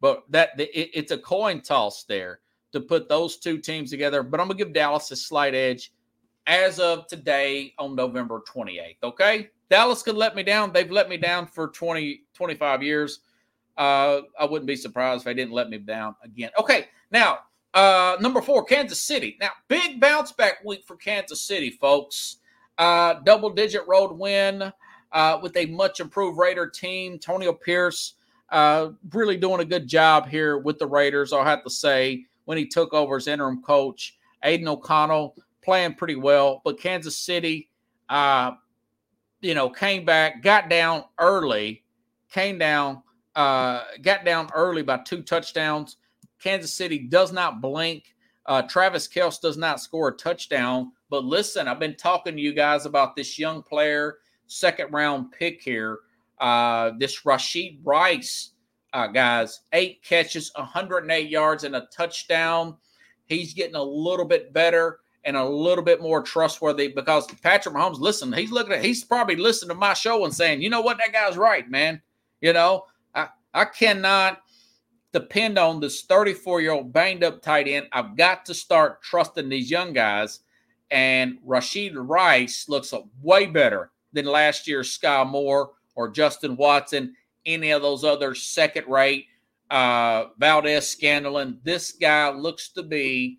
but 0.00 0.24
that 0.30 0.50
it, 0.58 0.90
it's 0.92 1.12
a 1.12 1.18
coin 1.18 1.60
toss 1.60 2.04
there 2.04 2.40
to 2.74 2.80
put 2.80 3.08
those 3.08 3.38
two 3.38 3.58
teams 3.58 3.90
together. 3.90 4.22
But 4.22 4.40
I'm 4.40 4.46
gonna 4.46 4.58
give 4.58 4.72
Dallas 4.72 5.10
a 5.10 5.16
slight 5.16 5.54
edge 5.54 5.92
as 6.46 6.78
of 6.78 7.06
today 7.06 7.74
on 7.78 7.94
November 7.94 8.42
28th. 8.46 8.96
Okay, 9.02 9.48
Dallas 9.70 10.02
could 10.02 10.16
let 10.16 10.36
me 10.36 10.42
down. 10.42 10.72
They've 10.72 10.90
let 10.90 11.08
me 11.08 11.16
down 11.16 11.46
for 11.46 11.68
20, 11.68 12.22
25 12.34 12.82
years. 12.82 13.20
Uh, 13.76 14.20
I 14.38 14.44
wouldn't 14.44 14.66
be 14.66 14.76
surprised 14.76 15.22
if 15.22 15.24
they 15.24 15.34
didn't 15.34 15.54
let 15.54 15.70
me 15.70 15.78
down 15.78 16.14
again. 16.22 16.50
Okay, 16.58 16.88
now 17.10 17.38
uh, 17.74 18.16
number 18.20 18.40
four, 18.40 18.64
Kansas 18.64 19.00
City. 19.00 19.36
Now, 19.40 19.50
big 19.66 20.00
bounce 20.00 20.30
back 20.30 20.64
week 20.64 20.84
for 20.86 20.96
Kansas 20.96 21.40
City, 21.40 21.70
folks. 21.70 22.36
Uh, 22.78 23.14
double 23.24 23.50
digit 23.50 23.82
road 23.88 24.12
win 24.12 24.72
uh, 25.12 25.38
with 25.42 25.56
a 25.56 25.66
much 25.66 26.00
improved 26.00 26.38
Raider 26.38 26.68
team. 26.68 27.18
Tonio 27.18 27.52
Pierce 27.52 28.14
uh, 28.50 28.90
really 29.12 29.36
doing 29.36 29.60
a 29.60 29.64
good 29.64 29.88
job 29.88 30.28
here 30.28 30.58
with 30.58 30.78
the 30.78 30.86
Raiders, 30.86 31.32
I'll 31.32 31.44
have 31.44 31.64
to 31.64 31.70
say, 31.70 32.26
when 32.44 32.58
he 32.58 32.66
took 32.66 32.92
over 32.92 33.16
as 33.16 33.26
interim 33.26 33.62
coach. 33.62 34.18
Aidan 34.42 34.68
O'Connell 34.68 35.36
playing 35.62 35.94
pretty 35.94 36.16
well, 36.16 36.60
but 36.64 36.78
Kansas 36.78 37.16
City, 37.16 37.70
uh, 38.08 38.52
you 39.40 39.54
know, 39.54 39.70
came 39.70 40.04
back, 40.04 40.42
got 40.42 40.68
down 40.68 41.04
early, 41.18 41.84
came 42.30 42.58
down, 42.58 43.02
uh, 43.34 43.84
got 44.02 44.24
down 44.24 44.50
early 44.54 44.82
by 44.82 44.98
two 44.98 45.22
touchdowns 45.22 45.96
Kansas 46.44 46.74
City 46.74 46.98
does 46.98 47.32
not 47.32 47.62
blink. 47.62 48.14
Uh, 48.44 48.60
Travis 48.60 49.08
Kelce 49.08 49.40
does 49.40 49.56
not 49.56 49.80
score 49.80 50.08
a 50.08 50.12
touchdown. 50.12 50.92
But 51.08 51.24
listen, 51.24 51.66
I've 51.66 51.80
been 51.80 51.96
talking 51.96 52.36
to 52.36 52.42
you 52.42 52.52
guys 52.52 52.84
about 52.84 53.16
this 53.16 53.38
young 53.38 53.62
player, 53.62 54.18
second 54.46 54.92
round 54.92 55.32
pick 55.32 55.62
here. 55.62 56.00
Uh, 56.38 56.90
this 56.98 57.22
Rashee 57.22 57.78
Rice, 57.82 58.50
uh, 58.94 59.08
guys, 59.08 59.60
eight 59.72 60.02
catches, 60.02 60.50
108 60.54 61.28
yards, 61.28 61.64
and 61.64 61.76
a 61.76 61.88
touchdown. 61.94 62.76
He's 63.26 63.52
getting 63.52 63.74
a 63.74 63.82
little 63.82 64.24
bit 64.24 64.52
better 64.52 65.00
and 65.24 65.36
a 65.36 65.44
little 65.44 65.82
bit 65.82 66.00
more 66.00 66.22
trustworthy 66.22 66.88
because 66.88 67.26
Patrick 67.42 67.74
Mahomes, 67.74 67.98
listen, 67.98 68.32
he's 68.32 68.52
looking 68.52 68.74
at, 68.74 68.84
he's 68.84 69.02
probably 69.02 69.36
listening 69.36 69.70
to 69.70 69.74
my 69.74 69.94
show 69.94 70.24
and 70.24 70.32
saying, 70.32 70.62
you 70.62 70.70
know 70.70 70.80
what, 70.80 70.98
that 70.98 71.12
guy's 71.12 71.36
right, 71.36 71.68
man. 71.68 72.00
You 72.40 72.52
know, 72.52 72.84
I, 73.14 73.28
I 73.52 73.64
cannot 73.64 74.42
depend 75.12 75.58
on 75.58 75.80
this 75.80 76.02
34 76.02 76.60
year 76.60 76.72
old 76.72 76.92
banged 76.92 77.24
up 77.24 77.42
tight 77.42 77.66
end. 77.66 77.86
I've 77.92 78.16
got 78.16 78.44
to 78.46 78.54
start 78.54 79.02
trusting 79.02 79.48
these 79.48 79.70
young 79.70 79.92
guys. 79.92 80.40
And 80.90 81.38
Rashee 81.44 81.92
Rice 81.94 82.68
looks 82.68 82.92
way 83.22 83.46
better 83.46 83.90
than 84.12 84.26
last 84.26 84.68
year's 84.68 84.96
Skyy 84.96 85.28
Moore 85.28 85.70
or 85.96 86.08
Justin 86.10 86.56
Watson, 86.56 87.14
any 87.46 87.70
of 87.70 87.82
those 87.82 88.04
other 88.04 88.34
second 88.34 88.88
rate 88.88 89.26
uh, 89.70 90.26
Valdes-Scantling. 90.38 91.58
This 91.64 91.92
guy 91.92 92.30
looks 92.30 92.68
to 92.70 92.82
be 92.82 93.38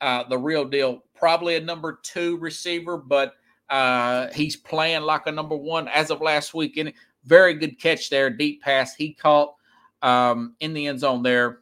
uh, 0.00 0.24
the 0.28 0.38
real 0.38 0.64
deal. 0.64 1.02
Probably 1.14 1.56
a 1.56 1.60
number 1.60 2.00
two 2.02 2.36
receiver, 2.38 2.96
but 2.96 3.34
uh, 3.70 4.28
he's 4.32 4.56
playing 4.56 5.02
like 5.02 5.26
a 5.26 5.32
number 5.32 5.56
one 5.56 5.88
as 5.88 6.10
of 6.10 6.20
last 6.20 6.54
week. 6.54 6.76
And 6.76 6.92
very 7.24 7.54
good 7.54 7.80
catch 7.80 8.10
there, 8.10 8.30
deep 8.30 8.62
pass 8.62 8.94
he 8.94 9.14
caught 9.14 9.54
um, 10.02 10.54
in 10.60 10.72
the 10.74 10.86
end 10.86 11.00
zone 11.00 11.22
there. 11.22 11.60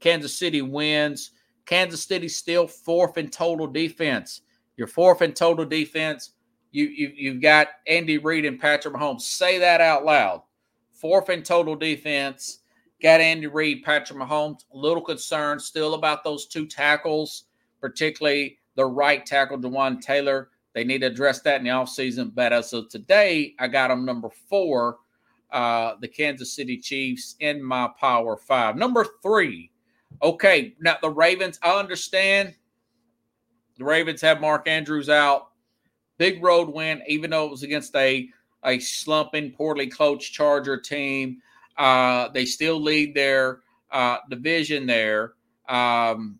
Kansas 0.00 0.36
City 0.36 0.62
wins. 0.62 1.30
Kansas 1.64 2.04
City 2.04 2.28
still 2.28 2.66
fourth 2.66 3.16
in 3.18 3.28
total 3.28 3.66
defense. 3.66 4.42
You're 4.76 4.86
fourth 4.86 5.22
in 5.22 5.32
total 5.32 5.64
defense. 5.64 6.32
You, 6.70 6.86
you 6.86 7.12
you've 7.16 7.40
got 7.40 7.68
Andy 7.86 8.18
Reid 8.18 8.44
and 8.44 8.60
Patrick 8.60 8.94
Mahomes. 8.94 9.22
Say 9.22 9.58
that 9.58 9.80
out 9.80 10.04
loud. 10.04 10.42
Fourth 11.00 11.30
in 11.30 11.42
total 11.42 11.76
defense. 11.76 12.60
Got 13.02 13.20
Andy 13.20 13.46
Reid, 13.46 13.82
Patrick 13.84 14.18
Mahomes. 14.18 14.64
A 14.72 14.76
little 14.76 15.02
concerned 15.02 15.60
still 15.60 15.94
about 15.94 16.24
those 16.24 16.46
two 16.46 16.66
tackles, 16.66 17.44
particularly 17.80 18.58
the 18.74 18.86
right 18.86 19.24
tackle, 19.24 19.58
Jawaan 19.58 20.00
Taylor. 20.00 20.48
They 20.74 20.84
need 20.84 21.00
to 21.00 21.06
address 21.06 21.40
that 21.42 21.60
in 21.60 21.64
the 21.64 21.70
offseason. 21.70 22.34
But 22.34 22.52
as 22.52 22.72
of 22.72 22.88
today, 22.88 23.54
I 23.58 23.68
got 23.68 23.88
them 23.88 24.04
number 24.04 24.30
four 24.48 24.98
uh, 25.50 25.94
the 26.00 26.08
Kansas 26.08 26.54
City 26.54 26.76
Chiefs 26.76 27.36
in 27.40 27.62
my 27.62 27.88
power 28.00 28.36
five. 28.36 28.76
Number 28.76 29.06
three. 29.22 29.70
Okay, 30.22 30.74
now 30.80 30.96
the 31.02 31.10
Ravens, 31.10 31.58
I 31.62 31.78
understand 31.78 32.54
the 33.78 33.84
Ravens 33.84 34.20
have 34.22 34.40
Mark 34.40 34.66
Andrews 34.66 35.08
out. 35.08 35.48
Big 36.18 36.42
road 36.42 36.68
win, 36.68 37.02
even 37.06 37.30
though 37.30 37.46
it 37.46 37.50
was 37.50 37.62
against 37.62 37.94
a, 37.96 38.28
a 38.64 38.78
slumping, 38.78 39.52
poorly 39.52 39.86
coached 39.86 40.32
Charger 40.32 40.78
team. 40.78 41.40
Uh, 41.76 42.28
they 42.28 42.44
still 42.44 42.80
lead 42.80 43.14
their 43.14 43.60
uh, 43.90 44.18
division 44.30 44.86
there. 44.86 45.34
Um, 45.68 46.38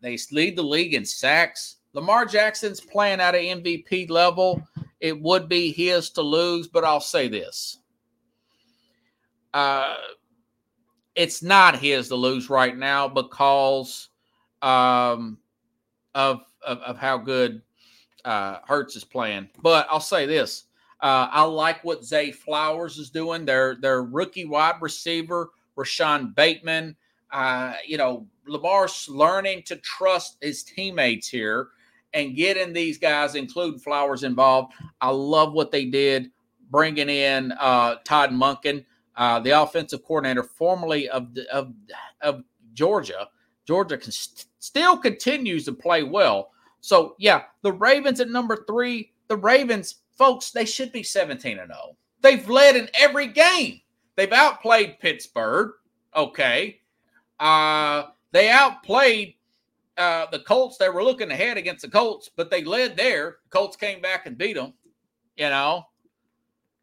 they 0.00 0.18
lead 0.30 0.56
the 0.56 0.62
league 0.62 0.94
in 0.94 1.04
sacks. 1.04 1.76
Lamar 1.94 2.26
Jackson's 2.26 2.80
playing 2.80 3.20
at 3.20 3.34
an 3.34 3.62
MVP 3.62 4.10
level. 4.10 4.62
It 5.00 5.20
would 5.20 5.48
be 5.48 5.72
his 5.72 6.10
to 6.10 6.22
lose, 6.22 6.68
but 6.68 6.84
I'll 6.84 7.00
say 7.00 7.28
this 7.28 7.78
uh, 9.54 9.94
it's 11.14 11.42
not 11.42 11.78
his 11.78 12.08
to 12.08 12.14
lose 12.14 12.50
right 12.50 12.76
now 12.76 13.08
because 13.08 14.08
um, 14.62 15.38
of, 16.14 16.42
of, 16.64 16.78
of 16.78 16.98
how 16.98 17.18
good 17.18 17.62
uh, 18.24 18.58
Hurts 18.66 18.96
is 18.96 19.04
playing. 19.04 19.48
But 19.62 19.86
I'll 19.90 20.00
say 20.00 20.26
this: 20.26 20.64
uh, 21.00 21.28
I 21.30 21.42
like 21.42 21.84
what 21.84 22.04
Zay 22.04 22.32
Flowers 22.32 22.98
is 22.98 23.10
doing. 23.10 23.44
Their 23.44 23.76
their 23.76 24.02
rookie 24.02 24.44
wide 24.44 24.76
receiver 24.80 25.50
Rashod 25.76 26.34
Bateman. 26.34 26.96
Uh, 27.30 27.74
you 27.86 27.98
know, 27.98 28.26
Lamar's 28.46 29.08
learning 29.08 29.62
to 29.66 29.76
trust 29.76 30.38
his 30.40 30.62
teammates 30.62 31.28
here 31.28 31.68
and 32.14 32.34
getting 32.34 32.72
these 32.72 32.98
guys, 32.98 33.34
including 33.34 33.78
Flowers, 33.78 34.24
involved. 34.24 34.72
I 35.00 35.10
love 35.10 35.52
what 35.52 35.70
they 35.70 35.84
did 35.84 36.30
bringing 36.70 37.08
in 37.08 37.52
uh, 37.52 37.96
Todd 38.04 38.30
Monken 38.30 38.84
uh, 39.18 39.40
the 39.40 39.50
offensive 39.50 40.04
coordinator, 40.04 40.44
formerly 40.44 41.08
of 41.08 41.34
the, 41.34 41.52
of 41.52 41.74
of 42.22 42.44
Georgia. 42.72 43.28
Georgia 43.66 43.98
can 43.98 44.12
st- 44.12 44.46
still 44.60 44.96
continues 44.96 45.64
to 45.64 45.72
play 45.72 46.04
well. 46.04 46.52
So 46.80 47.16
yeah, 47.18 47.42
the 47.62 47.72
Ravens 47.72 48.20
at 48.20 48.30
number 48.30 48.64
three. 48.66 49.12
The 49.26 49.36
Ravens, 49.36 49.96
folks, 50.18 50.50
they 50.50 50.64
should 50.64 50.92
be 50.92 51.02
seventeen 51.02 51.58
and 51.58 51.68
zero. 51.68 51.80
Oh. 51.82 51.96
They've 52.20 52.48
led 52.48 52.76
in 52.76 52.88
every 52.94 53.28
game. 53.28 53.80
They've 54.16 54.32
outplayed 54.32 54.98
Pittsburgh. 54.98 55.72
Okay, 56.14 56.80
uh, 57.38 58.04
they 58.32 58.50
outplayed 58.50 59.34
uh, 59.98 60.26
the 60.30 60.38
Colts, 60.38 60.76
they 60.78 60.88
were 60.88 61.02
looking 61.02 61.30
ahead 61.32 61.56
against 61.56 61.82
the 61.82 61.90
Colts, 61.90 62.30
but 62.34 62.50
they 62.50 62.62
led 62.62 62.96
there. 62.96 63.38
Colts 63.50 63.76
came 63.76 64.00
back 64.00 64.26
and 64.26 64.38
beat 64.38 64.54
them, 64.54 64.72
you 65.36 65.48
know. 65.48 65.84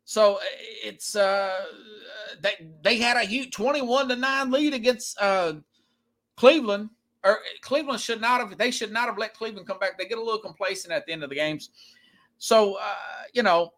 So 0.03 0.39
it's 0.83 1.15
uh 1.15 1.65
they 2.41 2.67
they 2.83 2.97
had 2.97 3.17
a 3.17 3.25
huge 3.25 3.51
21 3.51 4.09
to 4.09 4.15
9 4.15 4.51
lead 4.51 4.73
against 4.75 5.19
uh 5.19 5.53
Cleveland. 6.35 6.89
Or 7.23 7.39
Cleveland 7.61 8.01
should 8.01 8.21
not 8.21 8.39
have 8.39 8.55
they 8.57 8.69
should 8.69 8.91
not 8.91 9.07
have 9.07 9.17
let 9.17 9.33
Cleveland 9.33 9.65
come 9.65 9.79
back. 9.79 9.97
They 9.97 10.05
get 10.05 10.19
a 10.19 10.23
little 10.23 10.39
complacent 10.39 10.93
at 10.93 11.07
the 11.07 11.13
end 11.13 11.23
of 11.23 11.29
the 11.29 11.35
games. 11.35 11.71
So 12.37 12.75
uh, 12.75 12.95
you 13.33 13.43
know, 13.43 13.73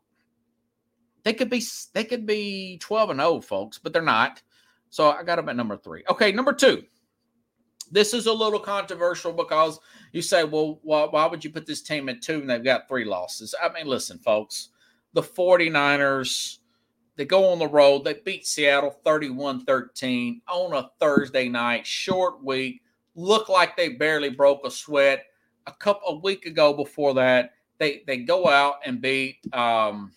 they 1.23 1.33
could 1.33 1.49
be 1.49 1.61
they 1.93 2.03
could 2.03 2.25
be 2.25 2.77
12 2.79 3.09
and 3.11 3.19
0, 3.19 3.41
folks, 3.41 3.77
but 3.77 3.91
they're 3.91 4.01
not. 4.01 4.41
So 4.89 5.11
I 5.11 5.23
got 5.23 5.35
them 5.35 5.49
at 5.49 5.55
number 5.55 5.77
three. 5.77 6.03
Okay, 6.09 6.31
number 6.31 6.53
two. 6.53 6.83
This 7.91 8.13
is 8.13 8.25
a 8.25 8.33
little 8.33 8.59
controversial 8.59 9.31
because 9.31 9.79
you 10.11 10.21
say, 10.21 10.43
well, 10.43 10.79
why, 10.83 11.05
why 11.05 11.25
would 11.25 11.43
you 11.43 11.49
put 11.49 11.65
this 11.65 11.81
team 11.81 12.09
at 12.09 12.21
two 12.21 12.39
and 12.39 12.49
they've 12.49 12.63
got 12.63 12.87
three 12.87 13.05
losses? 13.05 13.55
I 13.61 13.69
mean, 13.73 13.87
listen, 13.87 14.19
folks, 14.19 14.69
the 15.13 15.21
49ers, 15.21 16.59
they 17.15 17.25
go 17.25 17.49
on 17.49 17.59
the 17.59 17.67
road. 17.67 18.03
They 18.03 18.13
beat 18.13 18.45
Seattle 18.45 18.91
31 19.03 19.65
13 19.65 20.41
on 20.47 20.73
a 20.73 20.89
Thursday 20.99 21.49
night, 21.49 21.87
short 21.87 22.43
week. 22.43 22.81
Look 23.15 23.49
like 23.49 23.75
they 23.75 23.89
barely 23.89 24.29
broke 24.29 24.65
a 24.65 24.71
sweat. 24.71 25.23
A 25.65 25.71
couple 25.71 26.09
a 26.09 26.19
week 26.19 26.45
ago 26.45 26.73
before 26.73 27.13
that, 27.15 27.51
they 27.79 28.03
they 28.07 28.17
go 28.17 28.47
out 28.47 28.75
and 28.85 29.01
beat 29.01 29.37
um 29.53 30.11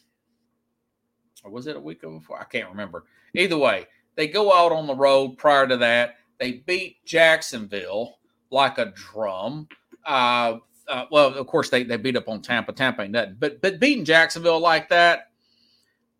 or 1.44 1.50
was 1.50 1.66
it 1.66 1.76
a 1.76 1.80
week 1.80 2.02
before? 2.02 2.40
I 2.40 2.44
can't 2.44 2.68
remember. 2.68 3.04
Either 3.34 3.58
way, 3.58 3.86
they 4.16 4.28
go 4.28 4.52
out 4.52 4.72
on 4.72 4.86
the 4.86 4.94
road 4.94 5.38
prior 5.38 5.66
to 5.66 5.76
that. 5.78 6.16
They 6.38 6.52
beat 6.66 7.04
Jacksonville 7.04 8.18
like 8.50 8.78
a 8.78 8.92
drum. 8.94 9.68
Uh, 10.04 10.58
uh, 10.88 11.04
well, 11.10 11.34
of 11.34 11.46
course 11.46 11.70
they, 11.70 11.84
they 11.84 11.96
beat 11.96 12.16
up 12.16 12.28
on 12.28 12.42
Tampa. 12.42 12.72
Tampa 12.72 13.02
ain't 13.02 13.12
nothing. 13.12 13.36
But 13.38 13.60
but 13.60 13.80
beating 13.80 14.04
Jacksonville 14.04 14.60
like 14.60 14.88
that, 14.88 15.30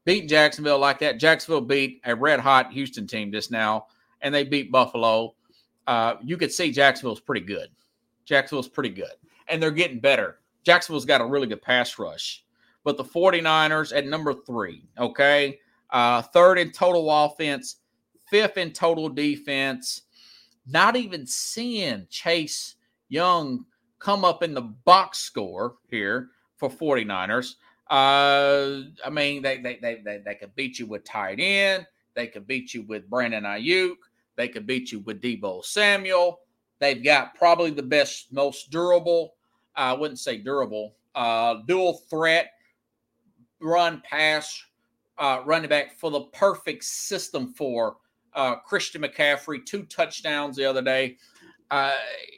beating 0.05 0.29
Jacksonville 0.29 0.79
like 0.79 1.01
that. 1.01 1.19
Jacksonville 1.19 1.61
beat 1.61 2.01
a 2.05 2.15
red 2.15 2.41
hot 2.41 2.73
Houston 2.73 3.07
team 3.07 3.33
just 3.33 3.51
now, 3.51 3.87
and 4.21 4.35
they 4.35 4.45
beat 4.45 4.71
Buffalo. 4.71 5.35
Uh, 5.87 6.15
you 6.23 6.37
could 6.37 6.53
see 6.53 6.71
Jacksonville's 6.71 7.21
pretty 7.21 7.45
good. 7.45 7.69
Jacksonville's 8.25 8.69
pretty 8.69 8.91
good, 8.91 9.13
and 9.49 9.61
they're 9.61 9.71
getting 9.71 9.99
better. 9.99 10.40
Jacksonville's 10.65 11.05
got 11.05 11.21
a 11.21 11.27
really 11.27 11.47
good 11.47 11.63
pass 11.63 11.99
rush, 11.99 12.45
but 12.85 12.97
the 12.97 13.05
49ers 13.05 13.97
at 13.97 14.07
number 14.07 14.35
three, 14.35 14.85
okay, 14.99 15.59
uh, 15.91 16.23
third 16.23 16.59
in 16.59 16.71
total 16.71 17.11
offense, 17.11 17.77
fifth 18.29 18.57
in 18.57 18.73
total 18.73 19.09
defense. 19.09 20.03
Not 20.67 20.95
even 20.97 21.27
seeing 21.27 22.07
Chase 22.11 22.77
Young 23.09 23.65
come 23.99 24.25
up 24.25 24.43
in 24.43 24.55
the 24.55 24.61
box 24.61 25.19
score 25.19 25.77
here 25.89 26.31
for 26.57 26.71
49ers. 26.71 27.57
Uh, 27.91 28.83
I 29.05 29.11
mean, 29.11 29.43
they, 29.43 29.59
they, 29.59 29.79
they, 29.83 30.01
they, 30.05 30.19
they 30.25 30.35
could 30.37 30.55
beat 30.55 30.79
you 30.79 30.87
with 30.87 31.05
tight 31.05 31.41
end. 31.41 31.87
They 32.15 32.29
could 32.29 32.47
beat 32.47 32.73
you 32.73 32.83
with 32.83 33.11
Brandon 33.11 33.45
Aiyuk. 33.45 33.97
They 34.37 34.49
could 34.49 34.67
beat 34.67 34.93
you 34.93 35.01
with 35.01 35.21
Deebo 35.21 35.65
Samuel. 35.65 36.41
They've 36.79 37.03
got 37.03 37.35
probably 37.35 37.71
the 37.71 37.83
best, 37.83 38.33
most 38.33 38.71
durable, 38.71 39.35
I 39.77 39.93
wouldn't 39.93 40.19
say 40.19 40.39
durable, 40.39 40.95
uh, 41.15 41.57
dual 41.67 42.03
threat 42.11 42.53
run 43.61 44.03
pass 44.09 44.63
uh, 45.19 45.43
running 45.45 45.69
back 45.69 45.99
for 45.99 46.11
the 46.11 46.23
perfect 46.33 46.85
system 46.85 47.53
for 47.53 47.97
uh, 48.35 48.57
Christian 48.57 49.03
McCaffrey. 49.03 49.65
Two 49.65 49.83
touchdowns 49.85 50.57
the 50.57 50.65
other 50.65 50.83
day. 50.83 51.17
Uh, 51.71 51.93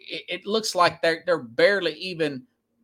it, 0.08 0.24
it, 0.28 0.46
looks 0.46 0.74
like 0.74 1.00
they're 1.00 1.22
they're 1.24 1.38
barely 1.38 1.94
even 1.94 2.42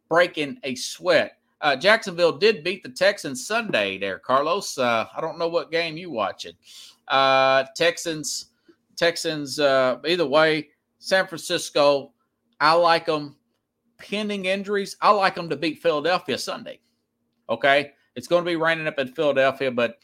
breaking 0.09 0.59
a 0.65 0.75
sweat. 0.75 1.39
Uh, 1.61 1.77
Jacksonville 1.77 2.33
did 2.33 2.65
beat 2.65 2.83
the 2.83 2.89
Texans 2.89 3.47
Sunday 3.47 3.99
there, 3.99 4.19
Carlos. 4.19 4.79
Uh, 4.79 5.07
I 5.15 5.21
don't 5.21 5.39
know 5.39 5.49
what 5.49 5.71
game 5.71 5.97
you 5.97 6.11
watching. 6.11 6.55
Uh, 7.09 7.65
Texans, 7.75 8.47
Texans. 8.97 9.59
Uh, 9.59 9.99
either 10.07 10.27
way, 10.27 10.69
San 10.99 11.27
Francisco. 11.27 12.13
I 12.61 12.73
like 12.73 13.07
them 13.07 13.37
pending 13.99 14.47
injuries. 14.47 14.97
I 15.01 15.11
like 15.11 15.35
them 15.35 15.49
to 15.51 15.57
beat 15.57 15.83
Philadelphia 15.83 16.39
Sunday. 16.39 16.81
Okay, 17.51 17.93
it's 18.15 18.29
going 18.29 18.45
to 18.45 18.51
be 18.51 18.57
raining 18.57 18.87
up 18.87 18.99
in 18.99 19.09
Philadelphia, 19.09 19.71
but 19.71 19.99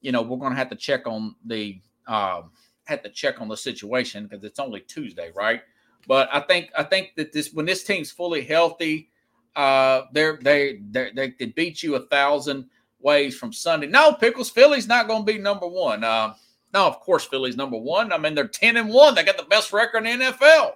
you 0.00 0.12
know 0.12 0.22
we're 0.22 0.38
going 0.38 0.52
to 0.52 0.58
have 0.58 0.70
to 0.70 0.76
check 0.76 1.06
on 1.06 1.34
the 1.44 1.80
um, 2.06 2.50
had 2.84 3.02
to 3.02 3.10
check 3.10 3.40
on 3.40 3.48
the 3.48 3.56
situation 3.56 4.26
because 4.26 4.44
it's 4.44 4.58
only 4.58 4.80
Tuesday, 4.80 5.30
right? 5.34 5.62
But 6.06 6.28
I 6.32 6.40
think 6.40 6.70
I 6.76 6.82
think 6.82 7.12
that 7.16 7.32
this 7.32 7.52
when 7.52 7.66
this 7.66 7.84
team's 7.84 8.10
fully 8.10 8.44
healthy, 8.44 9.10
uh, 9.56 10.02
they're 10.12 10.38
they 10.42 10.80
they 10.90 11.10
they 11.14 11.30
could 11.30 11.54
beat 11.54 11.82
you 11.82 11.94
a 11.94 12.06
thousand 12.06 12.66
ways 13.00 13.36
from 13.36 13.52
Sunday. 13.52 13.86
No, 13.86 14.12
Pickles, 14.12 14.50
Philly's 14.50 14.88
not 14.88 15.08
going 15.08 15.24
to 15.24 15.32
be 15.32 15.38
number 15.38 15.66
one. 15.66 16.04
Uh, 16.04 16.34
no, 16.72 16.86
of 16.86 17.00
course 17.00 17.24
Philly's 17.24 17.56
number 17.56 17.78
one. 17.78 18.12
I 18.12 18.18
mean 18.18 18.34
they're 18.34 18.48
ten 18.48 18.76
and 18.76 18.90
one. 18.90 19.14
They 19.14 19.24
got 19.24 19.38
the 19.38 19.44
best 19.44 19.72
record 19.72 20.06
in 20.06 20.18
the 20.18 20.26
NFL. 20.26 20.72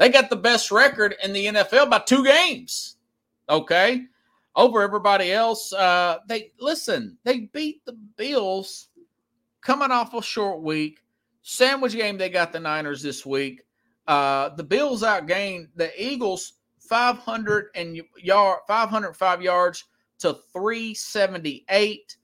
They 0.00 0.08
got 0.08 0.30
the 0.30 0.36
best 0.36 0.70
record 0.70 1.14
in 1.22 1.34
the 1.34 1.44
NFL 1.44 1.90
by 1.90 1.98
two 1.98 2.24
games. 2.24 2.96
Okay, 3.50 4.04
over 4.56 4.80
everybody 4.80 5.30
else. 5.30 5.74
Uh, 5.74 6.20
they 6.26 6.52
listen. 6.58 7.18
They 7.22 7.40
beat 7.52 7.84
the 7.84 7.92
Bills 8.16 8.88
coming 9.60 9.90
off 9.90 10.14
a 10.14 10.22
short 10.22 10.62
week. 10.62 11.02
Sandwich 11.42 11.92
game, 11.92 12.16
they 12.16 12.30
got 12.30 12.50
the 12.50 12.58
Niners 12.58 13.02
this 13.02 13.26
week. 13.26 13.60
Uh, 14.06 14.48
the 14.48 14.64
Bills 14.64 15.02
outgained 15.02 15.68
the 15.76 15.92
Eagles 16.02 16.54
500 16.78 17.66
and 17.74 18.00
yard 18.16 18.60
505 18.66 19.42
yards 19.42 19.84
to 20.20 20.38
378. 20.54 22.16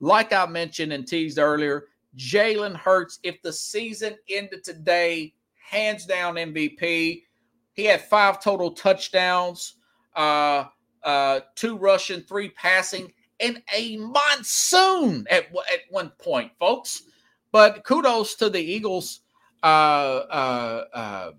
Like 0.00 0.34
I 0.34 0.44
mentioned 0.44 0.92
and 0.92 1.08
teased 1.08 1.38
earlier, 1.38 1.86
Jalen 2.14 2.76
Hurts, 2.76 3.20
if 3.22 3.40
the 3.40 3.54
season 3.54 4.16
ended 4.28 4.64
today, 4.64 5.32
hands 5.68 6.06
down 6.06 6.34
MVP. 6.34 7.22
He 7.74 7.84
had 7.84 8.02
five 8.02 8.42
total 8.42 8.72
touchdowns, 8.72 9.74
uh, 10.14 10.64
uh, 11.02 11.40
two 11.54 11.76
rushing, 11.76 12.20
three 12.22 12.50
passing 12.50 13.12
in 13.38 13.62
a 13.74 13.96
monsoon 13.96 15.26
at, 15.30 15.46
at 15.46 15.80
one 15.90 16.10
point, 16.18 16.52
folks. 16.58 17.02
But 17.50 17.84
kudos 17.84 18.34
to 18.36 18.50
the 18.50 18.60
Eagles, 18.60 19.20
uh, 19.62 19.66
uh, 19.66 20.84
uh, 20.94 21.30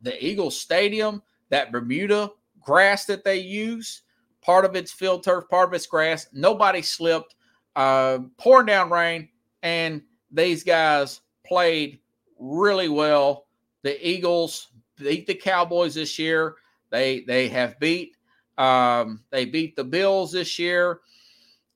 the 0.00 0.24
Eagles 0.24 0.58
Stadium, 0.58 1.22
that 1.50 1.70
Bermuda 1.72 2.30
grass 2.62 3.04
that 3.06 3.24
they 3.24 3.38
use. 3.38 4.02
Part 4.40 4.64
of 4.64 4.74
it's 4.74 4.92
field 4.92 5.22
turf, 5.22 5.48
part 5.48 5.68
of 5.68 5.74
it's 5.74 5.86
grass. 5.86 6.26
Nobody 6.32 6.82
slipped. 6.82 7.34
Uh, 7.74 8.18
pouring 8.36 8.66
down 8.66 8.90
rain, 8.90 9.28
and 9.62 10.02
these 10.30 10.62
guys 10.62 11.20
played 11.46 12.00
really 12.38 12.90
well. 12.90 13.46
The 13.82 14.08
Eagles 14.08 14.68
beat 14.96 15.26
the 15.26 15.34
Cowboys 15.34 15.94
this 15.94 16.18
year. 16.18 16.56
They 16.90 17.20
they 17.20 17.48
have 17.48 17.78
beat 17.80 18.16
um, 18.58 19.20
they 19.30 19.44
beat 19.44 19.76
the 19.76 19.84
Bills 19.84 20.32
this 20.32 20.58
year. 20.58 21.00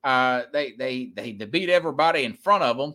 Uh, 0.04 0.42
they 0.52 0.72
they 0.72 1.12
they 1.16 1.32
beat 1.32 1.68
everybody 1.68 2.24
in 2.24 2.34
front 2.34 2.62
of 2.62 2.76
them, 2.76 2.94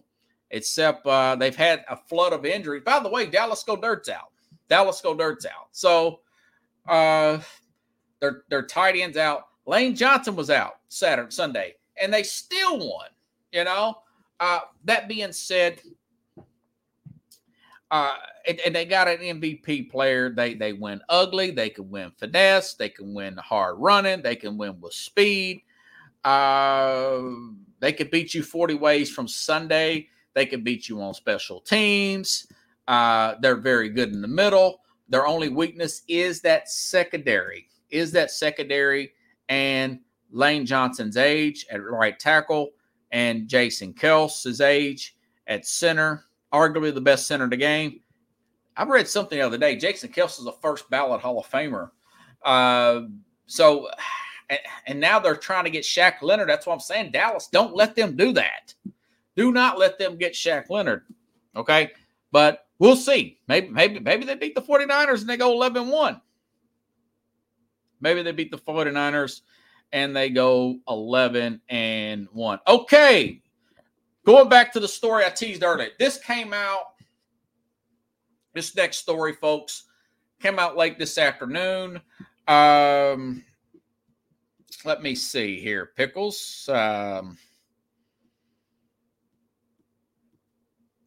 except 0.52 1.06
uh, 1.06 1.36
they've 1.36 1.56
had 1.56 1.84
a 1.90 1.98
flood 1.98 2.34
of 2.34 2.46
injuries. 2.46 2.84
By 2.86 3.00
the 3.00 3.10
way, 3.10 3.26
Dallas 3.26 3.64
Goedert's 3.64 4.10
out. 4.10 4.32
Dallas 4.70 5.02
Goedert's 5.02 5.46
out. 5.46 5.68
So 5.72 6.22
uh, 6.88 7.40
their 8.20 8.44
their 8.50 8.64
tight 8.64 8.96
ends 8.96 9.18
out. 9.18 9.48
Lane 9.66 9.96
Johnson 9.96 10.36
was 10.36 10.50
out 10.50 10.74
Saturday 10.88 11.32
Sunday, 11.32 11.76
and 12.02 12.14
they 12.14 12.24
still 12.24 12.78
won. 12.78 13.08
You 13.52 13.66
know. 13.66 13.98
Uh, 14.40 14.62
that 14.86 15.08
being 15.08 15.32
said, 15.32 15.80
uh, 17.92 18.16
and, 18.48 18.60
and, 18.62 18.74
they 18.74 18.86
got 18.86 19.10
an 19.10 19.20
MVP 19.20 19.92
player. 19.92 20.30
They 20.30 20.54
they 20.54 20.74
win 20.74 21.02
ugly. 21.10 21.52
They 21.52 21.70
can 21.70 21.90
win 21.90 22.12
finesse. 22.18 22.74
They 22.74 22.90
can 22.90 23.14
win 23.14 23.36
hard 23.38 23.76
running. 23.78 24.22
They 24.22 24.36
can 24.36 24.58
win 24.58 24.80
with 24.80 24.94
speed. 24.94 25.62
Uh, 26.24 27.20
they 27.80 27.92
could 27.92 28.10
beat 28.10 28.34
you 28.34 28.44
40 28.44 28.76
ways 28.76 29.12
from 29.12 29.28
Sunday. 29.28 30.08
They 30.34 30.46
could 30.46 30.64
beat 30.64 30.88
you 30.88 31.02
on 31.02 31.14
special 31.14 31.60
teams. 31.60 32.48
Uh, 32.88 33.36
they're 33.42 33.58
very 33.58 33.90
good 33.90 34.14
in 34.14 34.22
the 34.22 34.28
middle. 34.28 34.82
Their 35.10 35.28
only 35.28 35.50
weakness 35.50 36.04
is 36.08 36.42
that 36.42 36.70
secondary, 36.70 37.68
is 37.90 38.12
that 38.14 38.32
secondary 38.32 39.12
and 39.50 40.00
Lane 40.32 40.66
Johnson's 40.66 41.18
age 41.18 41.66
at 41.70 41.84
right 41.84 42.18
tackle 42.18 42.70
and 43.12 43.48
Jason 43.48 43.94
Kelce's 43.94 44.62
age 44.62 45.18
at 45.48 45.66
center, 45.66 46.26
arguably 46.54 46.94
the 46.94 47.02
best 47.02 47.28
center 47.28 47.46
in 47.46 47.50
the 47.50 47.58
game. 47.58 48.02
I 48.78 48.84
read 48.84 49.08
something 49.08 49.38
the 49.38 49.46
other 49.46 49.58
day. 49.58 49.76
Jason 49.76 50.10
Kelce 50.10 50.40
is 50.40 50.46
a 50.46 50.54
first 50.54 50.90
ballot 50.90 51.22
Hall 51.22 51.40
of 51.40 51.50
Famer. 51.50 51.92
Uh, 52.44 53.02
so 53.48 53.90
and 54.88 55.00
now 55.00 55.20
they're 55.20 55.36
trying 55.36 55.64
to 55.66 55.70
get 55.70 55.84
Shaq 55.84 56.22
Leonard. 56.22 56.50
That's 56.50 56.66
what 56.66 56.74
I'm 56.74 56.80
saying. 56.80 57.12
Dallas, 57.12 57.48
don't 57.52 57.76
let 57.76 57.96
them 57.96 58.16
do 58.16 58.34
that. 58.34 58.74
Do 59.36 59.52
not 59.52 59.80
let 59.80 59.98
them 59.98 60.18
get 60.18 60.34
Shaq 60.34 60.70
Leonard. 60.70 61.04
Okay. 61.56 61.92
But 62.32 62.66
we'll 62.80 62.96
see. 62.96 63.40
Maybe, 63.48 63.70
maybe, 63.70 64.00
maybe 64.00 64.26
they 64.26 64.36
beat 64.36 64.56
the 64.56 64.62
49ers 64.62 65.22
and 65.22 65.30
they 65.30 65.38
go 65.38 65.52
11 65.52 65.88
1. 65.88 66.22
Maybe 68.02 68.24
they 68.24 68.32
beat 68.32 68.52
the 68.52 68.58
49ers 68.58 69.42
and 69.92 70.16
they 70.16 70.30
go 70.30 70.80
11 70.88 71.62
and 71.70 72.28
1. 72.32 72.60
Okay. 72.68 73.42
Going 74.26 74.50
back 74.50 74.72
to 74.74 74.80
the 74.80 74.88
story 74.88 75.26
I 75.26 75.30
teased 75.30 75.64
earlier. 75.64 75.90
This 75.98 76.18
came 76.18 76.54
out, 76.54 76.94
this 78.54 78.76
next 78.76 78.98
story, 78.98 79.34
folks, 79.34 79.86
came 80.40 80.60
out 80.60 80.78
late 80.78 81.00
this 81.00 81.18
afternoon. 81.18 82.00
Um, 82.48 83.44
let 84.86 85.02
me 85.02 85.16
see 85.16 85.60
here. 85.60 85.92
Pickles. 85.96 86.70
Um, 86.72 87.38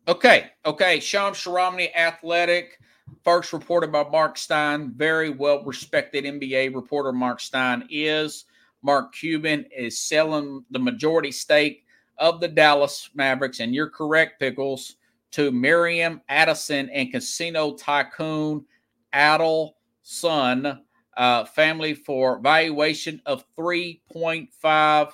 okay. 0.09 0.51
Okay. 0.67 1.01
Shams 1.01 1.39
Charania, 1.39 1.95
athletic. 1.95 2.79
First 3.23 3.53
reported 3.53 3.93
by 3.93 4.05
Mark 4.05 4.39
Stein. 4.39 4.93
Very 4.97 5.31
well 5.31 5.63
respected 5.65 6.25
NBA 6.25 6.75
reporter 6.75 7.13
Mark 7.13 7.41
Stein 7.41 7.87
is. 7.91 8.47
Mark 8.83 9.15
Cuban 9.15 9.67
is 9.77 9.99
selling 9.99 10.65
the 10.71 10.79
majority 10.79 11.33
stake 11.33 11.84
of 12.19 12.41
the 12.41 12.49
Dallas 12.49 13.11
Mavericks. 13.15 13.61
And 13.61 13.75
you're 13.75 13.91
correct, 13.91 14.41
Pickles, 14.41 14.97
to 15.33 15.51
Miriam 15.51 16.21
Adelson 16.31 16.89
and 16.93 17.11
casino 17.11 17.75
tycoon 17.75 18.65
Adel 19.13 19.77
Son 20.03 20.81
uh, 21.17 21.45
family 21.45 21.95
for 21.95 22.39
valuation 22.41 23.21
of 23.27 23.45
$3.5 23.57 25.13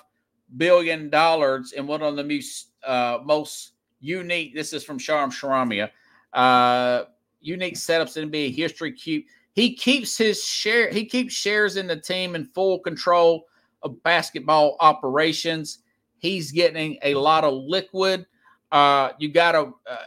billion 0.57 1.13
And 1.13 1.87
one 1.87 2.01
of 2.01 2.15
the 2.15 2.23
most, 2.23 2.71
uh, 2.85 3.19
most 3.23 3.73
unique, 3.99 4.55
this 4.55 4.73
is 4.73 4.83
from 4.83 4.99
Shams 4.99 5.35
Charania, 5.35 5.89
uh, 6.33 7.03
unique 7.39 7.75
setups 7.75 8.17
in 8.17 8.29
NBA 8.29 8.55
history. 8.55 8.91
Keep 8.91 9.27
he 9.53 9.73
keeps 9.73 10.17
his 10.17 10.43
share. 10.43 10.89
He 10.89 11.05
keeps 11.05 11.33
shares 11.33 11.75
in 11.75 11.87
the 11.87 11.95
team 11.95 12.35
in 12.35 12.45
full 12.45 12.79
control 12.79 13.47
of 13.83 14.01
basketball 14.03 14.77
operations. 14.79 15.79
He's 16.21 16.51
getting 16.51 16.97
a 17.03 17.15
lot 17.15 17.43
of 17.43 17.53
liquid. 17.53 18.25
Uh, 18.71 19.09
you 19.19 19.29
got 19.29 19.53
to, 19.53 19.73
uh, 19.89 19.97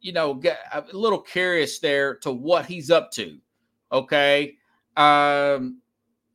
you 0.00 0.12
know, 0.12 0.34
get 0.34 0.58
a 0.72 0.82
little 0.92 1.20
curious 1.20 1.78
there 1.78 2.16
to 2.16 2.32
what 2.32 2.64
he's 2.64 2.90
up 2.90 3.10
to. 3.12 3.38
Okay. 3.92 4.56
Um, 4.96 5.80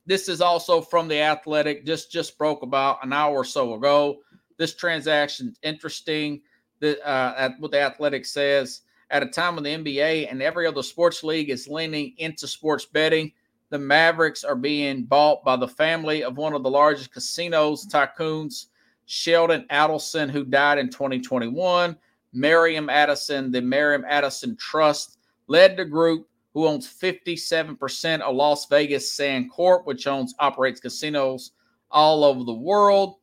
this 0.06 0.28
is 0.28 0.40
also 0.40 0.80
from 0.80 1.08
the 1.08 1.20
Athletic. 1.20 1.84
Just 1.84 2.12
just 2.12 2.38
broke 2.38 2.62
about 2.62 3.04
an 3.04 3.12
hour 3.12 3.34
or 3.34 3.44
so 3.44 3.74
ago. 3.74 4.18
This 4.56 4.74
transaction 4.74 5.54
interesting. 5.62 6.40
That 6.80 7.04
uh, 7.06 7.34
at 7.36 7.52
what 7.58 7.72
the 7.72 7.80
Athletic 7.80 8.24
says 8.24 8.82
at 9.10 9.22
a 9.22 9.26
time 9.26 9.56
when 9.56 9.64
the 9.64 9.70
NBA 9.70 10.30
and 10.30 10.42
every 10.42 10.66
other 10.66 10.82
sports 10.82 11.22
league 11.22 11.50
is 11.50 11.68
leaning 11.68 12.14
into 12.18 12.46
sports 12.46 12.84
betting, 12.84 13.32
the 13.70 13.78
Mavericks 13.78 14.44
are 14.44 14.56
being 14.56 15.04
bought 15.04 15.44
by 15.44 15.56
the 15.56 15.68
family 15.68 16.22
of 16.22 16.36
one 16.36 16.52
of 16.52 16.62
the 16.62 16.70
largest 16.70 17.12
casinos 17.12 17.86
tycoons, 17.86 18.66
Sheldon 19.06 19.66
Adelson, 19.70 20.30
who 20.30 20.44
died 20.44 20.78
in 20.78 20.88
2021. 20.88 21.96
Miriam 22.32 22.88
Adelson, 22.88 23.52
the 23.52 23.62
Miriam 23.62 24.04
Adelson 24.10 24.58
Trust, 24.58 25.18
led 25.46 25.76
the 25.76 25.84
group 25.84 26.28
who 26.52 26.66
owns 26.66 26.86
57% 26.86 28.20
of 28.20 28.34
Las 28.34 28.66
Vegas 28.66 29.12
Sands 29.12 29.52
Corp, 29.52 29.86
which 29.86 30.06
owns 30.06 30.34
operates 30.38 30.80
casinos 30.80 31.52
all 31.90 32.24
over 32.24 32.44
the 32.44 32.54
world. 32.54 33.16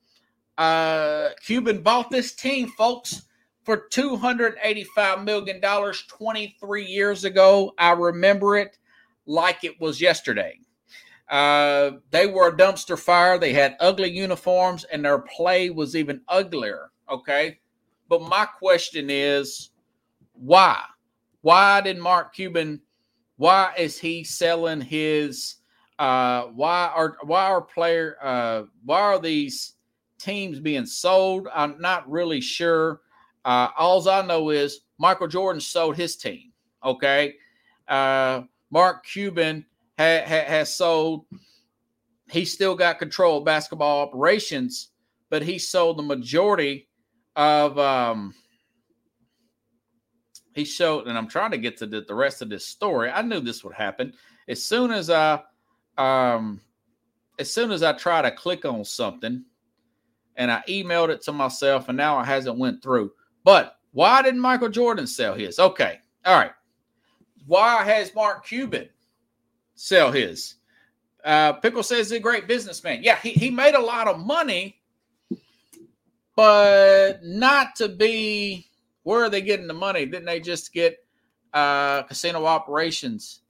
Uh, 0.57 1.29
Cuban 1.43 1.81
bought 1.81 2.11
this 2.11 2.33
team, 2.33 2.67
folks, 2.69 3.23
for 3.63 3.87
$285 3.89 5.23
million 5.23 5.61
23 5.61 6.85
years 6.85 7.23
ago. 7.23 7.73
I 7.77 7.91
remember 7.91 8.57
it 8.57 8.77
like 9.25 9.63
it 9.63 9.79
was 9.79 10.01
yesterday. 10.01 10.59
Uh, 11.31 11.91
they 12.11 12.27
were 12.27 12.49
a 12.49 12.55
dumpster 12.55 12.99
fire. 12.99 13.39
They 13.39 13.53
had 13.53 13.77
ugly 13.79 14.11
uniforms, 14.11 14.83
and 14.83 15.03
their 15.03 15.19
play 15.19 15.69
was 15.69 15.95
even 15.95 16.21
uglier. 16.27 16.91
Okay. 17.09 17.59
But 18.09 18.21
my 18.21 18.45
question 18.45 19.09
is 19.09 19.71
why? 20.33 20.83
Why 21.41 21.81
did 21.81 21.97
Mark 21.97 22.35
Cuban 22.35 22.81
why 23.41 23.73
is 23.75 23.97
he 23.97 24.23
selling 24.23 24.79
his 24.79 25.55
uh 25.97 26.43
why 26.53 26.91
are 26.93 27.17
why 27.23 27.45
are 27.45 27.59
player 27.59 28.15
uh 28.21 28.61
why 28.85 28.99
are 28.99 29.17
these 29.19 29.73
teams 30.19 30.59
being 30.59 30.85
sold 30.85 31.47
i'm 31.51 31.75
not 31.81 32.07
really 32.07 32.39
sure 32.39 33.01
uh 33.45 33.69
all 33.75 34.07
i 34.07 34.21
know 34.21 34.51
is 34.51 34.81
michael 34.99 35.27
jordan 35.27 35.59
sold 35.59 35.95
his 35.95 36.15
team 36.15 36.51
okay 36.85 37.33
uh 37.87 38.41
mark 38.69 39.03
cuban 39.03 39.65
ha, 40.01 40.23
ha, 40.27 40.43
has 40.47 40.73
sold 40.73 41.25
he 42.29 42.45
still 42.45 42.75
got 42.75 42.99
control 42.99 43.39
of 43.39 43.45
basketball 43.45 44.01
operations 44.01 44.89
but 45.29 45.41
he 45.41 45.57
sold 45.57 45.97
the 45.97 46.03
majority 46.03 46.87
of 47.35 47.77
um 47.79 48.33
he 50.53 50.65
showed, 50.65 51.07
and 51.07 51.17
I'm 51.17 51.27
trying 51.27 51.51
to 51.51 51.57
get 51.57 51.77
to 51.77 51.85
the, 51.85 52.01
the 52.01 52.15
rest 52.15 52.41
of 52.41 52.49
this 52.49 52.65
story. 52.65 53.09
I 53.09 53.21
knew 53.21 53.39
this 53.39 53.63
would 53.63 53.73
happen. 53.73 54.13
As 54.47 54.63
soon 54.63 54.91
as 54.91 55.09
I, 55.09 55.41
um, 55.97 56.59
as 57.39 57.51
soon 57.53 57.71
as 57.71 57.83
I 57.83 57.93
try 57.93 58.21
to 58.21 58.31
click 58.31 58.65
on 58.65 58.83
something, 58.83 59.45
and 60.35 60.51
I 60.51 60.63
emailed 60.67 61.09
it 61.09 61.21
to 61.23 61.31
myself, 61.31 61.89
and 61.89 61.97
now 61.97 62.19
it 62.19 62.25
hasn't 62.25 62.57
went 62.57 62.81
through. 62.81 63.11
But 63.43 63.77
why 63.91 64.21
didn't 64.21 64.39
Michael 64.39 64.69
Jordan 64.69 65.07
sell 65.07 65.35
his? 65.35 65.59
Okay, 65.59 65.99
all 66.25 66.37
right. 66.37 66.51
Why 67.47 67.83
has 67.83 68.13
Mark 68.13 68.45
Cuban 68.45 68.89
sell 69.81 70.11
his? 70.11 70.55
Uh, 71.23 71.53
Pickle 71.53 71.83
says 71.83 72.09
he's 72.09 72.17
a 72.17 72.19
great 72.19 72.47
businessman. 72.47 73.03
Yeah, 73.03 73.17
he, 73.17 73.31
he 73.31 73.49
made 73.49 73.75
a 73.75 73.81
lot 73.81 74.07
of 74.07 74.19
money, 74.19 74.79
but 76.35 77.23
not 77.23 77.75
to 77.77 77.89
be 77.89 78.67
where 79.03 79.23
are 79.23 79.29
they 79.29 79.41
getting 79.41 79.67
the 79.67 79.73
money? 79.73 80.05
Didn't 80.05 80.25
they 80.25 80.39
just 80.39 80.73
get 80.73 80.97
uh, 81.53 82.03
casino 82.03 82.45
operations? 82.45 83.41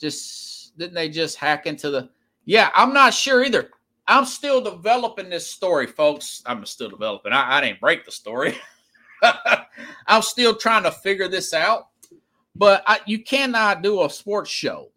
Just 0.00 0.76
didn't 0.76 0.94
they 0.94 1.08
just 1.08 1.36
hack 1.36 1.66
into 1.66 1.90
the? 1.90 2.10
Yeah, 2.44 2.70
I'm 2.74 2.92
not 2.92 3.14
sure 3.14 3.44
either. 3.44 3.70
I'm 4.08 4.24
still 4.24 4.60
developing 4.60 5.30
this 5.30 5.48
story, 5.48 5.86
folks. 5.86 6.42
I'm 6.46 6.64
still 6.66 6.90
developing. 6.90 7.32
I, 7.32 7.58
I 7.58 7.60
didn't 7.60 7.80
break 7.80 8.04
the 8.04 8.12
story. 8.12 8.56
I'm 10.06 10.22
still 10.22 10.54
trying 10.54 10.84
to 10.84 10.92
figure 10.92 11.28
this 11.28 11.54
out. 11.54 11.88
But 12.54 12.82
I, 12.86 13.00
you 13.06 13.22
cannot 13.22 13.82
do 13.82 14.04
a 14.04 14.10
sports 14.10 14.50
show 14.50 14.90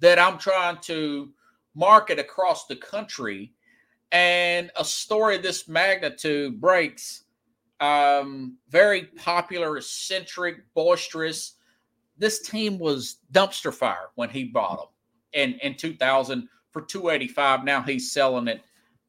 that 0.00 0.18
I'm 0.18 0.38
trying 0.38 0.78
to 0.82 1.30
market 1.74 2.18
across 2.18 2.66
the 2.66 2.76
country 2.76 3.52
and 4.12 4.70
a 4.76 4.84
story 4.84 5.36
of 5.36 5.42
this 5.42 5.68
magnitude 5.68 6.60
breaks 6.60 7.24
um, 7.80 8.58
very 8.68 9.04
popular, 9.04 9.78
eccentric, 9.78 10.62
boisterous. 10.74 11.54
This 12.18 12.40
team 12.40 12.78
was 12.78 13.16
dumpster 13.32 13.72
fire 13.72 14.10
when 14.14 14.28
he 14.28 14.44
bought 14.44 14.76
them 14.76 14.88
in, 15.32 15.58
in 15.60 15.74
2000 15.76 16.48
for 16.72 16.82
285. 16.82 17.64
Now 17.64 17.82
he's 17.82 18.12
selling 18.12 18.48
it 18.48 18.62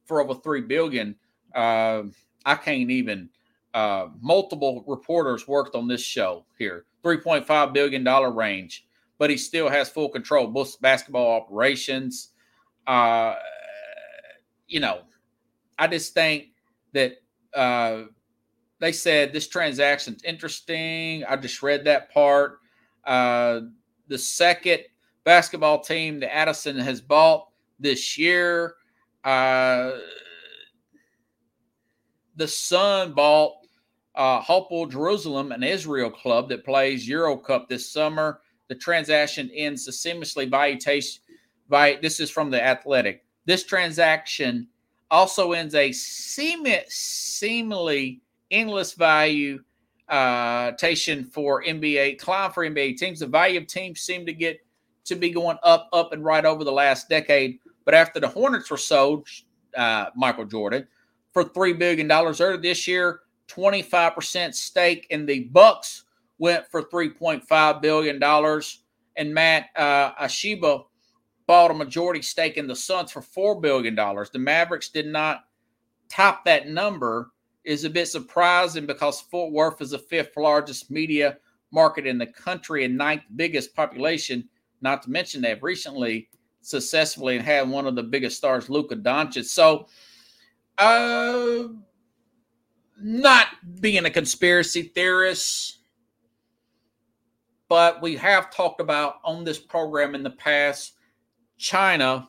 for 0.06 0.20
over 0.22 0.34
three 0.34 0.62
billion. 0.62 1.14
Uh, 1.54 2.04
I 2.44 2.54
can't 2.54 2.90
even. 2.90 3.28
Uh, 3.74 4.08
multiple 4.20 4.84
reporters 4.86 5.48
worked 5.48 5.74
on 5.74 5.88
this 5.88 6.02
show 6.02 6.44
here, 6.58 6.84
3.5 7.04 7.72
billion 7.72 8.04
dollar 8.04 8.30
range, 8.30 8.86
but 9.18 9.30
he 9.30 9.36
still 9.36 9.68
has 9.68 9.88
full 9.88 10.08
control 10.08 10.46
both 10.46 10.80
basketball 10.80 11.40
operations. 11.40 12.30
Uh, 12.86 13.34
you 14.66 14.80
know, 14.80 15.02
I 15.78 15.86
just 15.86 16.14
think 16.14 16.46
that 16.92 17.14
uh, 17.54 18.04
they 18.80 18.92
said 18.92 19.32
this 19.32 19.48
transaction's 19.48 20.22
interesting. 20.24 21.24
I 21.24 21.36
just 21.36 21.62
read 21.62 21.84
that 21.84 22.12
part. 22.12 22.58
Uh, 23.04 23.60
the 24.08 24.18
second 24.18 24.80
basketball 25.24 25.80
team 25.80 26.20
that 26.20 26.30
Adelson 26.30 26.80
has 26.80 27.00
bought 27.00 27.48
this 27.78 28.18
year. 28.18 28.74
Uh, 29.24 29.92
the 32.36 32.48
Sun 32.48 33.12
bought 33.12 33.54
uh, 34.14 34.40
Hapoel 34.42 34.90
Jerusalem, 34.90 35.52
an 35.52 35.62
Israel 35.62 36.10
club 36.10 36.48
that 36.48 36.64
plays 36.64 37.08
Euro 37.08 37.36
Cup 37.36 37.68
this 37.68 37.90
summer. 37.90 38.40
The 38.72 38.78
transaction 38.78 39.50
ends 39.54 39.86
seamlessly 39.86 40.50
valuation. 40.50 41.20
By 41.68 41.98
this 42.00 42.20
is 42.20 42.30
from 42.30 42.50
the 42.50 42.64
Athletic. 42.64 43.22
This 43.44 43.64
transaction 43.64 44.66
also 45.10 45.52
ends 45.52 45.74
a 45.74 45.92
seem, 45.92 46.66
seemingly 46.88 48.22
endless 48.50 48.94
value 48.94 49.62
uh, 50.08 50.72
for 50.72 51.62
NBA, 51.62 52.18
climb 52.18 52.50
for 52.50 52.64
NBA 52.64 52.96
teams. 52.96 53.20
The 53.20 53.26
value 53.26 53.60
of 53.60 53.66
teams 53.66 54.00
seem 54.00 54.24
to 54.24 54.32
get 54.32 54.64
to 55.04 55.16
be 55.16 55.28
going 55.28 55.58
up, 55.62 55.90
up, 55.92 56.14
and 56.14 56.24
right 56.24 56.46
over 56.46 56.64
the 56.64 56.72
last 56.72 57.10
decade. 57.10 57.58
But 57.84 57.92
after 57.92 58.20
the 58.20 58.28
Hornets 58.28 58.70
were 58.70 58.78
sold, 58.78 59.28
uh, 59.76 60.06
Michael 60.16 60.46
Jordan 60.46 60.88
for 61.34 61.44
three 61.44 61.74
billion 61.74 62.08
dollars 62.08 62.40
earlier 62.40 62.56
this 62.56 62.88
year, 62.88 63.20
twenty 63.48 63.82
five 63.82 64.14
percent 64.14 64.54
stake 64.54 65.08
in 65.10 65.26
the 65.26 65.40
Bucks 65.40 66.04
went 66.42 66.66
for 66.66 66.82
$3.5 66.82 67.80
billion. 67.80 68.20
And 69.16 69.32
Matt 69.32 69.66
uh, 69.76 70.12
Ishbia 70.14 70.84
bought 71.46 71.70
a 71.70 71.74
majority 71.74 72.20
stake 72.20 72.56
in 72.56 72.66
the 72.66 72.74
Suns 72.74 73.12
for 73.12 73.20
$4 73.20 73.62
billion. 73.62 73.94
The 73.94 74.38
Mavericks 74.40 74.88
did 74.88 75.06
not 75.06 75.44
top 76.08 76.44
that 76.44 76.68
number 76.68 77.30
is 77.62 77.84
a 77.84 77.90
bit 77.90 78.08
surprising 78.08 78.86
because 78.86 79.20
Fort 79.20 79.52
Worth 79.52 79.80
is 79.80 79.90
the 79.90 80.00
fifth 80.00 80.36
largest 80.36 80.90
media 80.90 81.38
market 81.70 82.08
in 82.08 82.18
the 82.18 82.26
country 82.26 82.84
and 82.84 82.98
ninth 82.98 83.22
biggest 83.36 83.72
population. 83.76 84.48
Not 84.80 85.02
to 85.02 85.12
mention 85.12 85.42
they've 85.42 85.62
recently 85.62 86.28
successfully 86.60 87.38
had 87.38 87.70
one 87.70 87.86
of 87.86 87.94
the 87.94 88.02
biggest 88.02 88.36
stars, 88.36 88.68
Luka 88.68 88.96
Doncic. 88.96 89.44
So, 89.44 89.86
uh, 90.76 91.68
not 93.00 93.46
being 93.80 94.04
a 94.06 94.10
conspiracy 94.10 94.82
theorist, 94.82 95.81
but 97.72 98.02
we 98.02 98.14
have 98.16 98.50
talked 98.50 98.82
about 98.82 99.14
on 99.24 99.44
this 99.44 99.58
program 99.58 100.14
in 100.14 100.22
the 100.22 100.28
past. 100.28 100.92
China, 101.56 102.28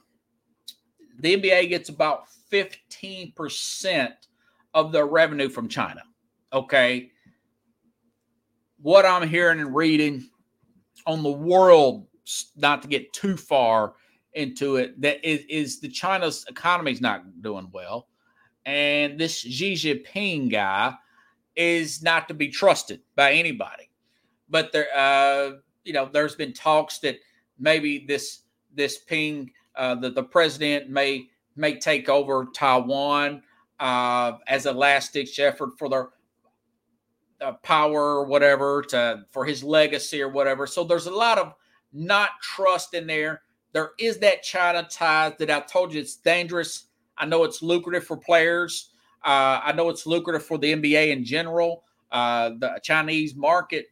the 1.20 1.36
NBA 1.36 1.68
gets 1.68 1.90
about 1.90 2.28
15% 2.50 4.10
of 4.74 4.94
their 4.94 5.06
revenue 5.06 5.50
from 5.50 5.68
China. 5.68 6.02
Okay. 6.54 7.12
What 8.82 9.06
I'm 9.06 9.28
hearing 9.28 9.60
and 9.60 9.76
reading 9.76 10.30
on 11.06 11.24
the 11.24 11.32
world, 11.34 12.08
not 12.56 12.82
to 12.84 12.88
get 12.88 13.12
too 13.12 13.36
far 13.36 13.96
into 14.32 14.78
it, 14.78 15.02
that 15.02 15.30
is, 15.30 15.42
is 15.50 15.82
the 15.82 15.90
China's 15.90 16.46
economy 16.48 16.94
is 16.94 17.02
not 17.02 17.42
doing 17.42 17.68
well. 17.74 18.08
And 18.66 19.20
this 19.20 19.40
Xi 19.40 19.74
Jinping 19.74 20.50
guy 20.50 20.96
is 21.58 22.02
not 22.02 22.30
to 22.30 22.34
be 22.34 22.48
trusted 22.48 23.02
by 23.18 23.34
anybody. 23.34 23.90
But 24.50 24.72
there, 24.72 24.88
uh, 24.96 25.52
you 25.84 25.94
know, 25.94 26.10
there's 26.12 26.36
been 26.36 26.54
talks 26.54 27.00
that 27.00 27.18
maybe 27.60 28.06
this 28.08 28.42
this 28.76 28.98
Ping, 29.00 29.52
uh, 29.76 29.96
the, 29.96 30.10
the 30.10 30.24
president 30.24 30.90
may 30.90 31.28
may 31.56 31.80
take 31.80 32.10
over 32.10 32.48
Taiwan 32.54 33.44
uh, 33.80 34.34
as 34.48 34.66
a 34.66 34.72
last 34.72 35.14
ditch 35.14 35.40
effort 35.40 35.78
for 35.78 35.90
their 35.90 36.10
uh, 37.42 37.54
power 37.64 38.18
or 38.18 38.26
whatever 38.26 38.82
to 38.90 39.26
for 39.32 39.46
his 39.46 39.64
legacy 39.64 40.22
or 40.22 40.30
whatever. 40.30 40.66
So 40.66 40.84
there's 40.84 41.08
a 41.08 41.12
lot 41.12 41.38
of 41.38 41.54
not 41.92 42.30
trust 42.42 42.94
in 42.94 43.08
there. 43.08 43.42
There 43.74 43.92
is 44.00 44.20
that 44.20 44.44
China 44.44 44.88
tie 44.90 45.36
that 45.40 45.50
I 45.50 45.60
told 45.62 45.94
you 45.94 46.02
it's 46.02 46.16
dangerous. 46.16 46.86
I 47.18 47.26
know 47.26 47.44
it's 47.44 47.62
lucrative 47.62 48.06
for 48.06 48.18
players. 48.18 48.90
Uh, 49.24 49.62
I 49.64 49.72
know 49.74 49.90
it's 49.90 50.06
lucrative 50.06 50.46
for 50.46 50.58
the 50.58 50.74
NBA 50.74 51.10
in 51.12 51.24
general. 51.24 51.84
Uh, 52.12 52.52
the 52.60 52.80
Chinese 52.84 53.36
market, 53.36 53.88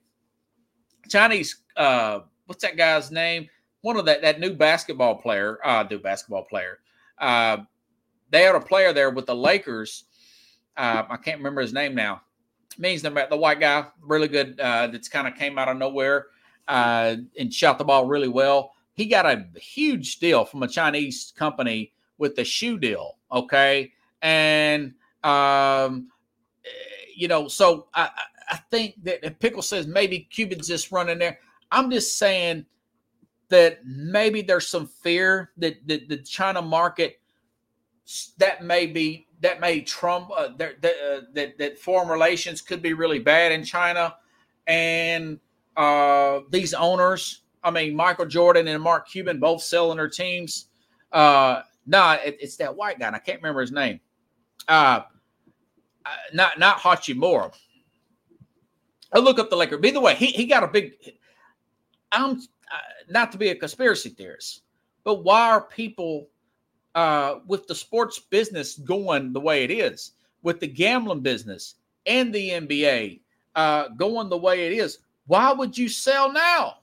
Chinese, 1.09 1.57
uh, 1.77 2.19
what's 2.45 2.63
that 2.63 2.77
guy's 2.77 3.11
name? 3.11 3.47
One 3.81 3.97
of 3.97 4.05
that 4.05 4.21
that 4.21 4.39
new 4.39 4.53
basketball 4.53 5.15
player, 5.15 5.59
uh, 5.63 5.85
new 5.89 5.99
basketball 5.99 6.43
player. 6.43 6.79
Uh, 7.17 7.57
they 8.29 8.43
had 8.43 8.55
a 8.55 8.61
player 8.61 8.93
there 8.93 9.09
with 9.09 9.25
the 9.25 9.35
Lakers. 9.35 10.05
Uh, 10.77 11.03
I 11.09 11.17
can't 11.17 11.37
remember 11.37 11.61
his 11.61 11.73
name 11.73 11.95
now. 11.95 12.21
Means 12.77 13.01
the, 13.01 13.27
the 13.29 13.37
white 13.37 13.59
guy, 13.59 13.85
really 14.01 14.27
good. 14.27 14.59
Uh, 14.59 14.87
that's 14.87 15.09
kind 15.09 15.27
of 15.27 15.35
came 15.35 15.57
out 15.57 15.67
of 15.67 15.77
nowhere 15.77 16.27
uh, 16.67 17.15
and 17.37 17.53
shot 17.53 17.77
the 17.77 17.83
ball 17.83 18.05
really 18.05 18.29
well. 18.29 18.73
He 18.93 19.05
got 19.05 19.25
a 19.25 19.45
huge 19.55 20.19
deal 20.19 20.45
from 20.45 20.63
a 20.63 20.67
Chinese 20.67 21.33
company 21.35 21.93
with 22.17 22.35
the 22.35 22.45
shoe 22.45 22.77
deal. 22.77 23.17
Okay, 23.31 23.91
and 24.21 24.93
um, 25.23 26.09
you 27.15 27.27
know, 27.27 27.47
so 27.47 27.87
I, 27.93 28.09
I 28.51 28.57
think 28.69 28.95
that 29.03 29.25
if 29.25 29.39
Pickle 29.39 29.61
says 29.61 29.87
maybe 29.87 30.19
Cuban's 30.19 30.67
just 30.67 30.91
running 30.91 31.17
there. 31.17 31.39
I'm 31.71 31.89
just 31.89 32.19
saying 32.19 32.65
that 33.47 33.79
maybe 33.85 34.41
there's 34.41 34.67
some 34.67 34.87
fear 34.87 35.51
that, 35.57 35.87
that 35.87 36.09
the 36.09 36.17
China 36.17 36.61
market 36.61 37.21
that 38.37 38.63
may 38.63 38.87
be 38.87 39.27
that 39.41 39.59
may 39.61 39.81
trump 39.81 40.29
uh, 40.35 40.49
that, 40.57 40.83
uh, 40.83 41.21
that 41.33 41.57
that 41.57 41.79
foreign 41.79 42.09
relations 42.09 42.61
could 42.61 42.81
be 42.81 42.93
really 42.93 43.19
bad 43.19 43.51
in 43.51 43.63
China, 43.63 44.15
and 44.67 45.39
uh, 45.77 46.41
these 46.49 46.73
owners. 46.73 47.43
I 47.63 47.69
mean, 47.71 47.95
Michael 47.95 48.25
Jordan 48.25 48.67
and 48.67 48.81
Mark 48.81 49.07
Cuban 49.07 49.39
both 49.39 49.61
selling 49.61 49.97
their 49.97 50.09
teams. 50.09 50.67
Uh, 51.11 51.61
nah, 51.85 52.13
it, 52.13 52.37
it's 52.41 52.57
that 52.57 52.75
white 52.75 52.99
guy. 52.99 53.09
I 53.09 53.19
can't 53.19 53.41
remember 53.41 53.61
his 53.61 53.71
name. 53.71 53.99
Uh, 54.67 55.01
uh 56.05 56.09
not 56.33 56.59
not 56.59 56.79
Hachimura. 56.79 57.53
I 59.13 59.19
look 59.19 59.39
up 59.39 59.49
the 59.49 59.55
Lakers. 59.55 59.81
By 59.81 59.91
the 59.91 59.99
way, 59.99 60.15
he, 60.15 60.27
he 60.27 60.45
got 60.45 60.63
a 60.63 60.67
big. 60.67 60.93
I'm 62.11 62.37
uh, 62.37 62.77
not 63.09 63.31
to 63.31 63.37
be 63.37 63.49
a 63.49 63.55
conspiracy 63.55 64.09
theorist, 64.09 64.63
but 65.03 65.23
why 65.23 65.49
are 65.51 65.61
people 65.61 66.29
uh, 66.95 67.35
with 67.47 67.67
the 67.67 67.75
sports 67.75 68.19
business 68.19 68.77
going 68.77 69.33
the 69.33 69.39
way 69.39 69.63
it 69.63 69.71
is, 69.71 70.13
with 70.43 70.59
the 70.59 70.67
gambling 70.67 71.21
business 71.21 71.75
and 72.05 72.33
the 72.33 72.49
NBA 72.49 73.21
uh, 73.55 73.89
going 73.89 74.29
the 74.29 74.37
way 74.37 74.67
it 74.67 74.73
is, 74.73 74.99
why 75.27 75.51
would 75.51 75.77
you 75.77 75.87
sell 75.89 76.31
now? 76.31 76.77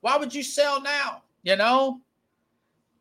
Why 0.00 0.16
would 0.16 0.34
you 0.34 0.42
sell 0.42 0.80
now? 0.80 1.22
You 1.42 1.56
know, 1.56 2.00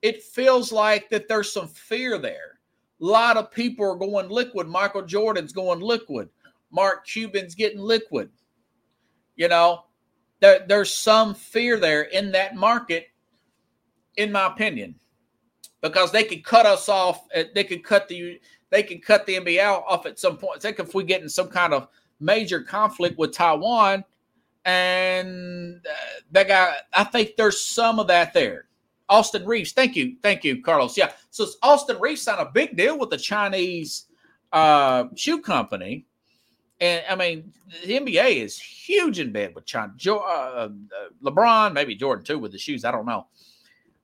it 0.02 0.24
feels 0.24 0.72
like 0.72 1.10
that 1.10 1.28
there's 1.28 1.52
some 1.52 1.68
fear 1.68 2.18
there. 2.18 2.60
A 3.02 3.06
lot 3.06 3.38
of 3.38 3.52
people 3.52 3.86
are 3.86 3.96
going 3.96 4.30
liquid. 4.30 4.68
Michael 4.68 5.04
Jordan's 5.04 5.54
going 5.54 5.80
liquid. 5.80 6.30
Mark 6.72 7.06
Cuban's 7.06 7.56
getting 7.56 7.80
liquid. 7.80 8.30
You 9.36 9.48
know, 9.48 9.86
there, 10.40 10.66
there's 10.68 10.94
some 10.94 11.34
fear 11.34 11.78
there 11.78 12.04
in 12.04 12.32
that 12.32 12.56
market, 12.56 13.08
in 14.18 14.32
my 14.32 14.48
opinion 14.48 14.96
because 15.82 16.12
they 16.12 16.24
could 16.24 16.44
cut 16.44 16.66
us 16.66 16.90
off. 16.90 17.28
Uh, 17.36 17.44
they 17.54 17.64
could 17.64 17.84
cut 17.84 18.08
the 18.08 18.40
they 18.70 18.84
could 18.84 19.04
cut 19.04 19.26
the 19.26 19.36
NBA 19.36 19.64
off 19.66 20.06
at 20.06 20.20
some 20.20 20.38
point. 20.38 20.62
Think 20.62 20.80
if 20.80 20.94
we 20.94 21.04
get 21.04 21.22
in 21.22 21.30
some 21.30 21.48
kind 21.48 21.74
of 21.74 21.88
major 22.20 22.62
conflict 22.62 23.18
with 23.18 23.34
Taiwan, 23.34 24.04
and 24.66 25.86
uh, 25.86 26.20
that 26.32 26.48
guy, 26.48 26.76
I 26.94 27.04
think 27.06 27.36
there's 27.38 27.64
some 27.64 28.00
of 28.00 28.08
that 28.08 28.34
there. 28.34 28.66
Austin 29.10 29.46
Reaves, 29.46 29.72
thank 29.72 29.96
you, 29.96 30.18
thank 30.22 30.44
you, 30.44 30.62
Carlos. 30.62 30.98
Yeah, 30.98 31.12
so 31.30 31.48
Austin 31.64 31.98
Reaves 32.00 32.22
signed 32.22 32.42
a 32.42 32.52
big 32.52 32.76
deal 32.76 33.00
with 33.00 33.10
the 33.10 33.18
Chinese 33.18 34.08
uh, 34.52 35.06
shoe 35.16 35.42
company, 35.42 36.06
and 36.80 37.04
I 37.10 37.16
mean 37.16 37.54
the 37.86 38.00
NBA 38.00 38.44
is 38.44 38.60
huge 38.60 39.20
in 39.20 39.32
bed 39.32 39.56
with 39.56 39.66
China. 39.66 39.94
Jo- 39.96 40.20
uh, 40.20 40.70
uh, 40.70 41.10
LeBron, 41.24 41.74
maybe 41.74 41.96
Jordan 41.96 42.24
too 42.24 42.40
with 42.40 42.52
the 42.52 42.58
shoes. 42.58 42.86
I 42.86 42.92
don't 42.92 43.06
know. 43.06 43.28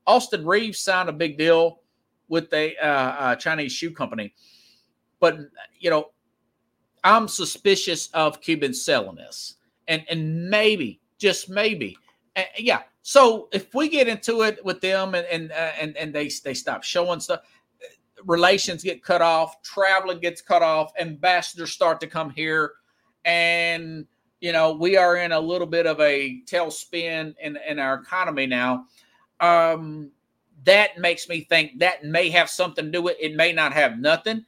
Austin 0.05 0.45
Reaves 0.45 0.79
signed 0.79 1.09
a 1.09 1.13
big 1.13 1.37
deal 1.37 1.79
with 2.27 2.51
a 2.53 2.75
uh, 2.77 2.87
uh, 2.87 3.35
Chinese 3.35 3.71
shoe 3.71 3.91
company, 3.91 4.33
but 5.19 5.37
you 5.79 5.89
know, 5.89 6.11
I'm 7.03 7.27
suspicious 7.27 8.07
of 8.13 8.41
Cuban 8.41 8.73
selling 8.73 9.15
this, 9.15 9.55
and 9.87 10.03
and 10.09 10.49
maybe 10.49 10.99
just 11.17 11.49
maybe, 11.49 11.97
yeah. 12.57 12.81
So 13.01 13.49
if 13.51 13.73
we 13.75 13.89
get 13.89 14.07
into 14.07 14.41
it 14.41 14.63
with 14.65 14.81
them 14.81 15.15
and 15.15 15.25
and 15.27 15.51
uh, 15.51 15.71
and 15.79 15.95
and 15.95 16.13
they 16.13 16.29
they 16.43 16.53
stop 16.53 16.83
showing 16.83 17.19
stuff, 17.19 17.41
relations 18.25 18.83
get 18.83 19.03
cut 19.03 19.21
off, 19.21 19.61
traveling 19.61 20.19
gets 20.19 20.41
cut 20.41 20.61
off, 20.61 20.91
ambassadors 20.99 21.71
start 21.71 21.99
to 22.01 22.07
come 22.07 22.29
here, 22.29 22.73
and 23.25 24.05
you 24.41 24.51
know 24.51 24.73
we 24.73 24.97
are 24.97 25.17
in 25.17 25.31
a 25.31 25.39
little 25.39 25.67
bit 25.67 25.85
of 25.85 25.99
a 25.99 26.41
tailspin 26.45 27.35
in 27.41 27.57
in 27.67 27.79
our 27.79 27.95
economy 27.95 28.45
now 28.45 28.85
um, 29.43 30.11
that 30.63 30.97
makes 30.97 31.27
me 31.27 31.41
think 31.41 31.77
that 31.79 32.03
may 32.05 32.29
have 32.29 32.49
something 32.49 32.85
to 32.85 32.91
do 32.91 33.01
with 33.01 33.17
it. 33.19 33.31
It 33.31 33.35
may 33.35 33.51
not 33.51 33.73
have 33.73 33.99
nothing, 33.99 34.45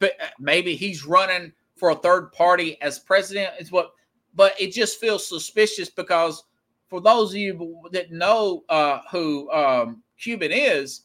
but 0.00 0.12
uh, 0.20 0.26
maybe 0.38 0.74
he's 0.74 1.06
running 1.06 1.52
for 1.76 1.90
a 1.90 1.94
third 1.94 2.32
party 2.32 2.80
as 2.82 2.98
president. 2.98 3.50
Is 3.60 3.70
what, 3.70 3.92
but 4.34 4.60
it 4.60 4.72
just 4.72 4.98
feels 5.00 5.26
suspicious 5.26 5.88
because 5.88 6.44
for 6.88 7.00
those 7.00 7.30
of 7.30 7.36
you 7.36 7.80
that 7.92 8.10
know 8.10 8.64
uh, 8.68 9.00
who 9.10 9.50
um, 9.52 10.02
Cuban 10.18 10.50
is, 10.50 11.02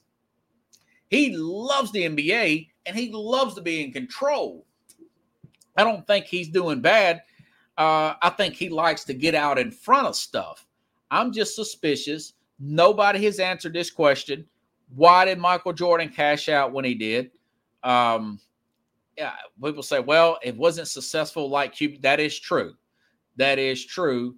he 1.10 1.36
loves 1.36 1.92
the 1.92 2.04
NBA 2.04 2.70
and 2.86 2.96
he 2.96 3.12
loves 3.12 3.56
to 3.56 3.62
be 3.62 3.84
in 3.84 3.92
control. 3.92 4.66
I 5.76 5.84
don't 5.84 6.06
think 6.08 6.26
he's 6.26 6.50
doing 6.50 6.82
bad. 6.82 7.22
Uh, 7.78 8.16
I 8.22 8.32
think 8.32 8.56
he 8.56 8.70
likes 8.70 9.04
to 9.06 9.14
get 9.14 9.36
out 9.36 9.60
in 9.60 9.72
front 9.72 10.08
of 10.08 10.16
stuff. 10.16 10.66
I'm 11.12 11.32
just 11.32 11.56
suspicious 11.56 12.34
Nobody 12.60 13.24
has 13.26 13.40
answered 13.40 13.74
this 13.74 13.92
question. 13.92 14.46
Why 14.96 15.26
did 15.26 15.38
Michael 15.38 15.74
Jordan 15.74 16.10
cash 16.10 16.50
out 16.50 16.72
when 16.72 16.86
he 16.86 16.96
did? 16.96 17.32
Um, 17.84 18.40
yeah, 19.18 19.34
people 19.64 19.84
say, 19.84 20.00
well, 20.00 20.40
it 20.44 20.56
wasn't 20.56 20.88
successful 20.88 21.50
like 21.50 21.74
Cuban. 21.74 22.02
That 22.02 22.20
is 22.20 22.40
true. 22.40 22.74
That 23.36 23.60
is 23.60 23.86
true. 23.86 24.36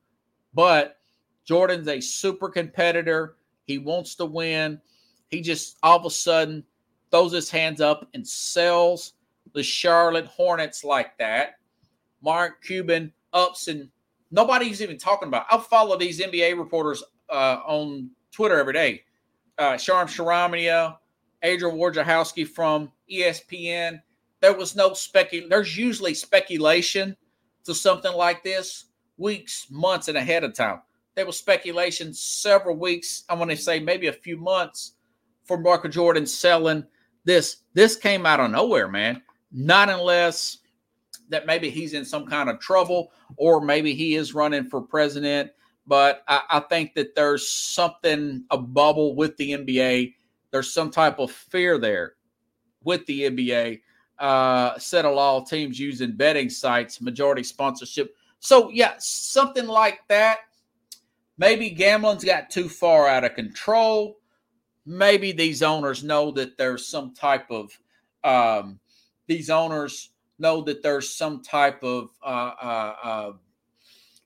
But 0.54 0.98
Jordan's 1.46 1.88
a 1.88 2.02
super 2.02 2.50
competitor. 2.50 3.36
He 3.66 3.78
wants 3.78 4.16
to 4.16 4.26
win. 4.26 4.82
He 5.30 5.42
just 5.42 5.78
all 5.84 5.98
of 5.98 6.06
a 6.06 6.10
sudden 6.10 6.64
throws 7.12 7.32
his 7.32 7.50
hands 7.50 7.82
up 7.82 8.08
and 8.14 8.28
sells 8.28 9.14
the 9.54 9.64
Charlotte 9.64 10.26
Hornets 10.26 10.84
like 10.84 11.18
that. 11.18 11.56
Mark 12.22 12.64
Cuban 12.64 13.14
ups 13.34 13.68
and 13.68 13.90
nobody's 14.32 14.82
even 14.82 14.98
talking 14.98 15.28
about. 15.28 15.46
I 15.52 15.58
follow 15.58 15.98
these 15.98 16.20
NBA 16.20 16.58
reporters 16.58 17.04
uh, 17.30 17.60
on 17.66 18.10
Twitter 18.32 18.60
every 18.60 18.74
day. 18.74 19.04
Uh, 19.58 19.78
Shams 19.78 20.16
Charania, 20.16 20.98
Adrian 21.44 21.78
Wojnarowski 21.78 22.48
from 22.48 22.92
ESPN. 23.12 24.02
There 24.42 24.54
was 24.54 24.76
no 24.76 24.92
specul. 24.92 25.50
There's 25.50 25.78
usually 25.78 26.14
speculation 26.14 27.16
to 27.66 27.76
something 27.76 28.14
like 28.14 28.44
this 28.44 28.86
weeks, 29.18 29.68
months, 29.70 30.08
and 30.08 30.18
ahead 30.18 30.44
of 30.44 30.54
time. 30.54 30.82
There 31.16 31.26
was 31.26 31.38
speculation 31.38 32.14
several 32.14 32.78
weeks. 32.78 33.24
I 33.28 33.36
want 33.36 33.52
to 33.52 33.58
say 33.58 33.80
maybe 33.80 34.08
a 34.08 34.14
few 34.14 34.38
months 34.38 34.94
for 35.50 35.58
Michael 35.58 35.90
Jordan 35.90 36.28
selling 36.28 36.86
this. 37.26 37.58
This 37.74 37.96
came 37.96 38.28
out 38.28 38.40
of 38.40 38.52
nowhere, 38.52 38.88
man. 38.88 39.24
Not 39.52 39.90
unless 39.90 40.60
that 41.30 41.48
maybe 41.48 41.72
he's 41.72 41.94
in 41.94 42.06
some 42.06 42.28
kind 42.28 42.50
of 42.50 42.60
trouble 42.60 43.12
or 43.36 43.60
maybe 43.60 43.96
he 43.96 44.14
is 44.14 44.36
running 44.36 44.66
for 44.66 44.80
president. 44.80 45.50
But 45.88 46.24
I, 46.28 46.42
I 46.52 46.60
think 46.60 46.94
that 46.94 47.16
there's 47.16 47.50
something, 47.50 48.46
a 48.52 48.60
bubble 48.60 49.16
with 49.16 49.38
the 49.38 49.54
NBA. 49.54 50.14
There's 50.52 50.72
some 50.72 50.92
type 50.92 51.18
of 51.18 51.32
fear 51.32 51.80
there 51.80 52.14
with 52.84 53.08
the 53.08 53.22
NBA. 53.22 53.82
Uh, 54.20 54.78
set 54.78 55.06
of 55.06 55.16
law 55.16 55.44
teams 55.44 55.80
using 55.80 56.16
betting 56.16 56.50
sites, 56.50 57.02
majority 57.02 57.42
sponsorship. 57.42 58.16
So, 58.40 58.70
yeah, 58.70 58.94
something 59.00 59.66
like 59.66 60.02
that. 60.10 60.40
Maybe 61.40 61.72
gambling's 61.72 62.24
got 62.24 62.52
too 62.52 62.70
far 62.70 63.08
out 63.08 63.24
of 63.24 63.34
control. 63.34 64.19
Maybe 64.90 65.32
these 65.32 65.62
owners 65.62 66.04
know 66.04 66.32
that 66.32 66.58
there's 66.58 66.88
some 66.88 67.14
type 67.14 67.52
of, 67.52 67.78
um, 68.24 68.80
these 69.28 69.52
owners 69.52 70.10
know 70.40 70.62
that 70.62 70.82
there's 70.82 71.14
some 71.14 71.44
type 71.44 71.84
of 71.84 72.10
uh, 72.24 72.52
uh, 72.60 72.96
uh, 73.04 73.32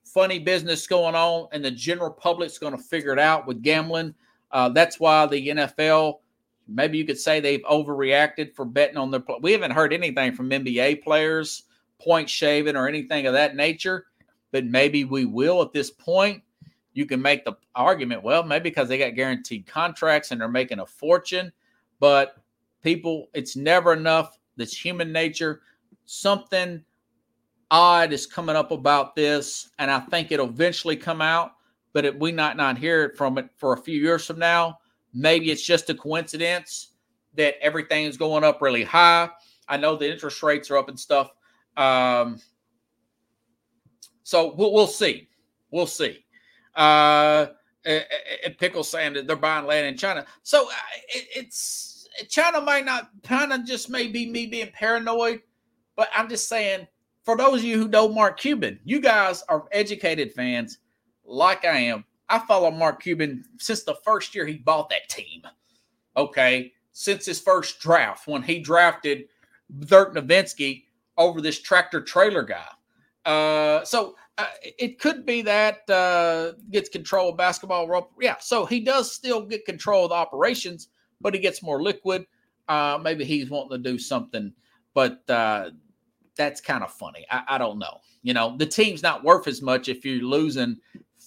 funny 0.05 0.39
business 0.39 0.87
going 0.87 1.15
on, 1.15 1.49
and 1.51 1.65
the 1.65 1.71
general 1.71 2.11
public's 2.11 2.57
going 2.57 2.75
to 2.77 2.81
figure 2.81 3.11
it 3.11 3.19
out 3.19 3.45
with 3.45 3.61
gambling. 3.61 4.15
Uh, 4.51 4.69
that's 4.69 5.01
why 5.01 5.25
the 5.25 5.49
NFL, 5.49 6.19
maybe 6.67 6.97
you 6.97 7.05
could 7.05 7.19
say 7.19 7.41
they've 7.41 7.63
overreacted 7.63 8.55
for 8.55 8.63
betting 8.63 8.95
on 8.95 9.11
their. 9.11 9.21
We 9.41 9.51
haven't 9.51 9.71
heard 9.71 9.91
anything 9.91 10.33
from 10.33 10.49
NBA 10.49 11.03
players 11.03 11.63
point 11.99 12.29
shaving 12.29 12.77
or 12.77 12.87
anything 12.87 13.27
of 13.27 13.33
that 13.33 13.55
nature, 13.55 14.05
but 14.51 14.65
maybe 14.65 15.03
we 15.03 15.25
will 15.25 15.61
at 15.61 15.73
this 15.73 15.91
point. 15.91 16.41
You 16.93 17.05
can 17.05 17.21
make 17.21 17.45
the 17.45 17.53
argument, 17.75 18.23
well, 18.23 18.43
maybe 18.43 18.69
because 18.69 18.87
they 18.87 18.97
got 18.97 19.15
guaranteed 19.15 19.65
contracts 19.65 20.31
and 20.31 20.39
they're 20.39 20.47
making 20.47 20.79
a 20.79 20.85
fortune, 20.85 21.51
but 21.99 22.35
people, 22.83 23.29
it's 23.33 23.55
never 23.55 23.93
enough. 23.93 24.37
That's 24.57 24.77
human 24.77 25.11
nature 25.11 25.61
something 26.05 26.83
odd 27.71 28.13
is 28.13 28.25
coming 28.25 28.55
up 28.55 28.71
about 28.71 29.15
this, 29.15 29.69
and 29.79 29.89
I 29.89 29.99
think 29.99 30.31
it'll 30.31 30.49
eventually 30.49 30.95
come 30.95 31.21
out, 31.21 31.53
but 31.93 32.05
it, 32.05 32.19
we 32.19 32.31
might 32.31 32.57
not 32.57 32.77
hear 32.77 33.03
it 33.03 33.17
from 33.17 33.37
it 33.37 33.49
for 33.55 33.73
a 33.73 33.77
few 33.77 33.99
years 33.99 34.25
from 34.25 34.39
now. 34.39 34.79
Maybe 35.13 35.51
it's 35.51 35.63
just 35.63 35.89
a 35.89 35.95
coincidence 35.95 36.89
that 37.35 37.55
everything 37.61 38.05
is 38.05 38.17
going 38.17 38.43
up 38.43 38.61
really 38.61 38.83
high. 38.83 39.29
I 39.67 39.77
know 39.77 39.95
the 39.95 40.11
interest 40.11 40.43
rates 40.43 40.69
are 40.69 40.77
up 40.77 40.89
and 40.89 40.99
stuff. 40.99 41.31
Um, 41.77 42.39
so 44.23 44.53
we'll, 44.55 44.73
we'll 44.73 44.87
see. 44.87 45.27
We'll 45.71 45.87
see. 45.87 46.22
Uh, 46.75 47.47
and 47.85 48.57
Pickle 48.57 48.83
that 48.83 49.25
they're 49.27 49.35
buying 49.35 49.65
land 49.65 49.87
in 49.87 49.97
China. 49.97 50.25
So 50.43 50.69
uh, 50.69 50.73
it, 51.09 51.27
it's 51.35 52.07
China 52.29 52.61
might 52.61 52.85
not, 52.85 53.09
China 53.23 53.61
just 53.63 53.89
may 53.89 54.07
be 54.07 54.29
me 54.29 54.45
being 54.45 54.71
paranoid 54.71 55.41
but 55.95 56.09
I'm 56.13 56.29
just 56.29 56.47
saying, 56.49 56.87
for 57.23 57.37
those 57.37 57.59
of 57.59 57.65
you 57.65 57.77
who 57.77 57.87
know 57.87 58.09
Mark 58.09 58.39
Cuban, 58.39 58.79
you 58.83 58.99
guys 58.99 59.43
are 59.49 59.65
educated 59.71 60.33
fans 60.33 60.79
like 61.23 61.65
I 61.65 61.77
am. 61.77 62.03
I 62.29 62.39
follow 62.39 62.71
Mark 62.71 63.01
Cuban 63.01 63.43
since 63.59 63.83
the 63.83 63.95
first 64.03 64.33
year 64.33 64.45
he 64.45 64.57
bought 64.57 64.89
that 64.89 65.09
team. 65.09 65.43
Okay. 66.17 66.73
Since 66.91 67.25
his 67.25 67.39
first 67.39 67.79
draft, 67.79 68.27
when 68.27 68.43
he 68.43 68.59
drafted 68.59 69.25
Dirk 69.79 70.13
Nowitzki 70.13 70.83
over 71.17 71.41
this 71.41 71.59
Tractor 71.59 72.01
Traylor 72.01 72.43
guy. 72.43 72.67
Uh, 73.25 73.83
so 73.83 74.15
uh, 74.37 74.47
it 74.63 74.99
could 74.99 75.25
be 75.25 75.41
that 75.43 75.87
uh, 75.89 76.53
gets 76.71 76.89
control 76.89 77.29
of 77.29 77.37
basketball. 77.37 78.11
Yeah. 78.19 78.37
So 78.39 78.65
he 78.65 78.79
does 78.79 79.11
still 79.11 79.45
get 79.45 79.65
control 79.65 80.05
of 80.05 80.09
the 80.09 80.15
operations, 80.15 80.89
but 81.21 81.33
he 81.33 81.39
gets 81.39 81.61
more 81.61 81.81
liquid. 81.81 82.25
Uh, 82.67 82.99
maybe 83.01 83.25
he's 83.25 83.49
wanting 83.49 83.83
to 83.83 83.91
do 83.91 83.99
something, 83.99 84.53
but 84.93 85.29
uh, 85.29 85.71
that's 86.35 86.61
kind 86.61 86.83
of 86.83 86.91
funny. 86.91 87.25
I, 87.29 87.43
I 87.49 87.57
don't 87.57 87.77
know. 87.77 87.99
You 88.23 88.33
know, 88.33 88.55
the 88.57 88.65
team's 88.65 89.03
not 89.03 89.23
worth 89.23 89.47
as 89.47 89.61
much 89.61 89.89
if 89.89 90.05
you're 90.05 90.23
losing 90.23 90.77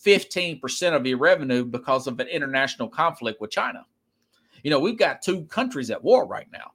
15% 0.04 0.96
of 0.96 1.06
your 1.06 1.18
revenue 1.18 1.64
because 1.64 2.06
of 2.06 2.18
an 2.20 2.28
international 2.28 2.88
conflict 2.88 3.40
with 3.40 3.50
China. 3.50 3.84
You 4.62 4.70
know, 4.70 4.80
we've 4.80 4.98
got 4.98 5.22
two 5.22 5.44
countries 5.44 5.90
at 5.90 6.02
war 6.02 6.26
right 6.26 6.48
now, 6.52 6.72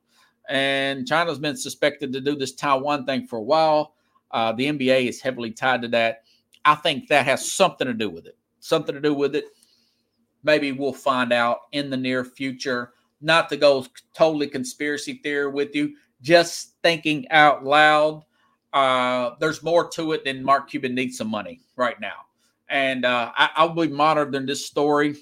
and 0.47 1.07
China's 1.07 1.39
been 1.39 1.57
suspected 1.57 2.13
to 2.13 2.21
do 2.21 2.36
this 2.36 2.53
Taiwan 2.53 3.05
thing 3.05 3.27
for 3.27 3.39
a 3.39 3.43
while. 3.43 3.95
Uh, 4.34 4.51
the 4.51 4.65
NBA 4.65 5.07
is 5.07 5.21
heavily 5.21 5.51
tied 5.51 5.82
to 5.84 5.88
that. 5.89 6.23
I 6.65 6.75
think 6.75 7.07
that 7.07 7.25
has 7.25 7.51
something 7.51 7.88
to 7.88 7.93
do 7.93 8.09
with 8.09 8.27
it. 8.27 8.38
Something 8.59 8.95
to 8.95 9.01
do 9.01 9.13
with 9.13 9.36
it. 9.36 9.45
Maybe 10.43 10.71
we'll 10.71 10.93
find 10.93 11.32
out 11.32 11.61
in 11.71 11.89
the 11.89 11.97
near 11.97 12.23
future. 12.23 12.93
Not 13.21 13.49
to 13.49 13.57
go 13.57 13.86
totally 14.15 14.47
conspiracy 14.47 15.19
theory 15.23 15.51
with 15.51 15.75
you, 15.75 15.95
just 16.21 16.73
thinking 16.82 17.29
out 17.29 17.63
loud. 17.63 18.23
Uh, 18.73 19.32
there's 19.39 19.61
more 19.61 19.89
to 19.89 20.13
it 20.13 20.23
than 20.25 20.43
Mark 20.43 20.69
Cuban 20.69 20.95
needs 20.95 21.17
some 21.17 21.29
money 21.29 21.61
right 21.75 21.99
now. 21.99 22.25
And 22.69 23.05
uh, 23.05 23.32
I, 23.36 23.65
will 23.65 23.86
be 23.86 23.93
monitoring 23.93 24.45
this 24.45 24.65
story 24.65 25.17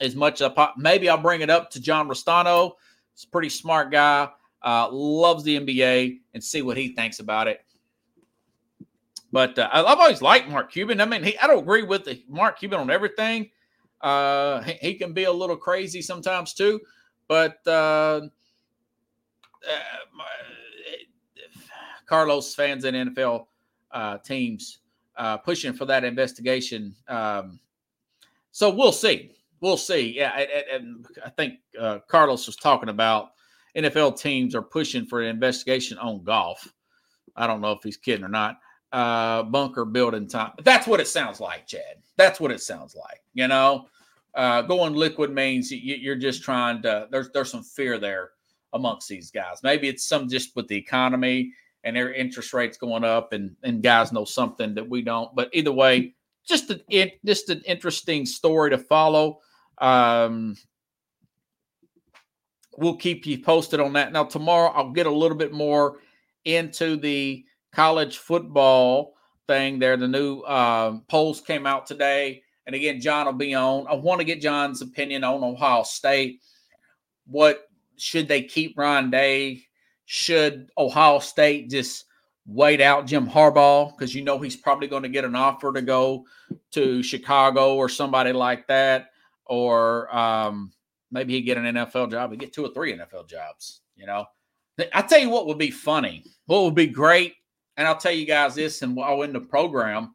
as 0.00 0.14
much 0.14 0.40
as 0.40 0.50
I 0.50 0.54
pop. 0.54 0.74
Maybe 0.76 1.08
I'll 1.08 1.18
bring 1.18 1.40
it 1.40 1.50
up 1.50 1.70
to 1.70 1.80
John 1.80 2.08
Restano. 2.08 2.72
He's 3.14 3.24
a 3.24 3.28
pretty 3.28 3.48
smart 3.48 3.90
guy, 3.90 4.28
uh, 4.62 4.88
loves 4.92 5.42
the 5.42 5.58
NBA, 5.58 6.20
and 6.34 6.44
see 6.44 6.62
what 6.62 6.76
he 6.76 6.94
thinks 6.94 7.18
about 7.18 7.48
it. 7.48 7.64
But 9.32 9.58
uh, 9.58 9.68
I've 9.72 9.98
always 9.98 10.22
liked 10.22 10.48
Mark 10.48 10.72
Cuban. 10.72 11.00
I 11.00 11.04
mean, 11.04 11.22
he, 11.22 11.38
I 11.38 11.46
don't 11.46 11.62
agree 11.62 11.82
with 11.82 12.04
the 12.04 12.22
Mark 12.28 12.58
Cuban 12.58 12.80
on 12.80 12.90
everything. 12.90 13.50
Uh, 14.00 14.62
he, 14.62 14.72
he, 14.80 14.94
can 14.94 15.12
be 15.12 15.24
a 15.24 15.32
little 15.32 15.56
crazy 15.56 16.02
sometimes 16.02 16.54
too. 16.54 16.80
But 17.28 17.58
uh, 17.66 18.22
uh, 19.68 20.20
Carlos 22.06 22.54
fans 22.54 22.84
and 22.84 23.14
NFL 23.14 23.46
uh, 23.92 24.18
teams 24.18 24.80
uh, 25.16 25.36
pushing 25.36 25.72
for 25.72 25.84
that 25.84 26.02
investigation. 26.02 26.94
Um, 27.06 27.60
so 28.50 28.70
we'll 28.70 28.90
see. 28.90 29.30
We'll 29.60 29.76
see. 29.76 30.16
Yeah, 30.16 30.44
and, 30.72 31.06
I 31.24 31.30
think 31.30 31.60
Carlos 32.08 32.46
was 32.46 32.56
talking 32.56 32.88
about 32.88 33.32
NFL 33.76 34.18
teams 34.18 34.54
are 34.54 34.62
pushing 34.62 35.04
for 35.04 35.20
an 35.20 35.28
investigation 35.28 35.98
on 35.98 36.24
golf. 36.24 36.66
I 37.36 37.46
don't 37.46 37.60
know 37.60 37.72
if 37.72 37.82
he's 37.84 37.96
kidding 37.96 38.24
or 38.24 38.28
not. 38.28 38.56
Uh, 38.92 39.44
bunker 39.44 39.84
building 39.84 40.26
time. 40.26 40.52
That's 40.64 40.86
what 40.86 40.98
it 40.98 41.06
sounds 41.06 41.38
like, 41.38 41.66
Chad. 41.66 42.02
That's 42.16 42.40
what 42.40 42.50
it 42.50 42.60
sounds 42.60 42.96
like. 42.96 43.22
You 43.34 43.46
know, 43.46 43.86
uh, 44.34 44.62
going 44.62 44.94
liquid 44.94 45.30
means 45.30 45.70
you, 45.70 46.10
are 46.10 46.16
just 46.16 46.42
trying 46.42 46.82
to. 46.82 47.06
There's 47.10 47.30
there's 47.30 47.50
some 47.50 47.62
fear 47.62 47.98
there 47.98 48.30
amongst 48.72 49.08
these 49.08 49.30
guys. 49.30 49.62
Maybe 49.62 49.88
it's 49.88 50.04
some 50.04 50.28
just 50.28 50.56
with 50.56 50.66
the 50.66 50.76
economy 50.76 51.52
and 51.84 51.96
their 51.96 52.12
interest 52.12 52.52
rates 52.52 52.76
going 52.76 53.04
up, 53.04 53.32
and 53.32 53.54
and 53.62 53.82
guys 53.82 54.12
know 54.12 54.24
something 54.24 54.74
that 54.74 54.88
we 54.88 55.02
don't. 55.02 55.34
But 55.36 55.50
either 55.52 55.72
way, 55.72 56.14
just 56.44 56.70
an 56.70 56.80
just 57.24 57.48
an 57.48 57.62
interesting 57.66 58.26
story 58.26 58.70
to 58.70 58.78
follow. 58.78 59.38
Um, 59.78 60.56
we'll 62.76 62.96
keep 62.96 63.26
you 63.26 63.38
posted 63.38 63.80
on 63.80 63.92
that. 63.94 64.12
Now 64.12 64.24
tomorrow 64.24 64.70
I'll 64.70 64.90
get 64.90 65.06
a 65.06 65.10
little 65.12 65.36
bit 65.36 65.52
more 65.52 65.98
into 66.44 66.96
the 66.96 67.44
college 67.72 68.18
football 68.18 69.14
thing. 69.46 69.78
There, 69.78 69.96
the 69.96 70.08
new 70.08 70.40
uh, 70.40 70.98
polls 71.08 71.40
came 71.40 71.66
out 71.66 71.86
today, 71.86 72.42
and 72.66 72.74
again, 72.74 73.00
John 73.00 73.26
will 73.26 73.32
be 73.32 73.54
on. 73.54 73.86
I 73.88 73.94
want 73.94 74.20
to 74.20 74.24
get 74.24 74.40
John's 74.40 74.82
opinion 74.82 75.24
on 75.24 75.42
Ohio 75.42 75.82
State. 75.82 76.40
What 77.26 77.68
should 77.96 78.28
they 78.28 78.42
keep 78.42 78.78
Ryan 78.78 79.10
Day? 79.10 79.62
Should 80.06 80.70
Ohio 80.76 81.20
State 81.20 81.70
just 81.70 82.06
wait 82.46 82.80
out 82.80 83.06
Jim 83.06 83.28
Harbaugh 83.28 83.90
because 83.90 84.14
you 84.14 84.22
know 84.22 84.38
he's 84.38 84.56
probably 84.56 84.88
going 84.88 85.04
to 85.04 85.08
get 85.08 85.24
an 85.24 85.36
offer 85.36 85.72
to 85.72 85.82
go 85.82 86.24
to 86.72 87.02
Chicago 87.02 87.76
or 87.76 87.88
somebody 87.88 88.32
like 88.32 88.66
that, 88.66 89.10
or 89.46 90.14
um, 90.14 90.72
maybe 91.10 91.34
he 91.34 91.42
get 91.42 91.58
an 91.58 91.74
NFL 91.74 92.10
job. 92.10 92.30
He 92.32 92.36
get 92.36 92.52
two 92.52 92.64
or 92.64 92.72
three 92.72 92.96
NFL 92.96 93.28
jobs. 93.28 93.82
You 93.96 94.06
know, 94.06 94.24
I 94.92 95.02
tell 95.02 95.18
you 95.18 95.30
what 95.30 95.46
would 95.46 95.58
be 95.58 95.70
funny. 95.70 96.24
What 96.46 96.64
would 96.64 96.74
be 96.74 96.86
great, 96.86 97.34
and 97.80 97.88
I'll 97.88 97.96
tell 97.96 98.12
you 98.12 98.26
guys 98.26 98.56
this, 98.56 98.82
and 98.82 99.00
I'll 99.00 99.22
end 99.22 99.34
the 99.34 99.40
program. 99.40 100.14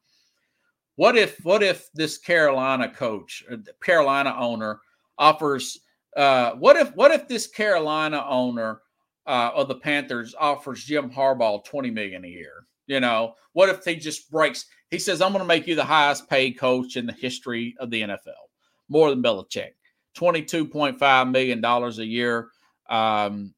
What 0.97 1.17
if 1.17 1.43
what 1.43 1.63
if 1.63 1.91
this 1.95 2.19
Carolina 2.19 2.87
coach, 2.87 3.43
Carolina 3.83 4.35
owner, 4.37 4.81
offers 5.17 5.79
uh, 6.15 6.51
what 6.51 6.75
if 6.75 6.95
what 6.95 7.09
if 7.09 7.27
this 7.27 7.47
Carolina 7.47 8.23
owner 8.29 8.81
uh, 9.25 9.49
of 9.55 9.67
the 9.67 9.75
Panthers 9.75 10.35
offers 10.39 10.83
Jim 10.83 11.09
Harbaugh 11.09 11.65
twenty 11.65 11.89
million 11.89 12.23
a 12.23 12.27
year? 12.27 12.67
You 12.85 12.99
know, 12.99 13.33
what 13.53 13.69
if 13.69 13.83
he 13.83 13.95
just 13.95 14.29
breaks? 14.29 14.67
He 14.91 14.99
says, 14.99 15.19
I'm 15.19 15.31
going 15.31 15.41
to 15.41 15.47
make 15.47 15.65
you 15.65 15.73
the 15.73 15.83
highest 15.83 16.29
paid 16.29 16.59
coach 16.59 16.97
in 16.97 17.07
the 17.07 17.13
history 17.13 17.75
of 17.79 17.89
the 17.89 18.03
NFL, 18.03 18.45
more 18.89 19.09
than 19.09 19.23
Belichick. 19.23 19.71
$22.5 20.15 21.31
million 21.31 21.65
a 21.65 21.89
year. 22.03 22.49
Um, 22.87 23.55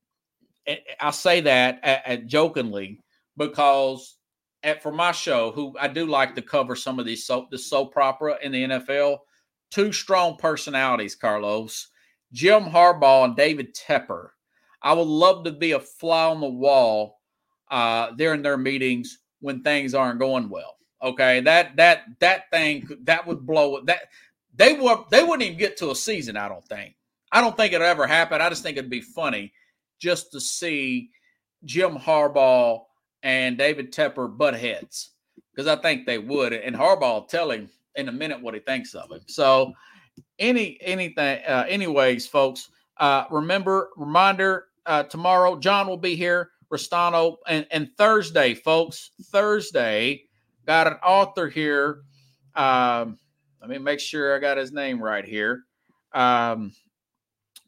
I 1.01 1.11
say 1.11 1.41
that 1.41 1.81
at, 1.83 2.07
at 2.07 2.27
jokingly 2.27 3.01
because 3.37 4.17
at, 4.63 4.81
for 4.81 4.91
my 4.91 5.11
show, 5.11 5.51
who 5.51 5.75
I 5.79 5.87
do 5.87 6.05
like 6.05 6.35
to 6.35 6.41
cover 6.41 6.75
some 6.75 6.99
of 6.99 7.05
these 7.05 7.25
soap, 7.25 7.51
the 7.51 7.57
soap 7.57 7.95
opera 7.97 8.37
in 8.41 8.51
the 8.51 8.63
NFL, 8.63 9.19
two 9.71 9.91
strong 9.91 10.37
personalities, 10.37 11.15
Carlos, 11.15 11.87
Jim 12.33 12.63
Harbaugh 12.63 13.25
and 13.25 13.35
David 13.35 13.75
Tepper. 13.75 14.29
I 14.81 14.93
would 14.93 15.07
love 15.07 15.43
to 15.45 15.51
be 15.51 15.71
a 15.71 15.79
fly 15.79 16.25
on 16.25 16.41
the 16.41 16.49
wall 16.49 17.19
uh, 17.71 18.11
during 18.11 18.41
their 18.41 18.57
meetings 18.57 19.19
when 19.39 19.61
things 19.61 19.93
aren't 19.93 20.19
going 20.19 20.49
well. 20.49 20.75
Okay, 21.01 21.41
that 21.41 21.75
that 21.75 22.03
that 22.19 22.49
thing 22.51 22.87
that 23.03 23.27
would 23.27 23.45
blow 23.45 23.81
that 23.85 24.01
they 24.55 24.73
were 24.73 25.03
they 25.11 25.23
wouldn't 25.23 25.43
even 25.43 25.57
get 25.57 25.77
to 25.77 25.91
a 25.91 25.95
season. 25.95 26.35
I 26.35 26.49
don't 26.49 26.67
think. 26.67 26.95
I 27.31 27.41
don't 27.41 27.55
think 27.55 27.73
it'll 27.73 27.85
ever 27.85 28.07
happen. 28.07 28.41
I 28.41 28.49
just 28.49 28.63
think 28.63 28.77
it'd 28.77 28.89
be 28.89 29.01
funny 29.01 29.53
just 29.99 30.31
to 30.31 30.39
see 30.39 31.09
Jim 31.65 31.95
Harbaugh 31.97 32.81
and 33.23 33.57
David 33.57 33.91
Tepper 33.91 34.35
butt 34.35 34.55
heads 34.55 35.11
because 35.53 35.67
I 35.67 35.81
think 35.81 36.05
they 36.05 36.17
would. 36.17 36.53
And 36.53 36.75
Harbaugh 36.75 37.27
tell 37.27 37.51
him 37.51 37.69
in 37.95 38.09
a 38.09 38.11
minute 38.11 38.41
what 38.41 38.53
he 38.53 38.59
thinks 38.59 38.93
of 38.93 39.11
him. 39.11 39.21
So 39.27 39.73
any 40.39 40.77
anything, 40.81 41.41
uh, 41.47 41.65
anyways, 41.67 42.27
folks. 42.27 42.69
Uh, 42.97 43.25
remember, 43.29 43.89
reminder 43.95 44.65
uh, 44.85 45.03
tomorrow, 45.03 45.59
John 45.59 45.87
will 45.87 45.97
be 45.97 46.15
here, 46.15 46.49
Restano, 46.71 47.37
and, 47.47 47.67
and 47.71 47.89
Thursday, 47.97 48.55
folks. 48.55 49.11
Thursday, 49.25 50.23
got 50.65 50.87
an 50.87 50.93
author 51.03 51.47
here. 51.47 51.99
Um, 52.55 53.19
let 53.61 53.69
me 53.69 53.77
make 53.77 53.99
sure 53.99 54.35
I 54.35 54.39
got 54.39 54.57
his 54.57 54.71
name 54.71 55.03
right 55.03 55.25
here. 55.25 55.63
Um, 56.13 56.71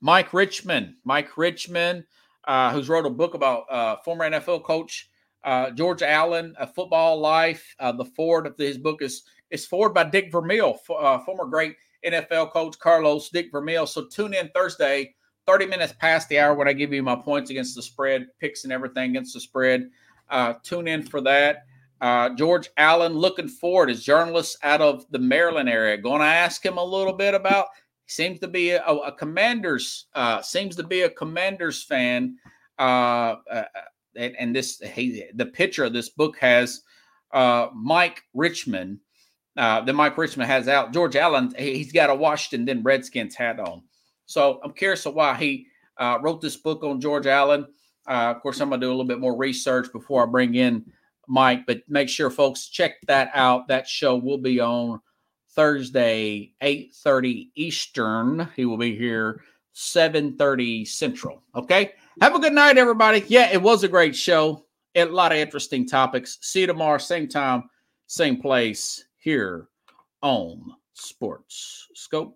Mike 0.01 0.33
Richman. 0.33 0.95
Mike 1.03 1.37
Richman, 1.37 2.05
uh, 2.47 2.71
who's 2.71 2.89
wrote 2.89 3.05
a 3.05 3.09
book 3.09 3.33
about 3.33 3.65
uh, 3.69 3.97
former 3.97 4.29
NFL 4.29 4.63
coach 4.63 5.09
uh, 5.43 5.71
George 5.71 6.01
Allen, 6.01 6.55
A 6.59 6.67
Football 6.67 7.19
Life. 7.19 7.75
Uh, 7.79 7.91
the 7.91 8.05
of 8.45 8.57
his 8.57 8.77
book 8.77 9.01
is 9.01 9.23
is 9.51 9.65
forward 9.65 9.93
by 9.93 10.03
Dick 10.03 10.31
Vermeil, 10.31 10.77
uh, 10.97 11.19
former 11.19 11.45
great 11.45 11.75
NFL 12.05 12.51
coach 12.51 12.77
Carlos 12.79 13.29
Dick 13.29 13.51
Vermeil. 13.51 13.87
So 13.87 14.05
tune 14.05 14.33
in 14.33 14.49
Thursday, 14.49 15.15
30 15.47 15.65
minutes 15.65 15.93
past 15.99 16.29
the 16.29 16.39
hour 16.39 16.53
when 16.53 16.67
I 16.67 16.73
give 16.73 16.93
you 16.93 17.01
my 17.01 17.15
points 17.15 17.49
against 17.49 17.75
the 17.75 17.81
spread, 17.81 18.27
picks 18.39 18.63
and 18.63 18.73
everything 18.73 19.11
against 19.11 19.33
the 19.33 19.39
spread. 19.39 19.89
Uh, 20.29 20.53
tune 20.63 20.87
in 20.87 21.01
for 21.01 21.21
that. 21.21 21.65
Uh, 22.01 22.29
George 22.29 22.69
Allen 22.77 23.13
looking 23.13 23.47
forward 23.47 23.89
as 23.89 24.03
journalist 24.03 24.57
out 24.63 24.81
of 24.81 25.05
the 25.11 25.19
Maryland 25.19 25.67
area. 25.67 25.97
Going 25.97 26.21
to 26.21 26.25
ask 26.25 26.63
him 26.63 26.77
a 26.77 26.83
little 26.83 27.13
bit 27.13 27.33
about. 27.33 27.67
Seems 28.05 28.39
to 28.39 28.47
be 28.47 28.71
a, 28.71 28.83
a 28.83 29.11
Commanders. 29.11 30.05
Uh, 30.13 30.41
seems 30.41 30.75
to 30.77 30.83
be 30.83 31.01
a 31.01 31.09
Commanders 31.09 31.83
fan. 31.83 32.37
Uh, 32.77 33.35
uh, 33.51 33.63
and, 34.19 34.35
and, 34.37 34.55
this 34.55 34.79
he, 34.79 35.23
the 35.33 35.45
picture 35.45 35.85
of 35.85 35.93
this 35.93 36.09
book 36.09 36.37
has 36.39 36.81
uh, 37.33 37.67
Mike 37.73 38.23
Richman. 38.33 38.99
Uh, 39.57 39.81
that 39.81 39.93
Mike 39.93 40.17
Richman 40.17 40.47
has 40.47 40.67
out. 40.67 40.93
George 40.93 41.15
Allen. 41.15 41.53
He's 41.57 41.91
got 41.91 42.09
a 42.09 42.15
Washington 42.15 42.65
then 42.65 42.83
Redskins 42.83 43.35
hat 43.35 43.59
on. 43.59 43.81
So 44.25 44.59
I'm 44.63 44.73
curious 44.73 45.05
of 45.05 45.15
why 45.15 45.35
he 45.35 45.67
wrote 45.99 46.39
this 46.39 46.55
book 46.55 46.83
on 46.83 47.01
George 47.01 47.27
Allen. 47.27 47.65
of 48.07 48.41
course, 48.41 48.61
I'm 48.61 48.69
gonna 48.69 48.79
do 48.79 48.87
a 48.87 48.91
little 48.91 49.03
bit 49.03 49.19
more 49.19 49.35
research 49.35 49.91
before 49.91 50.23
I 50.23 50.27
bring 50.27 50.55
in 50.55 50.85
Mike, 51.27 51.65
but 51.65 51.81
make 51.87 52.09
sure 52.09 52.29
folks 52.29 52.69
check 52.69 52.95
that 53.07 53.31
out. 53.33 53.67
That 53.67 53.87
show 53.87 54.15
will 54.15 54.37
be 54.37 54.59
on 54.59 54.99
Thursday, 55.55 56.53
8:30 56.61 57.51
Eastern. 57.55 58.49
He 58.55 58.65
will 58.65 58.77
be 58.77 58.95
here 58.95 59.41
7:30 59.79 60.85
Central. 60.85 61.41
Okay. 61.55 61.93
Have 62.21 62.35
a 62.35 62.39
good 62.39 62.53
night, 62.53 62.77
everybody. 62.77 63.23
Yeah, 63.27 63.49
it 63.51 63.61
was 63.61 63.83
a 63.83 63.87
great 63.87 64.15
show. 64.15 64.65
A 64.95 65.05
lot 65.05 65.31
of 65.31 65.37
interesting 65.37 65.87
topics. 65.87 66.37
See 66.41 66.61
you 66.61 66.67
tomorrow, 66.67 66.97
same 66.97 67.29
time, 67.29 67.69
same 68.07 68.41
place 68.41 69.05
here 69.17 69.69
on 70.21 70.73
Sports 70.93 71.87
Skope. 71.95 72.33